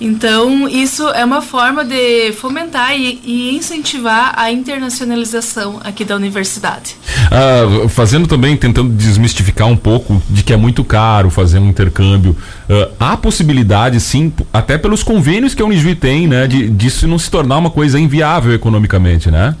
Então, 0.00 0.66
isso 0.66 1.06
é 1.08 1.22
uma 1.24 1.42
forma 1.42 1.84
de 1.84 2.32
fomentar 2.32 2.98
e, 2.98 3.20
e 3.22 3.54
incentivar 3.54 4.32
a 4.34 4.50
internacionalização 4.50 5.78
aqui 5.84 6.06
da 6.06 6.16
universidade. 6.16 6.96
Ah, 7.30 7.86
fazendo 7.88 8.26
também, 8.26 8.56
tentando 8.56 8.90
desmistificar 8.90 9.68
um 9.68 9.76
pouco 9.76 10.22
de 10.30 10.42
que 10.42 10.54
é 10.54 10.56
muito 10.56 10.82
caro 10.82 11.28
fazer 11.28 11.58
um 11.58 11.68
intercâmbio, 11.68 12.30
uh, 12.32 12.92
há 12.98 13.14
possibilidade, 13.16 14.00
sim, 14.00 14.32
até 14.52 14.78
pelos 14.78 15.02
convênios 15.02 15.54
que 15.54 15.60
a 15.60 15.66
Unijuí 15.66 15.94
tem, 15.94 16.26
né, 16.26 16.46
de, 16.46 16.70
disso 16.70 17.06
não 17.06 17.18
se 17.18 17.30
tornar 17.30 17.58
uma 17.58 17.70
coisa 17.70 18.00
inviável 18.00 18.54
economicamente, 18.54 19.30
né? 19.30 19.54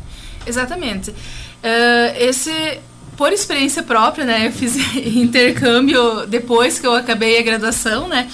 Exatamente. 0.46 1.10
Uh, 1.10 2.16
esse 2.16 2.50
por 3.16 3.34
experiência 3.34 3.82
própria, 3.82 4.24
né? 4.24 4.46
Eu 4.46 4.52
fiz 4.52 4.76
intercâmbio 4.96 6.26
depois 6.26 6.78
que 6.78 6.86
eu 6.86 6.94
acabei 6.94 7.38
a 7.38 7.42
graduação, 7.42 8.08
né? 8.08 8.26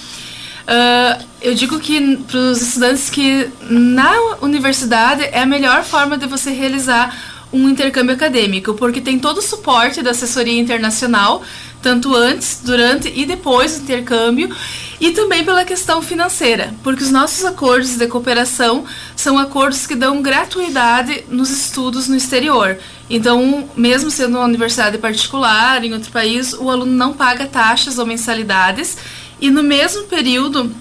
Uh, 0.67 1.23
eu 1.41 1.55
digo 1.55 1.79
que 1.79 2.17
para 2.17 2.37
os 2.37 2.61
estudantes 2.61 3.09
que 3.09 3.49
na 3.69 4.11
universidade 4.41 5.23
é 5.23 5.41
a 5.41 5.45
melhor 5.45 5.83
forma 5.83 6.17
de 6.17 6.27
você 6.27 6.51
realizar 6.51 7.15
um 7.53 7.69
intercâmbio 7.69 8.13
acadêmico, 8.13 8.73
porque 8.73 8.99
tem 8.99 9.17
todo 9.17 9.37
o 9.37 9.41
suporte 9.41 10.01
da 10.01 10.11
assessoria 10.11 10.59
internacional, 10.59 11.41
tanto 11.81 12.13
antes, 12.13 12.61
durante 12.65 13.07
e 13.15 13.25
depois 13.25 13.77
do 13.77 13.83
intercâmbio, 13.83 14.53
e 14.99 15.11
também 15.11 15.45
pela 15.45 15.63
questão 15.63 16.01
financeira, 16.01 16.73
porque 16.83 17.03
os 17.03 17.11
nossos 17.11 17.45
acordos 17.45 17.95
de 17.95 18.07
cooperação 18.07 18.83
são 19.15 19.37
acordos 19.37 19.87
que 19.87 19.95
dão 19.95 20.21
gratuidade 20.21 21.23
nos 21.29 21.49
estudos 21.49 22.09
no 22.09 22.15
exterior. 22.17 22.77
Então, 23.09 23.69
mesmo 23.77 24.11
sendo 24.11 24.37
uma 24.37 24.45
universidade 24.45 24.97
particular 24.97 25.81
em 25.85 25.93
outro 25.93 26.11
país, 26.11 26.51
o 26.51 26.69
aluno 26.69 26.91
não 26.91 27.13
paga 27.13 27.45
taxas 27.45 27.97
ou 27.97 28.05
mensalidades 28.05 28.97
e 29.39 29.49
no 29.49 29.63
mesmo 29.63 30.03
período 30.03 30.71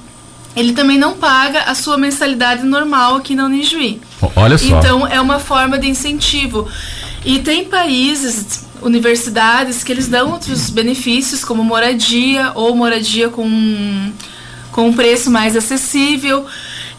ele 0.56 0.72
também 0.72 0.98
não 0.98 1.14
paga 1.18 1.64
a 1.64 1.74
sua 1.74 1.98
mensalidade 1.98 2.64
normal 2.64 3.16
aqui 3.16 3.34
na 3.34 3.44
Unijuí. 3.44 4.00
Olha 4.34 4.56
só. 4.56 4.78
Então 4.78 5.06
é 5.06 5.20
uma 5.20 5.38
forma 5.38 5.78
de 5.78 5.86
incentivo. 5.86 6.66
E 7.22 7.40
tem 7.40 7.66
países, 7.66 8.64
universidades 8.80 9.84
que 9.84 9.92
eles 9.92 10.08
dão 10.08 10.32
outros 10.32 10.70
benefícios 10.70 11.44
como 11.44 11.62
moradia 11.62 12.52
ou 12.54 12.74
moradia 12.74 13.28
com 13.28 14.12
com 14.72 14.88
um 14.88 14.92
preço 14.92 15.30
mais 15.30 15.56
acessível. 15.56 16.44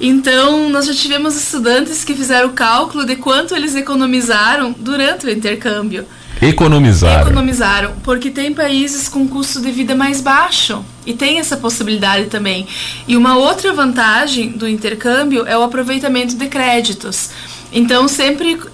Então, 0.01 0.68
nós 0.68 0.88
já 0.88 0.93
tivemos 0.95 1.36
estudantes 1.36 2.03
que 2.03 2.16
fizeram 2.16 2.49
o 2.49 2.53
cálculo 2.53 3.05
de 3.05 3.16
quanto 3.16 3.55
eles 3.55 3.76
economizaram 3.76 4.76
durante 4.78 5.28
o 5.28 5.30
intercâmbio. 5.30 6.03
Economizaram. 6.41 7.22
Economizaram, 7.22 7.93
porque 8.03 8.32
tem 8.32 8.51
países 8.51 9.08
com 9.08 9.28
custo 9.28 9.62
de 9.62 9.72
vida 9.72 9.93
mais 9.93 10.22
baixo 10.22 10.84
e 11.08 11.14
tem 11.14 11.39
essa 11.39 11.55
possibilidade 11.55 12.26
também. 12.26 12.68
E 13.08 13.16
uma 13.16 13.38
outra 13.38 13.72
vantagem 13.72 14.49
do 14.49 14.68
intercâmbio 14.68 15.47
é 15.47 15.58
o 15.58 15.64
aproveitamento 15.64 16.36
de 16.36 16.47
créditos. 16.47 17.30
Então, 17.72 18.08
sempre 18.08 18.55
uh, 18.55 18.68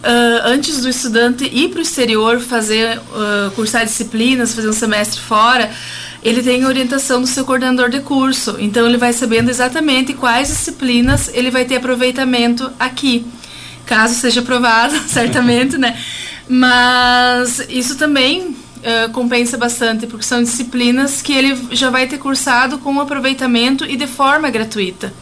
antes 0.44 0.82
do 0.82 0.90
estudante 0.90 1.46
ir 1.46 1.70
para 1.70 1.80
o 1.80 1.82
exterior 1.82 2.40
fazer, 2.40 2.98
uh, 2.98 3.52
cursar 3.52 3.86
disciplinas, 3.86 4.54
fazer 4.54 4.68
um 4.68 4.74
semestre 4.74 5.20
fora, 5.20 5.70
ele 6.24 6.42
tem 6.42 6.66
orientação 6.66 7.22
do 7.22 7.28
seu 7.28 7.46
coordenador 7.46 7.90
de 7.90 8.00
curso. 8.00 8.56
Então, 8.60 8.88
ele 8.88 8.98
vai 8.98 9.14
sabendo 9.14 9.50
exatamente 9.50 10.14
quais 10.14 10.48
disciplinas 10.48 11.30
ele 11.34 11.52
vai 11.52 11.66
ter 11.66 11.76
aproveitamento 11.76 12.72
aqui. 12.80 13.26
Caso 13.86 14.16
seja 14.16 14.42
aprovado, 14.42 14.98
certamente, 15.08 15.78
né? 15.78 15.98
Mas 16.48 17.60
isso 17.70 17.96
também 17.96 18.56
uh, 18.84 19.12
compensa 19.12 19.58
bastante, 19.58 20.06
porque 20.06 20.26
são 20.26 20.44
disciplinas 20.44 21.22
que 21.22 21.34
ele 21.34 21.58
já 21.72 21.90
vai 21.90 22.08
ter 22.08 22.18
cursado 22.18 22.78
com 22.78 23.00
aproveitamento 23.00 23.86
e 23.86 23.96
de 23.96 24.08
forma 24.08 24.50
gratuita. 24.50 25.14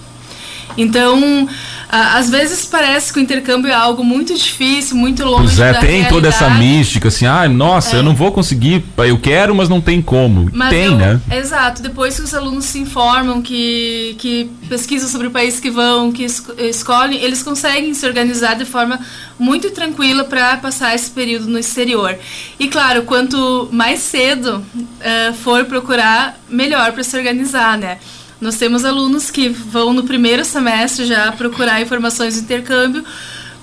Então, 0.78 1.48
às 1.92 2.30
vezes 2.30 2.66
parece 2.66 3.12
que 3.12 3.20
o 3.20 3.22
intercâmbio 3.22 3.70
é 3.70 3.74
algo 3.74 4.02
muito 4.02 4.34
difícil, 4.34 4.96
muito 4.96 5.26
longe 5.26 5.44
pois 5.44 5.60
é, 5.60 5.74
da 5.74 5.80
tem 5.80 5.90
realidade. 5.90 6.14
toda 6.14 6.28
essa 6.30 6.50
mística, 6.50 7.10
assim, 7.10 7.26
ah, 7.26 7.50
nossa, 7.50 7.98
é. 7.98 8.00
eu 8.00 8.04
não 8.04 8.16
vou 8.16 8.32
conseguir, 8.32 8.84
eu 9.00 9.20
quero, 9.20 9.54
mas 9.54 9.68
não 9.68 9.82
tem 9.82 10.02
como. 10.02 10.50
Mas 10.54 10.70
tem, 10.70 10.86
eu, 10.86 10.96
né? 10.96 11.20
Exato, 11.30 11.82
depois 11.82 12.16
que 12.16 12.22
os 12.22 12.34
alunos 12.34 12.64
se 12.64 12.80
informam, 12.80 13.42
que, 13.42 14.16
que 14.20 14.50
pesquisam 14.70 15.10
sobre 15.10 15.28
o 15.28 15.32
país 15.32 15.60
que 15.60 15.70
vão, 15.70 16.14
que 16.14 16.24
es 16.24 16.42
escolhem, 16.58 17.22
eles 17.22 17.44
conseguem 17.44 17.94
se 17.94 18.06
organizar 18.06 18.56
de 18.56 18.64
forma 18.64 18.98
muito 19.38 19.72
tranquila 19.72 20.24
para 20.24 20.58
passar 20.58 20.96
esse 20.96 21.12
período 21.12 21.48
no 21.48 21.60
exterior. 21.60 22.18
E 22.58 22.70
claro, 22.70 23.04
quanto 23.04 23.68
mais 23.72 24.00
cedo 24.00 24.64
uh, 24.86 25.34
for 25.34 25.66
procurar, 25.66 26.40
melhor 26.50 26.94
para 26.94 27.04
se 27.04 27.18
organizar, 27.18 27.78
né? 27.78 27.98
Nós 28.42 28.56
temos 28.56 28.84
alunos 28.84 29.30
que 29.30 29.50
vão 29.50 29.94
no 29.94 30.02
primeiro 30.04 30.44
semestre 30.44 31.06
já 31.06 31.32
procurar 31.32 31.80
informações 31.80 32.34
de 32.34 32.40
intercâmbio 32.40 33.06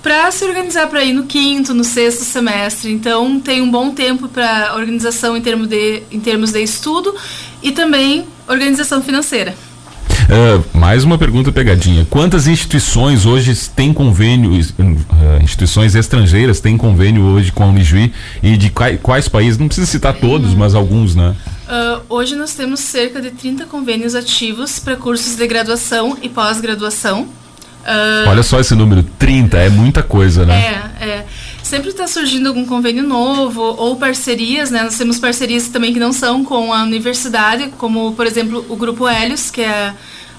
para 0.00 0.30
se 0.30 0.44
organizar 0.44 0.86
para 0.86 1.02
ir 1.02 1.12
no 1.12 1.24
quinto, 1.24 1.74
no 1.74 1.82
sexto 1.82 2.22
semestre. 2.22 2.92
Então, 2.92 3.40
tem 3.40 3.60
um 3.60 3.68
bom 3.68 3.90
tempo 3.90 4.28
para 4.28 4.76
organização 4.76 5.36
em, 5.36 5.40
termo 5.40 5.66
de, 5.66 6.04
em 6.12 6.20
termos 6.20 6.52
de 6.52 6.62
estudo 6.62 7.12
e 7.60 7.72
também 7.72 8.24
organização 8.48 9.02
financeira. 9.02 9.52
Uh, 10.28 10.78
mais 10.78 11.02
uma 11.02 11.18
pergunta 11.18 11.50
pegadinha. 11.50 12.06
Quantas 12.08 12.46
instituições 12.46 13.26
hoje 13.26 13.52
têm 13.74 13.92
convênio, 13.92 14.52
uh, 14.52 15.42
instituições 15.42 15.96
estrangeiras 15.96 16.60
têm 16.60 16.76
convênio 16.76 17.24
hoje 17.24 17.50
com 17.50 17.64
a 17.64 17.66
Unijuí 17.66 18.12
e 18.44 18.56
de 18.56 18.70
quais, 18.70 19.00
quais 19.02 19.28
países? 19.28 19.58
Não 19.58 19.66
precisa 19.66 19.88
citar 19.88 20.14
todos, 20.14 20.54
mas 20.54 20.76
alguns, 20.76 21.16
né? 21.16 21.34
Uh, 21.68 22.02
hoje 22.08 22.34
nós 22.34 22.54
temos 22.54 22.80
cerca 22.80 23.20
de 23.20 23.30
30 23.30 23.66
convênios 23.66 24.14
ativos 24.14 24.78
para 24.78 24.96
cursos 24.96 25.36
de 25.36 25.46
graduação 25.46 26.16
e 26.22 26.28
pós-graduação. 26.28 27.22
Uh, 27.22 28.28
Olha 28.28 28.42
só 28.42 28.58
esse 28.58 28.74
número, 28.74 29.02
30, 29.18 29.58
é 29.58 29.68
muita 29.68 30.02
coisa, 30.02 30.46
né? 30.46 30.90
É, 30.98 31.04
é. 31.04 31.26
Sempre 31.62 31.90
está 31.90 32.06
surgindo 32.06 32.48
algum 32.48 32.64
convênio 32.64 33.02
novo 33.02 33.60
ou 33.60 33.96
parcerias, 33.96 34.70
né? 34.70 34.82
Nós 34.82 34.96
temos 34.96 35.18
parcerias 35.18 35.68
também 35.68 35.92
que 35.92 36.00
não 36.00 36.10
são 36.10 36.42
com 36.42 36.72
a 36.72 36.82
universidade, 36.82 37.70
como, 37.76 38.12
por 38.14 38.26
exemplo, 38.26 38.64
o 38.70 38.74
Grupo 38.76 39.06
Helios, 39.06 39.50
que 39.50 39.60
é 39.60 39.92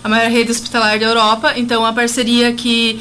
a 0.04 0.10
maior 0.10 0.32
rede 0.32 0.50
hospitalar 0.50 0.98
da 0.98 1.06
Europa. 1.06 1.54
Então, 1.56 1.86
a 1.86 1.94
parceria 1.94 2.54
que 2.54 3.00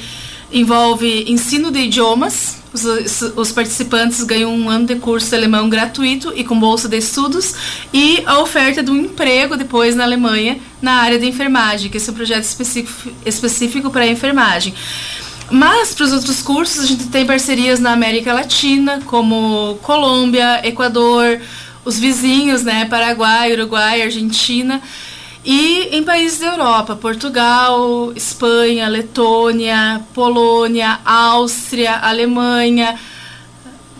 envolve 0.53 1.25
ensino 1.27 1.71
de 1.71 1.81
idiomas, 1.81 2.58
os, 2.85 3.23
os, 3.37 3.53
participantes 3.53 4.23
ganham 4.23 4.55
um 4.55 4.69
ano 4.69 4.87
de 4.87 4.97
curso 4.97 5.29
de 5.29 5.37
alemão 5.37 5.69
gratuito 5.69 6.33
e 6.35 6.45
com 6.45 6.59
bolsa 6.59 6.89
de 6.89 6.97
estudos 6.97 7.55
e 7.93 8.23
a 8.27 8.39
oferta 8.41 8.83
de 8.83 8.91
um 8.91 8.97
emprego 8.97 9.57
depois 9.57 9.95
na 9.95 10.05
Alemanha 10.05 10.59
na 10.81 10.93
área 10.95 11.19
de 11.19 11.27
enfermagem, 11.27 11.91
que 11.91 11.97
esse 11.97 12.09
é 12.09 12.13
um 12.13 12.17
projeto 12.17 12.45
específico, 12.45 13.11
específico 13.25 13.91
para 13.91 14.03
a 14.03 14.07
enfermagem. 14.07 14.75
Mas 15.51 15.95
para 15.95 16.05
os 16.05 16.13
outros 16.13 16.43
cursos 16.43 16.85
a 16.85 16.87
gente 16.87 17.07
tem 17.07 17.25
parcerias 17.25 17.81
na 17.81 17.93
América 17.93 18.33
Latina, 18.33 19.01
como 19.07 19.79
Colômbia, 19.83 20.67
Equador, 20.67 21.41
os 21.85 21.99
vizinhos, 21.99 22.63
né, 22.63 22.85
Paraguai, 22.85 23.53
Uruguai, 23.53 24.03
Argentina. 24.03 24.83
E 25.45 25.97
em 25.97 26.03
países 26.03 26.41
da 26.41 26.47
Europa, 26.49 26.97
Portugal, 26.97 28.13
Espanha, 28.15 28.89
Letônia, 28.89 30.03
Polônia, 30.13 30.99
Áustria, 31.05 31.97
Alemanha, 31.97 32.99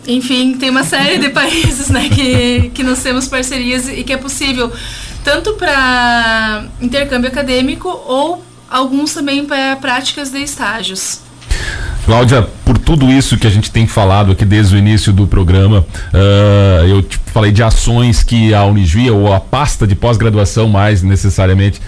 enfim, 0.07 0.57
tem 0.57 0.71
uma 0.71 0.85
série 0.85 1.19
de 1.19 1.29
países 1.31 1.89
né, 1.89 2.09
que, 2.09 2.71
que 2.71 2.83
nós 2.83 3.03
temos 3.03 3.29
parcerias 3.29 3.89
e 3.89 4.03
que 4.03 4.13
é 4.13 4.17
possível 4.17 4.73
tanto 5.23 5.55
para 5.55 6.67
intercâmbio 6.81 7.29
acadêmico 7.29 7.89
ou 7.89 8.43
alguns 8.69 9.13
também 9.13 9.45
para 9.45 9.77
práticas 9.77 10.31
de 10.31 10.43
estágios. 10.43 11.28
Cláudia, 12.09 12.49
por 12.65 12.79
tudo 12.79 13.11
isso 13.11 13.37
que 13.37 13.47
a 13.47 13.51
gente 13.51 13.71
tem 13.71 13.87
falado 13.87 14.33
aqui 14.33 14.43
desde 14.47 14.75
o 14.75 14.79
início 14.79 15.13
do 15.13 15.27
programa, 15.27 15.81
uh, 16.15 16.87
eu 16.87 17.05
falei 17.27 17.53
de 17.53 17.63
ações 17.63 18.23
que 18.23 18.55
a 18.55 18.65
Unijuí 18.65 19.11
ou 19.11 19.31
a 19.31 19.39
pasta 19.39 19.87
de 19.87 19.95
pós-graduação 19.95 20.71
mais 20.71 21.03
necessariamente 21.03 21.83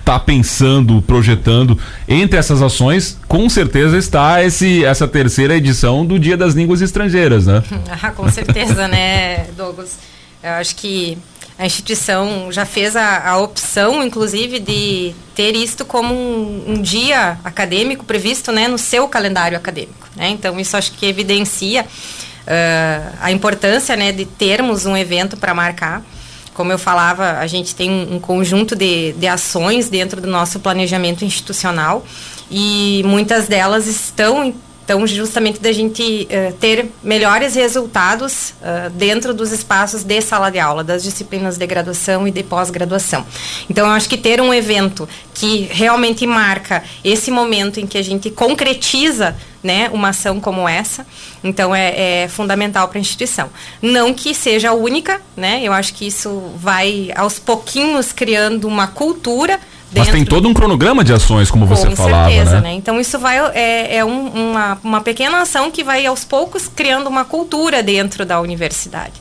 está 0.00 0.16
uh, 0.16 0.20
pensando, 0.20 1.02
projetando. 1.02 1.78
Entre 2.08 2.38
essas 2.38 2.62
ações, 2.62 3.20
com 3.28 3.46
certeza 3.50 3.98
está 3.98 4.42
esse, 4.42 4.82
essa 4.86 5.06
terceira 5.06 5.54
edição 5.54 6.06
do 6.06 6.18
Dia 6.18 6.38
das 6.38 6.54
Línguas 6.54 6.80
Estrangeiras, 6.80 7.46
né? 7.46 7.62
ah, 8.02 8.10
com 8.10 8.26
certeza, 8.30 8.88
né, 8.88 9.48
Douglas? 9.54 9.98
Eu 10.44 10.52
acho 10.52 10.76
que 10.76 11.16
a 11.58 11.64
instituição 11.64 12.52
já 12.52 12.66
fez 12.66 12.94
a, 12.96 13.30
a 13.30 13.38
opção, 13.38 14.04
inclusive, 14.04 14.58
de 14.58 15.14
ter 15.34 15.56
isto 15.56 15.86
como 15.86 16.14
um, 16.14 16.64
um, 16.74 16.82
dia 16.82 17.38
acadêmico 17.42 18.04
previsto 18.04 18.52
né, 18.52 18.68
no 18.68 18.76
seu 18.76 19.08
calendário 19.08 19.56
acadêmico. 19.56 20.06
Né? 20.14 20.28
Então, 20.28 20.60
isso 20.60 20.76
acho 20.76 20.92
que 20.92 21.06
evidencia 21.06 21.82
uh, 21.82 23.16
a 23.22 23.32
importância 23.32 23.96
né, 23.96 24.12
de 24.12 24.26
termos 24.26 24.84
um 24.84 24.94
evento 24.94 25.34
para 25.34 25.54
marcar. 25.54 26.04
Como 26.52 26.70
eu 26.70 26.78
falava, 26.78 27.38
a 27.38 27.46
gente 27.46 27.74
tem 27.74 27.90
um, 27.90 28.16
um 28.16 28.20
conjunto 28.20 28.76
de, 28.76 29.14
de 29.14 29.26
ações 29.26 29.88
dentro 29.88 30.20
do 30.20 30.28
nosso 30.28 30.60
planejamento 30.60 31.24
institucional 31.24 32.04
e 32.50 33.02
muitas 33.06 33.48
delas 33.48 33.86
estão 33.86 34.54
então, 34.84 35.06
justamente 35.06 35.60
da 35.60 35.72
gente 35.72 36.28
uh, 36.30 36.52
ter 36.60 36.90
melhores 37.02 37.54
resultados 37.54 38.50
uh, 38.60 38.90
dentro 38.90 39.32
dos 39.32 39.50
espaços 39.50 40.04
de 40.04 40.20
sala 40.20 40.50
de 40.50 40.58
aula, 40.58 40.84
das 40.84 41.02
disciplinas 41.02 41.56
de 41.56 41.66
graduação 41.66 42.28
e 42.28 42.30
de 42.30 42.42
pós-graduação. 42.42 43.24
Então, 43.68 43.86
eu 43.86 43.92
acho 43.92 44.08
que 44.08 44.18
ter 44.18 44.42
um 44.42 44.52
evento 44.52 45.08
que 45.32 45.68
realmente 45.70 46.26
marca 46.26 46.84
esse 47.02 47.30
momento 47.30 47.80
em 47.80 47.86
que 47.86 47.96
a 47.96 48.04
gente 48.04 48.30
concretiza 48.30 49.34
né, 49.62 49.88
uma 49.90 50.10
ação 50.10 50.38
como 50.38 50.68
essa, 50.68 51.06
então 51.42 51.74
é, 51.74 52.24
é 52.24 52.28
fundamental 52.28 52.86
para 52.86 52.98
a 52.98 53.00
instituição. 53.00 53.48
Não 53.80 54.12
que 54.12 54.34
seja 54.34 54.74
única, 54.74 55.22
né? 55.34 55.62
Eu 55.62 55.72
acho 55.72 55.94
que 55.94 56.06
isso 56.06 56.52
vai 56.56 57.10
aos 57.16 57.38
pouquinhos 57.38 58.12
criando 58.12 58.68
uma 58.68 58.86
cultura 58.86 59.58
mas 59.96 60.08
tem 60.08 60.24
todo 60.24 60.48
um 60.48 60.54
cronograma 60.54 61.04
de 61.04 61.12
ações, 61.12 61.50
como 61.50 61.66
você 61.66 61.88
Com 61.88 61.96
falava, 61.96 62.30
certeza, 62.30 62.56
né? 62.56 62.60
né? 62.60 62.72
Então 62.74 63.00
isso 63.00 63.18
vai 63.18 63.38
é, 63.54 63.96
é 63.96 64.04
um, 64.04 64.28
uma, 64.28 64.78
uma 64.82 65.00
pequena 65.00 65.40
ação 65.42 65.70
que 65.70 65.84
vai 65.84 66.04
aos 66.06 66.24
poucos 66.24 66.68
criando 66.68 67.08
uma 67.08 67.24
cultura 67.24 67.82
dentro 67.82 68.24
da 68.24 68.40
universidade. 68.40 69.12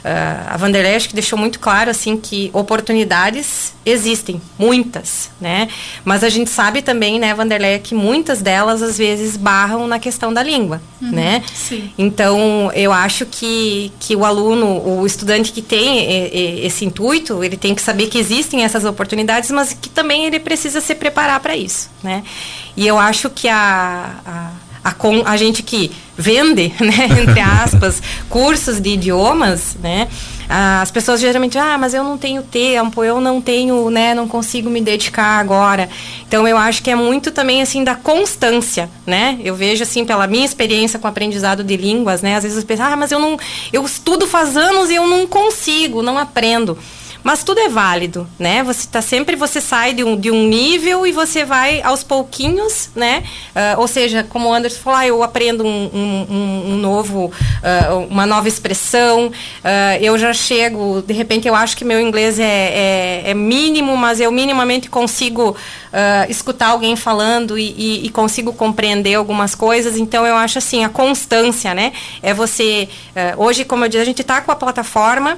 Uh, 0.00 0.54
a 0.54 0.56
Vanderlei 0.56 0.96
acho 0.96 1.08
que 1.08 1.14
deixou 1.14 1.38
muito 1.38 1.60
claro 1.60 1.90
assim 1.90 2.16
que 2.16 2.50
oportunidades 2.54 3.74
existem, 3.84 4.40
muitas, 4.58 5.30
né? 5.40 5.68
Mas 6.04 6.24
a 6.24 6.28
gente 6.28 6.48
sabe 6.48 6.80
também, 6.80 7.18
né, 7.18 7.34
Vanderlei, 7.34 7.78
que 7.78 7.94
muitas 7.94 8.40
delas 8.40 8.82
às 8.82 8.96
vezes 8.96 9.36
barram 9.36 9.86
na 9.86 9.98
questão 9.98 10.32
da 10.32 10.42
língua, 10.42 10.80
uhum, 11.02 11.10
né? 11.10 11.42
Sim. 11.52 11.90
Então 11.98 12.70
eu 12.74 12.92
acho 12.92 13.26
que, 13.26 13.92
que 14.00 14.16
o 14.16 14.24
aluno, 14.24 15.00
o 15.00 15.06
estudante 15.06 15.52
que 15.52 15.60
tem 15.62 16.64
esse 16.64 16.84
intuito, 16.84 17.44
ele 17.44 17.56
tem 17.56 17.74
que 17.74 17.82
saber 17.82 18.06
que 18.06 18.18
existem 18.18 18.64
essas 18.64 18.84
oportunidades, 18.84 19.50
mas 19.50 19.72
que 19.74 19.88
também 19.88 20.24
ele 20.24 20.40
precisa 20.40 20.80
se 20.80 20.94
preparar 20.94 21.40
para 21.40 21.54
isso, 21.56 21.90
né? 22.02 22.22
E 22.76 22.86
eu 22.86 22.98
acho 22.98 23.28
que 23.28 23.48
a, 23.48 24.14
a 24.24 24.69
a, 24.82 24.92
com, 24.92 25.22
a 25.24 25.36
gente 25.36 25.62
que 25.62 25.90
vende, 26.16 26.72
né, 26.80 27.22
entre 27.22 27.40
aspas, 27.40 28.02
cursos 28.28 28.80
de 28.80 28.90
idiomas, 28.90 29.76
né, 29.82 30.08
as 30.52 30.90
pessoas 30.90 31.20
geralmente, 31.20 31.56
ah, 31.56 31.78
mas 31.78 31.94
eu 31.94 32.02
não 32.02 32.18
tenho 32.18 32.42
tempo, 32.42 33.04
eu 33.04 33.20
não 33.20 33.40
tenho, 33.40 33.88
né, 33.88 34.14
não 34.14 34.26
consigo 34.26 34.68
me 34.68 34.80
dedicar 34.80 35.38
agora. 35.38 35.88
Então 36.26 36.46
eu 36.46 36.58
acho 36.58 36.82
que 36.82 36.90
é 36.90 36.96
muito 36.96 37.30
também 37.30 37.62
assim 37.62 37.84
da 37.84 37.94
constância, 37.94 38.90
né? 39.06 39.38
Eu 39.44 39.54
vejo 39.54 39.84
assim 39.84 40.04
pela 40.04 40.26
minha 40.26 40.44
experiência 40.44 40.98
com 40.98 41.06
aprendizado 41.06 41.62
de 41.62 41.76
línguas, 41.76 42.20
né? 42.20 42.34
Às 42.34 42.42
vezes 42.42 42.58
as 42.58 42.64
pessoas, 42.64 42.92
ah, 42.92 42.96
mas 42.96 43.12
eu 43.12 43.20
não, 43.20 43.38
eu 43.72 43.84
estudo 43.84 44.26
faz 44.26 44.56
anos 44.56 44.90
e 44.90 44.96
eu 44.96 45.06
não 45.06 45.24
consigo, 45.24 46.02
não 46.02 46.18
aprendo. 46.18 46.76
Mas 47.22 47.44
tudo 47.44 47.60
é 47.60 47.68
válido, 47.68 48.26
né? 48.38 48.62
Você 48.62 48.88
tá 48.88 49.02
sempre, 49.02 49.36
você 49.36 49.60
sai 49.60 49.92
de 49.92 50.02
um, 50.02 50.16
de 50.16 50.30
um 50.30 50.48
nível 50.48 51.06
e 51.06 51.12
você 51.12 51.44
vai 51.44 51.82
aos 51.82 52.02
pouquinhos, 52.02 52.90
né? 52.94 53.22
Uh, 53.54 53.80
ou 53.80 53.86
seja, 53.86 54.24
como 54.24 54.48
o 54.48 54.52
Anderson 54.52 54.80
falou, 54.80 54.98
ah, 54.98 55.06
eu 55.06 55.22
aprendo 55.22 55.64
um, 55.64 55.90
um, 55.92 56.72
um 56.72 56.76
novo, 56.76 57.26
uh, 57.26 57.98
uma 58.08 58.24
nova 58.24 58.48
expressão, 58.48 59.26
uh, 59.26 59.32
eu 60.00 60.16
já 60.16 60.32
chego, 60.32 61.02
de 61.02 61.12
repente 61.12 61.46
eu 61.46 61.54
acho 61.54 61.76
que 61.76 61.84
meu 61.84 62.00
inglês 62.00 62.38
é, 62.38 62.44
é, 62.44 63.30
é 63.30 63.34
mínimo, 63.34 63.96
mas 63.96 64.20
eu 64.20 64.32
minimamente 64.32 64.88
consigo 64.88 65.56
escutar 66.28 66.68
alguém 66.68 66.94
falando 66.94 67.58
e, 67.58 67.74
e, 67.76 68.06
e, 68.06 68.10
consigo 68.10 68.52
compreender 68.52 69.14
algumas 69.14 69.56
coisas, 69.56 69.96
então 69.96 70.24
eu 70.24 70.36
acho 70.36 70.58
assim, 70.58 70.84
a 70.84 70.88
constância, 70.88 71.74
né? 71.74 71.92
É 72.22 72.32
você, 72.32 72.88
hoje, 73.36 73.64
como 73.64 73.84
eu 73.84 73.88
disse, 73.88 74.02
a 74.02 74.04
gente 74.04 74.22
está 74.22 74.40
com 74.40 74.52
a 74.52 74.54
plataforma, 74.54 75.36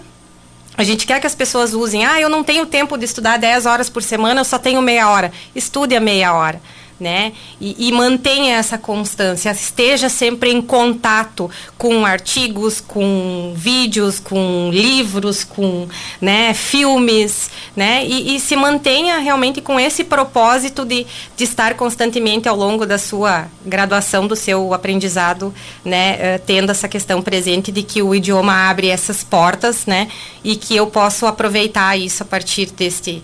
a 0.77 0.83
gente 0.85 1.07
quer 1.07 1.21
que 1.21 1.27
as 1.27 1.35
pessoas 1.35 1.75
usem, 1.75 2.05
ah, 2.05 2.21
eu 2.21 2.29
não 2.29 2.43
tenho 2.43 2.67
tempo 2.67 2.97
de 2.97 3.05
estudar 3.05 3.39
10 3.39 3.67
horas 3.67 3.91
por 3.91 4.03
semana, 4.03 4.41
eu 4.41 4.45
só 4.45 4.59
tenho 4.59 4.81
meia 4.81 5.09
hora. 5.09 5.33
Estude 5.55 5.95
a 5.95 6.01
meia 6.01 6.33
hora 6.35 6.61
né? 7.03 7.33
E, 7.61 7.89
e, 7.89 7.93
mantenha 7.93 8.57
essa 8.57 8.79
constância, 8.79 9.51
esteja 9.51 10.09
sempre 10.09 10.51
em 10.53 10.63
contato 10.63 11.51
com 11.77 12.07
artigos, 12.07 12.81
com 12.81 13.53
vídeos, 13.57 14.21
com 14.21 14.71
livros, 14.73 15.43
com 15.43 15.89
né, 16.21 16.55
filmes, 16.55 17.51
né? 17.77 18.07
E, 18.07 18.37
e 18.37 18.41
se 18.41 18.55
mantenha 18.55 19.19
realmente 19.19 19.61
com 19.61 19.79
esse 19.79 20.05
propósito 20.05 20.85
de, 20.85 21.05
de 21.37 21.45
estar 21.45 21.75
constantemente 21.75 22.49
ao 22.49 22.57
longo 22.57 22.87
da 22.87 22.99
sua 22.99 23.49
graduação, 23.67 24.29
do 24.29 24.37
seu 24.37 24.73
aprendizado, 24.73 25.53
né? 25.85 26.37
Uh, 26.37 26.43
tendo 26.47 26.71
essa 26.71 26.87
questão 26.87 27.21
presente 27.21 27.73
de 27.73 27.83
que 27.83 28.01
o 28.01 28.15
idioma 28.15 28.71
abre 28.71 28.89
essas 28.89 29.25
portas, 29.25 29.87
né? 29.87 30.07
E 30.45 30.55
que 30.55 30.77
eu 30.77 30.87
posso 30.87 31.27
aproveitar 31.27 31.97
isso 31.97 32.23
a 32.23 32.27
partir 32.27 32.71
deste 32.71 33.23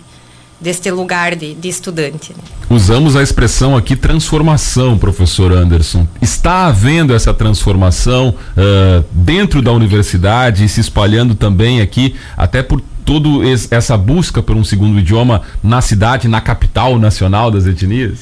deste 0.59 0.91
lugar 0.91 1.35
de, 1.35 1.53
de 1.53 1.69
estudante. 1.69 2.33
Né? 2.33 2.43
Usamos 2.69 3.15
a 3.15 3.23
expressão 3.23 3.75
aqui 3.75 3.95
transformação, 3.95 4.97
professor 4.97 5.51
Anderson. 5.51 6.07
Está 6.21 6.67
havendo 6.67 7.13
essa 7.13 7.33
transformação 7.33 8.29
uh, 8.29 9.03
dentro 9.11 9.61
da 9.61 9.71
universidade 9.71 10.65
e 10.65 10.69
se 10.69 10.81
espalhando 10.81 11.33
também 11.33 11.81
aqui, 11.81 12.15
até 12.37 12.61
por 12.61 12.81
toda 13.05 13.29
essa 13.71 13.97
busca 13.97 14.41
por 14.43 14.55
um 14.55 14.63
segundo 14.63 14.99
idioma 14.99 15.41
na 15.63 15.81
cidade, 15.81 16.27
na 16.27 16.39
capital 16.41 16.99
nacional 16.99 17.49
das 17.49 17.65
etnias? 17.65 18.19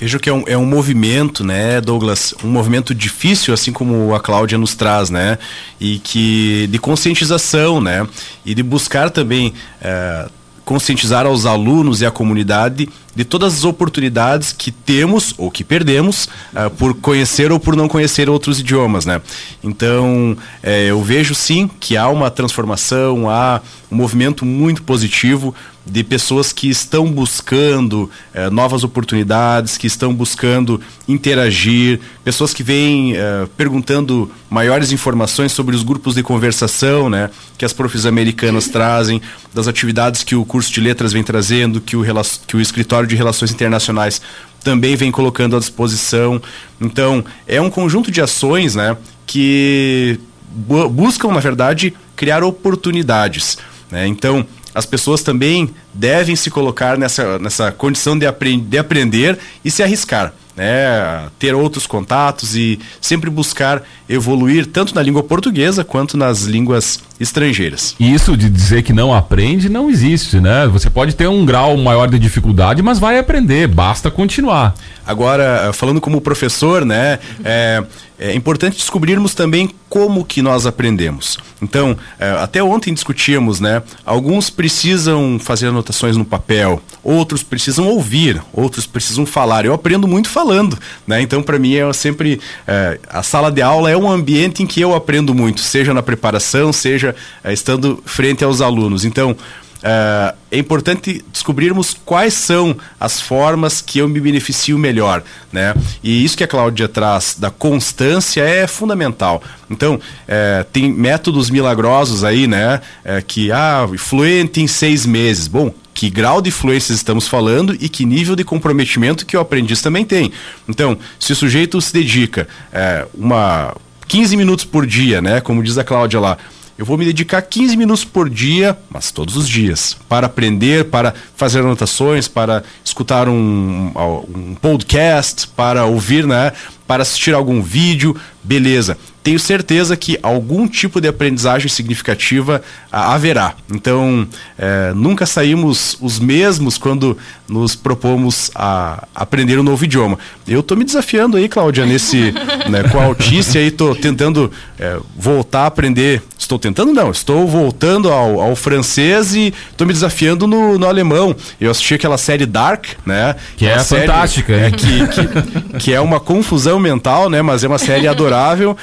Vejo 0.00 0.18
que 0.18 0.30
é 0.30 0.32
um, 0.32 0.44
é 0.46 0.56
um 0.56 0.64
movimento, 0.64 1.44
né, 1.44 1.78
Douglas? 1.78 2.34
Um 2.42 2.48
movimento 2.48 2.94
difícil, 2.94 3.52
assim 3.52 3.70
como 3.70 4.14
a 4.14 4.20
Cláudia 4.20 4.56
nos 4.56 4.74
traz, 4.74 5.10
né? 5.10 5.36
E 5.78 5.98
que 5.98 6.66
de 6.72 6.78
conscientização, 6.78 7.82
né? 7.82 8.08
E 8.46 8.54
de 8.54 8.62
buscar 8.62 9.10
também. 9.10 9.52
É, 9.78 10.26
conscientizar 10.70 11.26
aos 11.26 11.46
alunos 11.46 12.00
e 12.00 12.06
à 12.06 12.12
comunidade 12.12 12.88
de 13.14 13.24
todas 13.24 13.54
as 13.54 13.64
oportunidades 13.64 14.52
que 14.52 14.70
temos 14.70 15.34
ou 15.36 15.50
que 15.50 15.64
perdemos 15.64 16.28
uh, 16.54 16.70
por 16.70 16.94
conhecer 16.94 17.50
ou 17.50 17.58
por 17.58 17.74
não 17.74 17.88
conhecer 17.88 18.28
outros 18.30 18.60
idiomas, 18.60 19.04
né? 19.04 19.20
Então, 19.62 20.36
eh, 20.62 20.86
eu 20.86 21.02
vejo 21.02 21.34
sim 21.34 21.68
que 21.80 21.96
há 21.96 22.08
uma 22.08 22.30
transformação, 22.30 23.28
há 23.28 23.60
um 23.90 23.96
movimento 23.96 24.46
muito 24.46 24.82
positivo 24.82 25.54
de 25.84 26.04
pessoas 26.04 26.52
que 26.52 26.68
estão 26.68 27.06
buscando 27.10 28.10
eh, 28.32 28.48
novas 28.48 28.84
oportunidades, 28.84 29.76
que 29.76 29.86
estão 29.86 30.14
buscando 30.14 30.80
interagir, 31.06 32.00
pessoas 32.24 32.54
que 32.54 32.62
vêm 32.62 33.14
perguntando 33.56 34.30
maiores 34.48 34.92
informações 34.92 35.52
sobre 35.52 35.74
os 35.74 35.82
grupos 35.82 36.14
de 36.14 36.22
conversação, 36.22 37.10
né, 37.10 37.30
que 37.58 37.64
as 37.64 37.72
profs 37.72 38.06
americanas 38.06 38.68
trazem, 38.68 39.20
das 39.52 39.66
atividades 39.68 40.22
que 40.22 40.34
o 40.34 40.44
curso 40.44 40.72
de 40.72 40.80
letras 40.80 41.12
vem 41.12 41.22
trazendo, 41.22 41.80
que 41.80 41.96
o, 41.96 42.04
que 42.46 42.56
o 42.56 42.60
escritório 42.60 42.99
de 43.06 43.16
relações 43.16 43.50
internacionais 43.50 44.20
também 44.62 44.96
vem 44.96 45.10
colocando 45.10 45.56
à 45.56 45.58
disposição. 45.58 46.40
Então, 46.80 47.24
é 47.46 47.60
um 47.60 47.70
conjunto 47.70 48.10
de 48.10 48.20
ações, 48.20 48.74
né, 48.74 48.96
que 49.26 50.18
bu 50.50 50.88
buscam, 50.88 51.28
na 51.28 51.40
verdade, 51.40 51.94
criar 52.16 52.42
oportunidades. 52.42 53.58
Né? 53.90 54.06
Então, 54.06 54.46
as 54.74 54.86
pessoas 54.86 55.22
também 55.22 55.70
devem 55.92 56.36
se 56.36 56.50
colocar 56.50 56.96
nessa, 56.96 57.38
nessa 57.38 57.72
condição 57.72 58.18
de, 58.18 58.26
apre 58.26 58.56
de 58.56 58.78
aprender 58.78 59.38
e 59.64 59.70
se 59.70 59.82
arriscar. 59.82 60.32
Né, 60.60 61.30
ter 61.38 61.54
outros 61.54 61.86
contatos 61.86 62.54
e 62.54 62.78
sempre 63.00 63.30
buscar 63.30 63.82
evoluir 64.06 64.66
tanto 64.66 64.94
na 64.94 65.00
língua 65.00 65.22
portuguesa 65.22 65.82
quanto 65.82 66.18
nas 66.18 66.42
línguas 66.42 67.00
estrangeiras. 67.18 67.96
Isso 67.98 68.36
de 68.36 68.50
dizer 68.50 68.82
que 68.82 68.92
não 68.92 69.14
aprende 69.14 69.70
não 69.70 69.88
existe, 69.88 70.38
né? 70.38 70.68
Você 70.70 70.90
pode 70.90 71.14
ter 71.14 71.26
um 71.28 71.46
grau 71.46 71.78
maior 71.78 72.10
de 72.10 72.18
dificuldade, 72.18 72.82
mas 72.82 72.98
vai 72.98 73.18
aprender, 73.18 73.68
basta 73.68 74.10
continuar. 74.10 74.74
Agora, 75.06 75.72
falando 75.72 75.98
como 75.98 76.20
professor, 76.20 76.84
né, 76.84 77.18
é, 77.42 77.82
é 78.20 78.34
importante 78.34 78.76
descobrirmos 78.76 79.34
também 79.34 79.70
como 79.88 80.26
que 80.26 80.42
nós 80.42 80.66
aprendemos. 80.66 81.38
Então, 81.62 81.96
é, 82.18 82.30
até 82.32 82.62
ontem 82.62 82.92
discutíamos, 82.92 83.60
né? 83.60 83.82
Alguns 84.04 84.50
precisam 84.50 85.38
fazer 85.40 85.68
anotações 85.68 86.18
no 86.18 86.24
papel, 86.24 86.82
outros 87.02 87.42
precisam 87.42 87.88
ouvir, 87.88 88.40
outros 88.52 88.86
precisam 88.86 89.24
falar. 89.24 89.64
Eu 89.64 89.72
aprendo 89.72 90.06
muito 90.06 90.28
falando, 90.28 90.78
né? 91.06 91.22
Então, 91.22 91.42
para 91.42 91.58
mim 91.58 91.74
é 91.74 91.90
sempre 91.94 92.38
é, 92.68 93.00
a 93.08 93.22
sala 93.22 93.50
de 93.50 93.62
aula 93.62 93.90
é 93.90 93.96
um 93.96 94.10
ambiente 94.10 94.62
em 94.62 94.66
que 94.66 94.82
eu 94.82 94.94
aprendo 94.94 95.34
muito, 95.34 95.60
seja 95.60 95.94
na 95.94 96.02
preparação, 96.02 96.74
seja 96.74 97.16
é, 97.42 97.54
estando 97.54 98.02
frente 98.04 98.44
aos 98.44 98.60
alunos. 98.60 99.06
Então, 99.06 99.34
Uh, 99.80 100.36
é 100.50 100.58
importante 100.58 101.24
descobrirmos 101.32 101.96
quais 102.04 102.34
são 102.34 102.76
as 102.98 103.20
formas 103.20 103.80
que 103.80 103.98
eu 103.98 104.08
me 104.08 104.20
beneficio 104.20 104.78
melhor, 104.78 105.22
né? 105.50 105.74
E 106.02 106.22
isso 106.22 106.36
que 106.36 106.44
a 106.44 106.48
Cláudia 106.48 106.86
traz 106.86 107.36
da 107.38 107.50
constância 107.50 108.42
é 108.42 108.66
fundamental. 108.66 109.42
Então, 109.70 109.94
uh, 109.94 110.64
tem 110.70 110.92
métodos 110.92 111.48
milagrosos 111.48 112.24
aí, 112.24 112.46
né? 112.46 112.80
Uh, 113.04 113.24
que, 113.26 113.50
ah, 113.50 113.88
fluente 113.96 114.60
em 114.60 114.66
seis 114.66 115.06
meses. 115.06 115.48
Bom, 115.48 115.72
que 115.94 116.10
grau 116.10 116.42
de 116.42 116.50
fluência 116.50 116.92
estamos 116.92 117.26
falando 117.26 117.76
e 117.80 117.88
que 117.88 118.04
nível 118.04 118.36
de 118.36 118.44
comprometimento 118.44 119.24
que 119.24 119.36
o 119.36 119.40
aprendiz 119.40 119.80
também 119.80 120.04
tem. 120.04 120.32
Então, 120.68 120.96
se 121.18 121.32
o 121.32 121.36
sujeito 121.36 121.80
se 121.80 121.92
dedica 121.92 122.48
é, 122.72 123.06
uma 123.14 123.74
15 124.08 124.36
minutos 124.36 124.64
por 124.64 124.86
dia, 124.86 125.22
né? 125.22 125.40
Como 125.40 125.62
diz 125.62 125.78
a 125.78 125.84
Cláudia 125.84 126.18
lá, 126.18 126.36
eu 126.80 126.86
vou 126.86 126.96
me 126.96 127.04
dedicar 127.04 127.42
15 127.42 127.76
minutos 127.76 128.06
por 128.06 128.30
dia, 128.30 128.74
mas 128.88 129.10
todos 129.10 129.36
os 129.36 129.46
dias, 129.46 129.94
para 130.08 130.26
aprender, 130.26 130.86
para 130.86 131.12
fazer 131.36 131.58
anotações, 131.60 132.26
para 132.26 132.64
escutar 132.82 133.28
um, 133.28 133.92
um 134.34 134.54
podcast, 134.54 135.46
para 135.48 135.84
ouvir, 135.84 136.26
né? 136.26 136.54
Para 136.86 137.02
assistir 137.02 137.34
algum 137.34 137.60
vídeo, 137.60 138.16
beleza 138.42 138.96
tenho 139.22 139.38
certeza 139.38 139.96
que 139.96 140.18
algum 140.22 140.66
tipo 140.66 141.00
de 141.00 141.08
aprendizagem 141.08 141.68
significativa 141.68 142.62
ah, 142.90 143.14
haverá. 143.14 143.54
Então, 143.70 144.26
é, 144.58 144.92
nunca 144.94 145.26
saímos 145.26 145.96
os 146.00 146.18
mesmos 146.18 146.78
quando 146.78 147.16
nos 147.48 147.74
propomos 147.74 148.50
a 148.54 149.06
aprender 149.14 149.58
um 149.58 149.62
novo 149.62 149.84
idioma. 149.84 150.18
Eu 150.48 150.60
estou 150.60 150.76
me 150.76 150.84
desafiando 150.84 151.36
aí, 151.36 151.48
Cláudia, 151.48 151.84
nesse, 151.84 152.32
né, 152.68 152.84
com 152.90 152.98
a 152.98 153.04
Altice 153.04 153.58
aí, 153.58 153.66
estou 153.66 153.94
tentando 153.94 154.50
é, 154.78 154.98
voltar 155.16 155.62
a 155.62 155.66
aprender. 155.66 156.22
Estou 156.38 156.58
tentando 156.58 156.92
não, 156.92 157.10
estou 157.10 157.46
voltando 157.46 158.10
ao, 158.10 158.40
ao 158.40 158.56
francês 158.56 159.34
e 159.34 159.52
estou 159.70 159.86
me 159.86 159.92
desafiando 159.92 160.46
no, 160.46 160.78
no, 160.78 160.86
alemão. 160.86 161.36
Eu 161.60 161.70
assisti 161.70 161.94
aquela 161.94 162.16
série 162.16 162.46
Dark, 162.46 162.86
né? 163.04 163.36
Que 163.56 163.66
é 163.66 163.78
série, 163.80 164.06
fantástica. 164.06 164.52
É, 164.54 164.70
que, 164.70 165.06
que, 165.08 165.78
que 165.78 165.92
é 165.92 166.00
uma 166.00 166.18
confusão 166.18 166.78
mental, 166.78 167.28
né? 167.28 167.42
Mas 167.42 167.62
é 167.62 167.68
uma 167.68 167.78
série 167.78 168.08
adorável. 168.08 168.76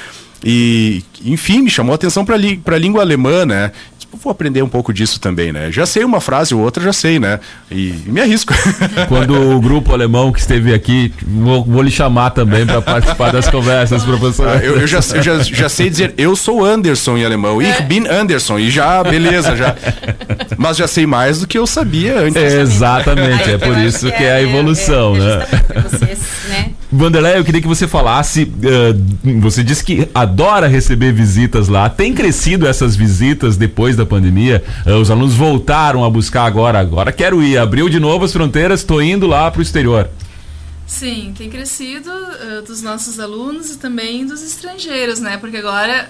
E, 0.44 1.02
enfim, 1.24 1.62
me 1.62 1.70
chamou 1.70 1.92
a 1.92 1.96
atenção 1.96 2.24
para 2.24 2.36
a 2.36 2.78
língua 2.78 3.02
alemã, 3.02 3.44
né? 3.44 3.72
Vou 4.12 4.30
aprender 4.30 4.62
um 4.62 4.68
pouco 4.68 4.92
disso 4.92 5.20
também, 5.20 5.52
né? 5.52 5.70
Já 5.70 5.84
sei 5.84 6.04
uma 6.04 6.20
frase 6.20 6.54
ou 6.54 6.60
outra, 6.60 6.82
já 6.82 6.92
sei, 6.92 7.18
né? 7.18 7.38
E, 7.70 7.94
e 8.06 8.10
me 8.10 8.20
arrisco. 8.20 8.54
Quando 9.08 9.56
o 9.56 9.60
grupo 9.60 9.92
alemão 9.92 10.32
que 10.32 10.40
esteve 10.40 10.72
aqui, 10.72 11.12
vou, 11.26 11.64
vou 11.64 11.82
lhe 11.82 11.90
chamar 11.90 12.30
também 12.30 12.66
para 12.66 12.80
participar 12.80 13.30
das 13.32 13.48
conversas, 13.48 14.04
professor. 14.04 14.48
Ah, 14.48 14.56
eu, 14.56 14.80
eu, 14.80 14.86
já, 14.86 15.00
eu 15.14 15.22
já, 15.22 15.38
já 15.38 15.68
sei 15.68 15.90
dizer, 15.90 16.14
eu 16.16 16.34
sou 16.34 16.64
Anderson 16.64 17.18
em 17.18 17.24
alemão. 17.24 17.60
Ich 17.60 17.82
bin 17.82 18.06
Anderson. 18.08 18.58
E 18.58 18.70
já, 18.70 19.02
beleza, 19.04 19.54
já. 19.54 19.76
Mas 20.56 20.76
já 20.76 20.88
sei 20.88 21.06
mais 21.06 21.40
do 21.40 21.46
que 21.46 21.58
eu 21.58 21.66
sabia 21.66 22.20
antes. 22.20 22.36
É, 22.36 22.60
exatamente, 22.60 23.50
é 23.50 23.58
por 23.58 23.76
isso 23.78 24.10
que 24.10 24.24
é 24.24 24.32
a 24.32 24.42
evolução, 24.42 25.16
é, 25.16 25.18
né? 25.18 25.46
Vocês, 25.90 26.18
né? 26.48 26.70
Vanderlei, 26.90 27.36
eu 27.36 27.44
queria 27.44 27.60
que 27.60 27.68
você 27.68 27.86
falasse. 27.86 28.44
Uh, 28.44 29.40
você 29.40 29.62
disse 29.62 29.84
que 29.84 30.08
adora 30.14 30.66
receber 30.66 31.12
visitas 31.12 31.68
lá. 31.68 31.90
Tem 31.90 32.14
crescido 32.14 32.66
essas 32.66 32.96
visitas 32.96 33.56
depois 33.58 33.94
da 33.98 34.06
pandemia? 34.06 34.64
Uh, 34.86 34.94
os 34.94 35.10
alunos 35.10 35.34
voltaram 35.34 36.04
a 36.04 36.10
buscar 36.10 36.44
agora. 36.44 36.78
Agora 36.78 37.12
quero 37.12 37.42
ir. 37.42 37.58
Abriu 37.58 37.88
de 37.88 38.00
novo 38.00 38.24
as 38.24 38.32
fronteiras, 38.32 38.80
estou 38.80 39.02
indo 39.02 39.26
lá 39.26 39.50
para 39.50 39.58
o 39.58 39.62
exterior. 39.62 40.08
Sim, 40.86 41.34
tem 41.36 41.50
crescido 41.50 42.08
uh, 42.10 42.62
dos 42.66 42.80
nossos 42.80 43.20
alunos 43.20 43.70
e 43.70 43.76
também 43.76 44.24
dos 44.24 44.42
estrangeiros, 44.42 45.20
né? 45.20 45.36
Porque 45.36 45.58
agora. 45.58 46.08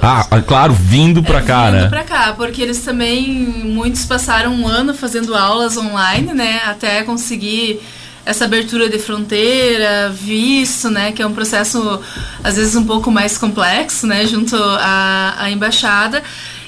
ah, 0.00 0.42
claro, 0.46 0.72
vindo 0.72 1.20
para 1.20 1.40
é, 1.40 1.42
cá, 1.42 1.64
vindo 1.64 1.72
né? 1.72 1.80
Vindo 1.80 1.90
para 1.90 2.04
cá, 2.04 2.32
porque 2.36 2.62
eles 2.62 2.80
também. 2.82 3.28
Muitos 3.64 4.04
passaram 4.04 4.54
um 4.54 4.68
ano 4.68 4.94
fazendo 4.94 5.34
aulas 5.34 5.76
online, 5.76 6.32
né? 6.32 6.60
Até 6.64 7.02
conseguir 7.02 7.80
essa 8.24 8.44
abertura 8.44 8.88
de 8.88 8.98
fronteira, 8.98 10.10
visto, 10.10 10.90
né, 10.90 11.12
que 11.12 11.22
é 11.22 11.26
um 11.26 11.32
processo 11.32 12.00
às 12.44 12.56
vezes 12.56 12.76
um 12.76 12.84
pouco 12.84 13.10
mais 13.10 13.38
complexo, 13.38 14.06
né, 14.06 14.26
junto 14.26 14.56
à, 14.56 15.34
à 15.38 15.50
embaixada. 15.50 16.22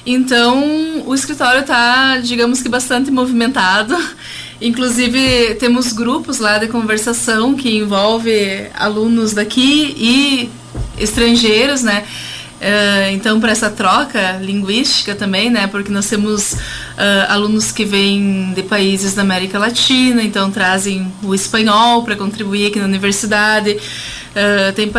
Então, 0.05 1.03
o 1.05 1.15
escritório 1.15 1.61
está, 1.61 2.17
digamos 2.17 2.61
que, 2.61 2.67
bastante 2.67 3.09
movimentado. 3.09 3.95
Inclusive, 4.61 5.55
temos 5.55 5.93
grupos 5.93 6.39
lá 6.39 6.57
de 6.57 6.67
conversação 6.67 7.53
que 7.53 7.77
envolve 7.77 8.67
alunos 8.73 9.33
daqui 9.33 9.95
e 9.97 10.49
estrangeiros, 10.97 11.83
né? 11.83 12.03
Uh, 12.63 13.11
então, 13.11 13.41
para 13.41 13.51
essa 13.51 13.69
troca 13.69 14.37
linguística 14.41 15.13
também, 15.15 15.49
né? 15.49 15.67
Porque 15.67 15.91
nós 15.91 16.07
temos 16.07 16.53
uh, 16.53 16.57
alunos 17.27 17.73
que 17.73 17.83
vêm 17.83 18.53
de 18.55 18.63
países 18.63 19.13
da 19.13 19.21
América 19.21 19.59
Latina, 19.59 20.23
então 20.23 20.49
trazem 20.49 21.11
o 21.21 21.35
espanhol 21.35 22.03
para 22.03 22.15
contribuir 22.15 22.67
aqui 22.67 22.79
na 22.79 22.85
universidade. 22.85 23.77
Uh, 24.33 24.73
tem 24.73 24.91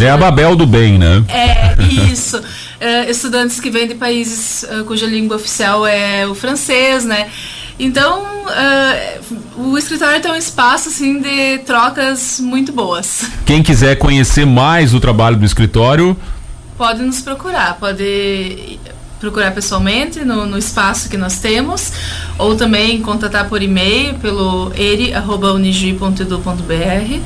é 0.00 0.10
a 0.10 0.16
Babel 0.16 0.54
do 0.54 0.66
bem, 0.66 0.98
né? 0.98 1.24
É, 1.28 1.74
isso. 2.12 2.40
estudantes 3.08 3.58
que 3.58 3.70
vêm 3.70 3.88
de 3.88 3.94
países 3.94 4.64
cuja 4.86 5.06
língua 5.06 5.36
oficial 5.36 5.86
é 5.86 6.26
o 6.26 6.34
francês, 6.34 7.04
né? 7.04 7.28
Então, 7.76 8.44
o 9.56 9.76
escritório 9.76 10.20
tem 10.20 10.30
um 10.30 10.36
espaço 10.36 10.88
assim 10.88 11.20
de 11.20 11.58
trocas 11.66 12.38
muito 12.38 12.70
boas. 12.70 13.28
Quem 13.44 13.62
quiser 13.62 13.96
conhecer 13.96 14.46
mais 14.46 14.94
o 14.94 15.00
trabalho 15.00 15.36
do 15.36 15.44
escritório, 15.44 16.16
pode 16.76 17.02
nos 17.02 17.20
procurar, 17.20 17.76
pode 17.78 18.80
procurar 19.20 19.52
pessoalmente 19.52 20.24
no, 20.24 20.44
no 20.46 20.58
espaço 20.58 21.08
que 21.08 21.16
nós 21.16 21.38
temos, 21.38 21.92
ou 22.36 22.56
também 22.56 23.00
contatar 23.00 23.48
por 23.48 23.62
e-mail 23.62 24.14
pelo 24.14 24.72
eri.unigi.edu.br 24.76 27.20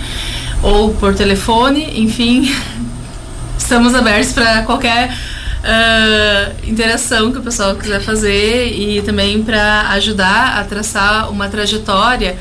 ou 0.62 0.94
por 0.94 1.14
telefone, 1.14 2.00
enfim, 2.00 2.54
estamos 3.58 3.94
abertos 3.94 4.32
para 4.32 4.62
qualquer 4.62 5.12
uh, 5.58 6.68
interação 6.68 7.32
que 7.32 7.38
o 7.38 7.42
pessoal 7.42 7.74
quiser 7.74 8.00
fazer 8.00 8.66
e 8.68 9.02
também 9.02 9.42
para 9.42 9.90
ajudar 9.90 10.58
a 10.58 10.64
traçar 10.64 11.30
uma 11.30 11.48
trajetória. 11.48 12.36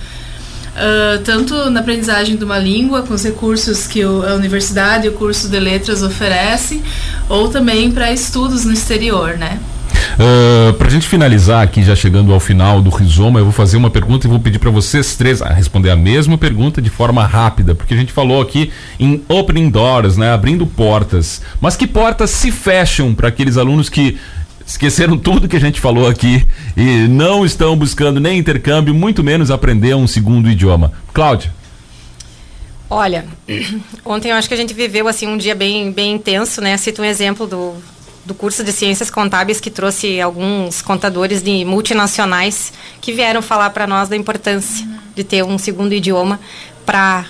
Uh, 0.78 1.24
tanto 1.24 1.72
na 1.72 1.80
aprendizagem 1.80 2.36
de 2.36 2.43
uma 2.43 2.59
língua, 2.59 3.01
com 3.01 3.13
os 3.13 3.24
recursos 3.24 3.88
que 3.88 4.05
o, 4.05 4.24
a 4.24 4.36
universidade 4.36 5.07
e 5.07 5.09
o 5.09 5.13
curso 5.13 5.49
de 5.49 5.59
letras 5.59 6.03
oferecem, 6.03 6.84
ou 7.28 7.49
também 7.49 7.91
para 7.91 8.11
estudos 8.11 8.63
no 8.63 8.72
exterior, 8.72 9.38
né? 9.38 9.59
Ah, 10.20 10.74
para 10.74 10.88
a 10.88 10.89
gente 10.89 11.07
finalizar 11.07 11.63
aqui, 11.63 11.84
já 11.84 11.95
chegando 11.95 12.34
ao 12.34 12.39
final 12.39 12.82
do 12.82 12.89
Rizoma, 12.89 13.39
eu 13.39 13.43
vou 13.45 13.53
fazer 13.53 13.78
uma 13.78 13.89
pergunta 13.89 14.26
e 14.26 14.30
vou 14.30 14.39
pedir 14.39 14.59
para 14.59 14.72
vocês 14.72 15.15
três 15.15 15.41
a 15.41 15.49
responder 15.49 15.91
a 15.91 15.95
mesma 15.95 16.38
pergunta 16.38 16.82
de 16.82 16.89
forma 16.89 17.24
rápida, 17.26 17.76
porque 17.76 17.93
a 17.93 17.97
gente 17.97 18.11
falou 18.11 18.41
aqui 18.41 18.72
em 18.99 19.24
opening 19.30 19.70
doors, 19.70 20.18
né, 20.18 20.32
abrindo 20.32 20.65
portas. 20.65 21.41
Mas 21.61 21.76
que 21.76 21.86
portas 21.86 22.32
se 22.32 22.51
fecham 22.51 23.13
para 23.13 23.28
aqueles 23.28 23.57
alunos 23.57 23.89
que 23.89 24.18
esqueceram 24.65 25.18
tudo 25.18 25.47
que 25.47 25.55
a 25.55 25.61
gente 25.61 25.80
falou 25.80 26.07
aqui 26.07 26.45
e 26.76 27.07
não 27.07 27.45
estão 27.45 27.78
buscando 27.78 28.20
nem 28.20 28.39
intercâmbio, 28.39 28.93
muito 28.93 29.24
menos 29.24 29.51
aprender 29.51 29.95
um 29.95 30.07
segundo 30.07 30.49
idioma? 30.49 30.91
Cláudia. 31.13 31.55
Olha, 32.89 33.26
ontem 34.03 34.32
eu 34.32 34.36
acho 34.36 34.47
que 34.47 34.53
a 34.53 34.57
gente 34.57 34.74
viveu 34.74 35.07
assim 35.07 35.28
um 35.28 35.38
dia 35.38 35.53
bem, 35.53 35.91
bem 35.91 36.15
intenso, 36.15 36.59
né? 36.59 36.76
Cito 36.76 37.01
um 37.01 37.05
exemplo 37.05 37.45
do, 37.45 37.76
do 38.28 38.36
curso 38.36 38.61
de 38.61 38.73
Ciências 38.73 39.09
Contábeis 39.09 39.61
que 39.61 39.71
trouxe 39.71 40.19
alguns 40.19 40.82
contadores 40.82 41.41
de 41.41 41.63
multinacionais 41.63 42.73
que 42.99 43.13
vieram 43.13 43.41
falar 43.41 43.69
para 43.69 43.88
nós 43.88 44.09
da 44.09 44.17
importância 44.17 44.86
de 45.15 45.23
ter 45.23 45.43
um 45.43 45.57
segundo 45.57 45.93
idioma 45.93 46.38
para 46.86 47.25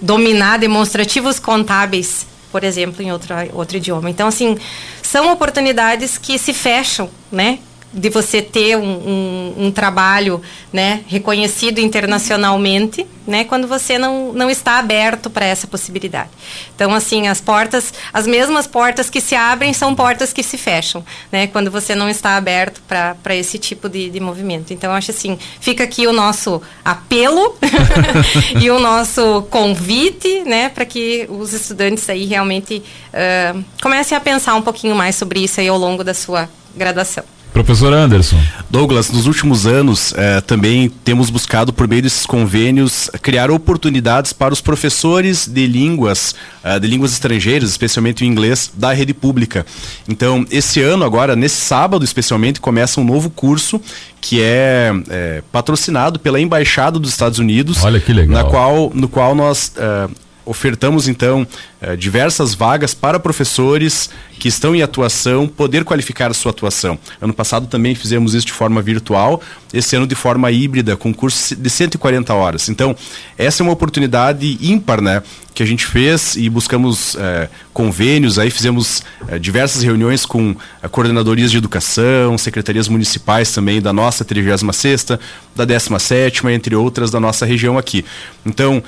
dominar 0.00 0.58
demonstrativos 0.58 1.40
contábeis, 1.40 2.24
por 2.52 2.62
exemplo, 2.62 3.02
em 3.02 3.10
outro, 3.10 3.34
outro 3.54 3.76
idioma. 3.76 4.08
Então, 4.08 4.28
assim, 4.28 4.56
são 5.02 5.32
oportunidades 5.32 6.16
que 6.16 6.38
se 6.38 6.54
fecham, 6.54 7.10
né? 7.30 7.58
De 7.96 8.10
você 8.10 8.42
ter 8.42 8.76
um, 8.76 8.82
um, 8.82 9.54
um, 9.66 9.70
trabalho 9.70 10.42
né, 10.70 11.00
reconhecido 11.06 11.78
internacionalmente, 11.78 13.06
né, 13.26 13.42
quando 13.44 13.66
você 13.66 13.96
não, 13.96 14.34
não 14.34 14.50
está 14.50 14.78
aberto 14.78 15.30
para 15.30 15.46
essa 15.46 15.66
possibilidade. 15.66 16.28
Então, 16.74 16.94
assim, 16.94 17.26
as 17.26 17.40
portas, 17.40 17.94
as 18.12 18.26
mesmas 18.26 18.66
portas 18.66 19.08
que 19.08 19.18
se 19.18 19.34
abrem 19.34 19.72
são 19.72 19.94
portas 19.94 20.30
que 20.30 20.42
se 20.42 20.58
fecham, 20.58 21.02
né, 21.32 21.46
quando 21.46 21.70
você 21.70 21.94
não 21.94 22.06
está 22.06 22.36
aberto 22.36 22.82
para 22.86 23.34
esse 23.34 23.58
tipo 23.58 23.88
de, 23.88 24.10
de 24.10 24.20
movimento. 24.20 24.74
Então, 24.74 24.92
acho 24.92 25.10
assim, 25.10 25.38
fica 25.58 25.84
aqui 25.84 26.06
o 26.06 26.12
nosso 26.12 26.60
apelo 26.84 27.56
e 28.60 28.70
o 28.70 28.78
nosso 28.78 29.42
convite, 29.48 30.44
né, 30.44 30.68
para 30.68 30.84
que 30.84 31.26
os 31.30 31.54
estudantes 31.54 32.08
aí 32.10 32.26
realmente 32.26 32.82
uh, 33.08 33.64
comecem 33.80 34.16
a 34.16 34.20
pensar 34.20 34.54
um 34.54 34.62
pouquinho 34.62 34.94
mais 34.94 35.16
sobre 35.16 35.40
isso 35.40 35.60
aí 35.60 35.68
ao 35.68 35.78
longo 35.78 36.04
da 36.04 36.12
sua 36.12 36.46
graduação. 36.76 37.35
Professor 37.56 37.90
Anderson. 37.90 38.38
Douglas, 38.68 39.10
nos 39.10 39.26
últimos 39.26 39.66
anos 39.66 40.12
eh, 40.14 40.42
também 40.42 40.90
temos 40.90 41.30
buscado, 41.30 41.72
por 41.72 41.88
meio 41.88 42.02
desses 42.02 42.26
convênios, 42.26 43.10
criar 43.22 43.50
oportunidades 43.50 44.30
para 44.30 44.52
os 44.52 44.60
professores 44.60 45.48
de 45.48 45.66
línguas, 45.66 46.34
eh, 46.62 46.78
de 46.78 46.86
línguas 46.86 47.12
estrangeiras, 47.12 47.70
especialmente 47.70 48.22
o 48.22 48.26
inglês, 48.26 48.70
da 48.74 48.92
rede 48.92 49.14
pública. 49.14 49.64
Então, 50.06 50.44
esse 50.50 50.82
ano, 50.82 51.02
agora, 51.02 51.34
nesse 51.34 51.56
sábado 51.56 52.04
especialmente, 52.04 52.60
começa 52.60 53.00
um 53.00 53.04
novo 53.04 53.30
curso 53.30 53.80
que 54.20 54.42
é, 54.42 54.92
é 55.08 55.42
patrocinado 55.50 56.18
pela 56.18 56.38
Embaixada 56.38 56.98
dos 56.98 57.10
Estados 57.10 57.38
Unidos. 57.38 57.82
Olha 57.82 57.98
que 57.98 58.12
legal. 58.12 58.34
Na 58.34 58.44
qual, 58.44 58.92
no 58.92 59.08
qual 59.08 59.34
nós 59.34 59.72
uh, 59.78 60.10
ofertamos 60.46 61.08
então 61.08 61.46
eh, 61.75 61.75
diversas 61.98 62.54
vagas 62.54 62.94
para 62.94 63.18
professores 63.18 64.08
que 64.38 64.48
estão 64.48 64.74
em 64.74 64.82
atuação 64.82 65.46
poder 65.46 65.84
qualificar 65.84 66.30
a 66.30 66.34
sua 66.34 66.50
atuação. 66.50 66.98
Ano 67.20 67.32
passado 67.32 67.66
também 67.66 67.94
fizemos 67.94 68.34
isso 68.34 68.46
de 68.46 68.52
forma 68.52 68.82
virtual, 68.82 69.40
esse 69.72 69.96
ano 69.96 70.06
de 70.06 70.14
forma 70.14 70.50
híbrida, 70.50 70.96
com 70.96 71.12
curso 71.12 71.54
de 71.56 71.70
140 71.70 72.32
horas. 72.34 72.68
Então, 72.68 72.94
essa 73.36 73.62
é 73.62 73.64
uma 73.64 73.72
oportunidade 73.72 74.58
ímpar, 74.60 75.00
né? 75.00 75.22
Que 75.54 75.62
a 75.62 75.66
gente 75.66 75.86
fez 75.86 76.36
e 76.36 76.50
buscamos 76.50 77.16
eh, 77.18 77.48
convênios, 77.72 78.38
aí 78.38 78.50
fizemos 78.50 79.02
eh, 79.26 79.38
diversas 79.38 79.82
reuniões 79.82 80.26
com 80.26 80.54
coordenadorias 80.90 81.50
de 81.50 81.56
educação, 81.56 82.36
secretarias 82.36 82.88
municipais 82.88 83.52
também 83.52 83.80
da 83.80 83.90
nossa 83.90 84.22
36 84.22 85.06
da 85.54 85.64
17 85.64 86.46
entre 86.48 86.76
outras 86.76 87.10
da 87.10 87.18
nossa 87.18 87.46
região 87.46 87.78
aqui. 87.78 88.04
Então, 88.44 88.82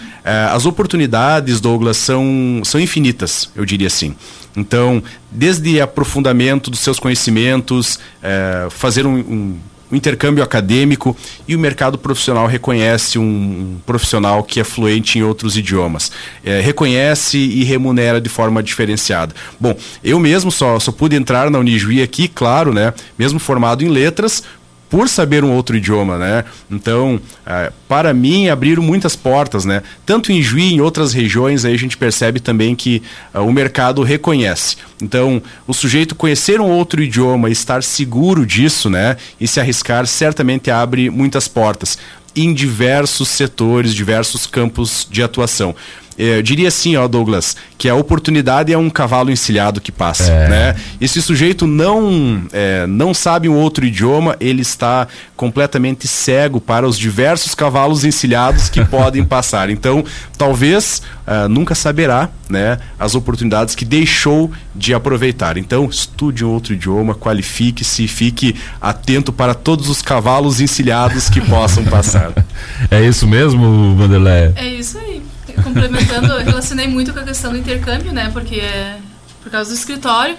as 0.52 0.66
oportunidades, 0.66 1.60
Douglas, 1.60 1.96
são, 1.96 2.60
são 2.64 2.78
infinitas, 2.88 3.50
eu 3.54 3.64
diria 3.64 3.86
assim. 3.86 4.16
Então, 4.56 5.02
desde 5.30 5.80
aprofundamento 5.80 6.70
dos 6.70 6.80
seus 6.80 6.98
conhecimentos, 6.98 7.98
é, 8.22 8.66
fazer 8.70 9.06
um, 9.06 9.14
um, 9.14 9.58
um, 9.92 9.96
intercâmbio 9.96 10.42
acadêmico 10.42 11.16
e 11.46 11.54
o 11.54 11.58
mercado 11.58 11.96
profissional 11.96 12.46
reconhece 12.46 13.18
um, 13.18 13.78
profissional 13.86 14.42
que 14.42 14.58
é 14.58 14.64
fluente 14.64 15.18
em 15.18 15.22
outros 15.22 15.56
idiomas. 15.56 16.10
É, 16.44 16.60
reconhece 16.60 17.38
e 17.38 17.62
remunera 17.62 18.20
de 18.20 18.28
forma 18.28 18.62
diferenciada. 18.62 19.34
Bom, 19.60 19.76
eu 20.02 20.18
mesmo 20.18 20.50
só, 20.50 20.80
só 20.80 20.90
pude 20.90 21.14
entrar 21.14 21.50
na 21.50 21.58
Unijuí 21.58 22.02
aqui, 22.02 22.26
claro, 22.26 22.74
né? 22.74 22.92
Mesmo 23.18 23.38
formado 23.38 23.84
em 23.84 23.88
letras, 23.88 24.42
por 24.88 25.08
saber 25.08 25.44
um 25.44 25.52
outro 25.52 25.76
idioma, 25.76 26.18
né? 26.18 26.44
Então, 26.70 27.20
é, 27.46 27.72
para 27.86 28.12
mim, 28.14 28.48
abriram 28.48 28.82
muitas 28.82 29.14
portas, 29.14 29.64
né? 29.64 29.82
Tanto 30.06 30.32
em 30.32 30.42
Juí, 30.42 30.74
em 30.74 30.80
outras 30.80 31.12
regiões, 31.12 31.64
aí 31.64 31.74
a 31.74 31.78
gente 31.78 31.96
percebe 31.96 32.40
também 32.40 32.74
que 32.74 33.02
uh, 33.34 33.40
o 33.40 33.52
mercado 33.52 34.02
reconhece. 34.02 34.76
Então, 35.02 35.42
o 35.66 35.74
sujeito 35.74 36.14
conhecer 36.14 36.60
um 36.60 36.70
outro 36.70 37.02
idioma, 37.02 37.50
estar 37.50 37.82
seguro 37.82 38.46
disso, 38.46 38.88
né? 38.88 39.16
E 39.40 39.46
se 39.46 39.60
arriscar, 39.60 40.06
certamente 40.06 40.70
abre 40.70 41.10
muitas 41.10 41.48
portas 41.48 41.98
em 42.34 42.54
diversos 42.54 43.28
setores, 43.28 43.94
diversos 43.94 44.46
campos 44.46 45.06
de 45.10 45.22
atuação. 45.22 45.74
É, 46.18 46.38
eu 46.38 46.42
diria 46.42 46.66
assim, 46.66 46.96
ó, 46.96 47.06
Douglas, 47.06 47.56
que 47.78 47.88
a 47.88 47.94
oportunidade 47.94 48.72
é 48.72 48.76
um 48.76 48.90
cavalo 48.90 49.30
encilhado 49.30 49.80
que 49.80 49.92
passa, 49.92 50.32
é. 50.32 50.48
né? 50.48 50.76
Esse 51.00 51.22
sujeito 51.22 51.64
não 51.64 52.42
é, 52.52 52.86
não 52.88 53.14
sabe 53.14 53.48
um 53.48 53.54
outro 53.54 53.86
idioma, 53.86 54.36
ele 54.40 54.62
está 54.62 55.06
completamente 55.36 56.08
cego 56.08 56.60
para 56.60 56.88
os 56.88 56.98
diversos 56.98 57.54
cavalos 57.54 58.04
encilhados 58.04 58.68
que 58.68 58.84
podem 58.86 59.24
passar. 59.24 59.70
Então, 59.70 60.04
talvez 60.36 61.02
uh, 61.26 61.48
nunca 61.48 61.76
saberá, 61.76 62.28
né, 62.48 62.78
as 62.98 63.14
oportunidades 63.14 63.76
que 63.76 63.84
deixou 63.84 64.50
de 64.74 64.92
aproveitar. 64.92 65.56
Então, 65.56 65.84
estude 65.88 66.44
um 66.44 66.50
outro 66.50 66.74
idioma, 66.74 67.14
qualifique-se, 67.14 68.08
fique 68.08 68.56
atento 68.80 69.32
para 69.32 69.54
todos 69.54 69.88
os 69.88 70.02
cavalos 70.02 70.60
encilhados 70.60 71.28
que 71.30 71.40
possam 71.40 71.84
passar. 71.84 72.32
É 72.90 73.06
isso 73.06 73.26
mesmo, 73.26 73.94
Vanderlei? 73.96 74.52
É 74.56 74.66
isso 74.66 74.98
aí 74.98 75.22
complementando, 75.62 76.32
eu 76.32 76.44
relacionei 76.44 76.86
muito 76.86 77.12
com 77.12 77.20
a 77.20 77.24
questão 77.24 77.52
do 77.52 77.58
intercâmbio, 77.58 78.12
né? 78.12 78.30
Porque 78.32 78.56
é 78.56 78.98
por 79.42 79.50
causa 79.50 79.70
do 79.70 79.76
escritório. 79.76 80.36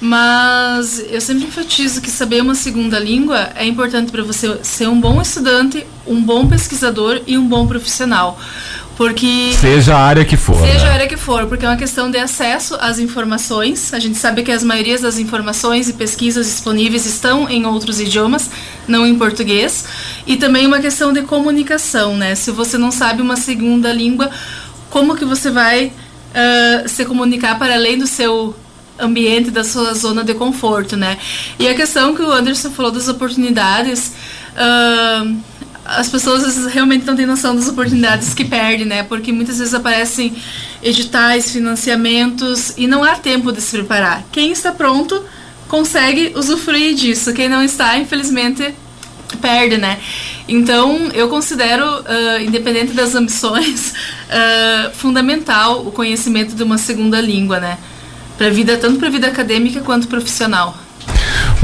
Mas 0.00 0.98
eu 1.08 1.20
sempre 1.20 1.44
enfatizo 1.44 2.00
que 2.00 2.10
saber 2.10 2.42
uma 2.42 2.54
segunda 2.54 2.98
língua 2.98 3.50
é 3.54 3.64
importante 3.64 4.10
para 4.10 4.22
você 4.22 4.58
ser 4.62 4.88
um 4.88 5.00
bom 5.00 5.20
estudante, 5.22 5.86
um 6.06 6.20
bom 6.20 6.46
pesquisador 6.46 7.22
e 7.26 7.38
um 7.38 7.46
bom 7.46 7.66
profissional. 7.66 8.38
Porque. 8.96 9.52
Seja 9.60 9.96
a 9.96 10.00
área 10.00 10.24
que 10.24 10.36
for. 10.36 10.56
Seja 10.60 10.84
né? 10.84 10.90
a 10.90 10.92
área 10.94 11.06
que 11.08 11.16
for, 11.16 11.46
porque 11.46 11.64
é 11.64 11.68
uma 11.68 11.76
questão 11.76 12.10
de 12.10 12.18
acesso 12.18 12.76
às 12.80 12.98
informações. 12.98 13.92
A 13.92 13.98
gente 13.98 14.16
sabe 14.16 14.42
que 14.42 14.52
as 14.52 14.62
maiorias 14.62 15.00
das 15.00 15.18
informações 15.18 15.88
e 15.88 15.92
pesquisas 15.94 16.46
disponíveis 16.46 17.04
estão 17.06 17.48
em 17.48 17.66
outros 17.66 18.00
idiomas, 18.00 18.50
não 18.86 19.06
em 19.06 19.16
português. 19.16 19.84
E 20.26 20.36
também 20.36 20.66
uma 20.66 20.80
questão 20.80 21.12
de 21.12 21.22
comunicação, 21.22 22.16
né? 22.16 22.34
Se 22.34 22.50
você 22.50 22.78
não 22.78 22.90
sabe 22.90 23.20
uma 23.20 23.36
segunda 23.36 23.92
língua, 23.92 24.30
como 24.90 25.16
que 25.16 25.24
você 25.24 25.50
vai 25.50 25.86
uh, 25.86 26.88
se 26.88 27.04
comunicar 27.04 27.58
para 27.58 27.74
além 27.74 27.98
do 27.98 28.06
seu 28.06 28.54
ambiente, 28.96 29.50
da 29.50 29.64
sua 29.64 29.92
zona 29.92 30.22
de 30.22 30.34
conforto, 30.34 30.96
né? 30.96 31.18
E 31.58 31.66
a 31.66 31.74
questão 31.74 32.14
que 32.14 32.22
o 32.22 32.30
Anderson 32.30 32.70
falou 32.70 32.92
das 32.92 33.08
oportunidades. 33.08 34.12
Uh, 34.54 35.36
as 35.84 36.08
pessoas 36.08 36.66
realmente 36.66 37.04
não 37.04 37.14
têm 37.14 37.26
noção 37.26 37.54
das 37.54 37.68
oportunidades 37.68 38.32
que 38.32 38.44
perdem, 38.44 38.86
né? 38.86 39.02
Porque 39.02 39.32
muitas 39.32 39.58
vezes 39.58 39.74
aparecem 39.74 40.34
editais, 40.82 41.50
financiamentos 41.50 42.74
e 42.76 42.86
não 42.86 43.04
há 43.04 43.16
tempo 43.16 43.52
de 43.52 43.60
se 43.60 43.76
preparar. 43.76 44.24
Quem 44.32 44.50
está 44.50 44.72
pronto 44.72 45.22
consegue 45.68 46.32
usufruir 46.36 46.94
disso. 46.94 47.32
Quem 47.32 47.48
não 47.48 47.62
está, 47.62 47.98
infelizmente, 47.98 48.74
perde, 49.40 49.76
né? 49.76 49.98
Então, 50.48 51.10
eu 51.12 51.28
considero, 51.28 51.84
uh, 51.84 52.40
independente 52.40 52.92
das 52.92 53.14
ambições, 53.14 53.90
uh, 53.90 54.90
fundamental 54.96 55.86
o 55.86 55.92
conhecimento 55.92 56.54
de 56.54 56.62
uma 56.62 56.78
segunda 56.78 57.20
língua, 57.20 57.60
né? 57.60 57.78
Para 58.38 58.50
vida 58.50 58.76
tanto 58.76 58.98
para 58.98 59.08
a 59.08 59.10
vida 59.10 59.26
acadêmica 59.26 59.80
quanto 59.80 60.08
profissional. 60.08 60.76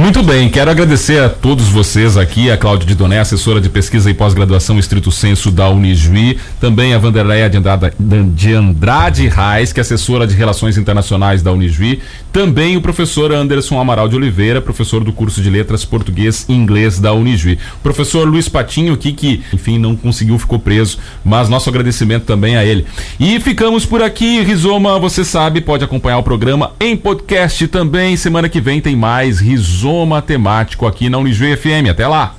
Muito 0.00 0.22
bem, 0.22 0.48
quero 0.48 0.70
agradecer 0.70 1.22
a 1.22 1.28
todos 1.28 1.68
vocês 1.68 2.16
aqui, 2.16 2.50
a 2.50 2.56
Cláudia 2.56 2.88
de 2.88 2.94
Doné, 2.94 3.18
assessora 3.18 3.60
de 3.60 3.68
pesquisa 3.68 4.10
e 4.10 4.14
pós-graduação 4.14 4.78
Estrito 4.78 5.12
Senso 5.12 5.50
da 5.50 5.68
Unijuí, 5.68 6.38
também 6.58 6.94
a 6.94 6.98
Vanderleia 6.98 7.50
de 7.50 7.58
Andrade, 7.58 7.92
de 8.34 8.54
Andrade 8.54 9.28
Reis, 9.28 9.74
que 9.74 9.78
é 9.78 9.82
assessora 9.82 10.26
de 10.26 10.34
Relações 10.34 10.78
Internacionais 10.78 11.42
da 11.42 11.52
Unijuí, 11.52 12.00
também 12.32 12.78
o 12.78 12.80
professor 12.80 13.30
Anderson 13.30 13.78
Amaral 13.78 14.08
de 14.08 14.16
Oliveira, 14.16 14.62
professor 14.62 15.04
do 15.04 15.12
curso 15.12 15.42
de 15.42 15.50
Letras 15.50 15.84
Português 15.84 16.46
e 16.48 16.54
Inglês 16.54 16.98
da 16.98 17.12
Unijuí. 17.12 17.58
Professor 17.82 18.26
Luiz 18.26 18.48
Patinho 18.48 18.94
aqui, 18.94 19.12
que 19.12 19.42
enfim 19.52 19.78
não 19.78 19.94
conseguiu, 19.94 20.38
ficou 20.38 20.58
preso, 20.58 20.96
mas 21.22 21.50
nosso 21.50 21.68
agradecimento 21.68 22.24
também 22.24 22.56
a 22.56 22.64
ele. 22.64 22.86
E 23.18 23.38
ficamos 23.38 23.84
por 23.84 24.02
aqui, 24.02 24.40
Rizoma, 24.40 24.98
você 24.98 25.26
sabe, 25.26 25.60
pode 25.60 25.84
acompanhar 25.84 26.16
o 26.16 26.22
programa 26.22 26.72
em 26.80 26.96
podcast 26.96 27.68
também, 27.68 28.16
semana 28.16 28.48
que 28.48 28.62
vem 28.62 28.80
tem 28.80 28.96
mais 28.96 29.40
Rizoma 29.40 29.89
Rizoma 29.90 30.22
Temático 30.22 30.86
aqui 30.86 31.10
na 31.10 31.18
Unijuí 31.18 31.56
FM. 31.56 31.90
Até 31.90 32.06
lá! 32.06 32.36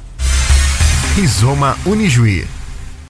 Rizoma 1.18 1.76
Unijuí 1.86 2.48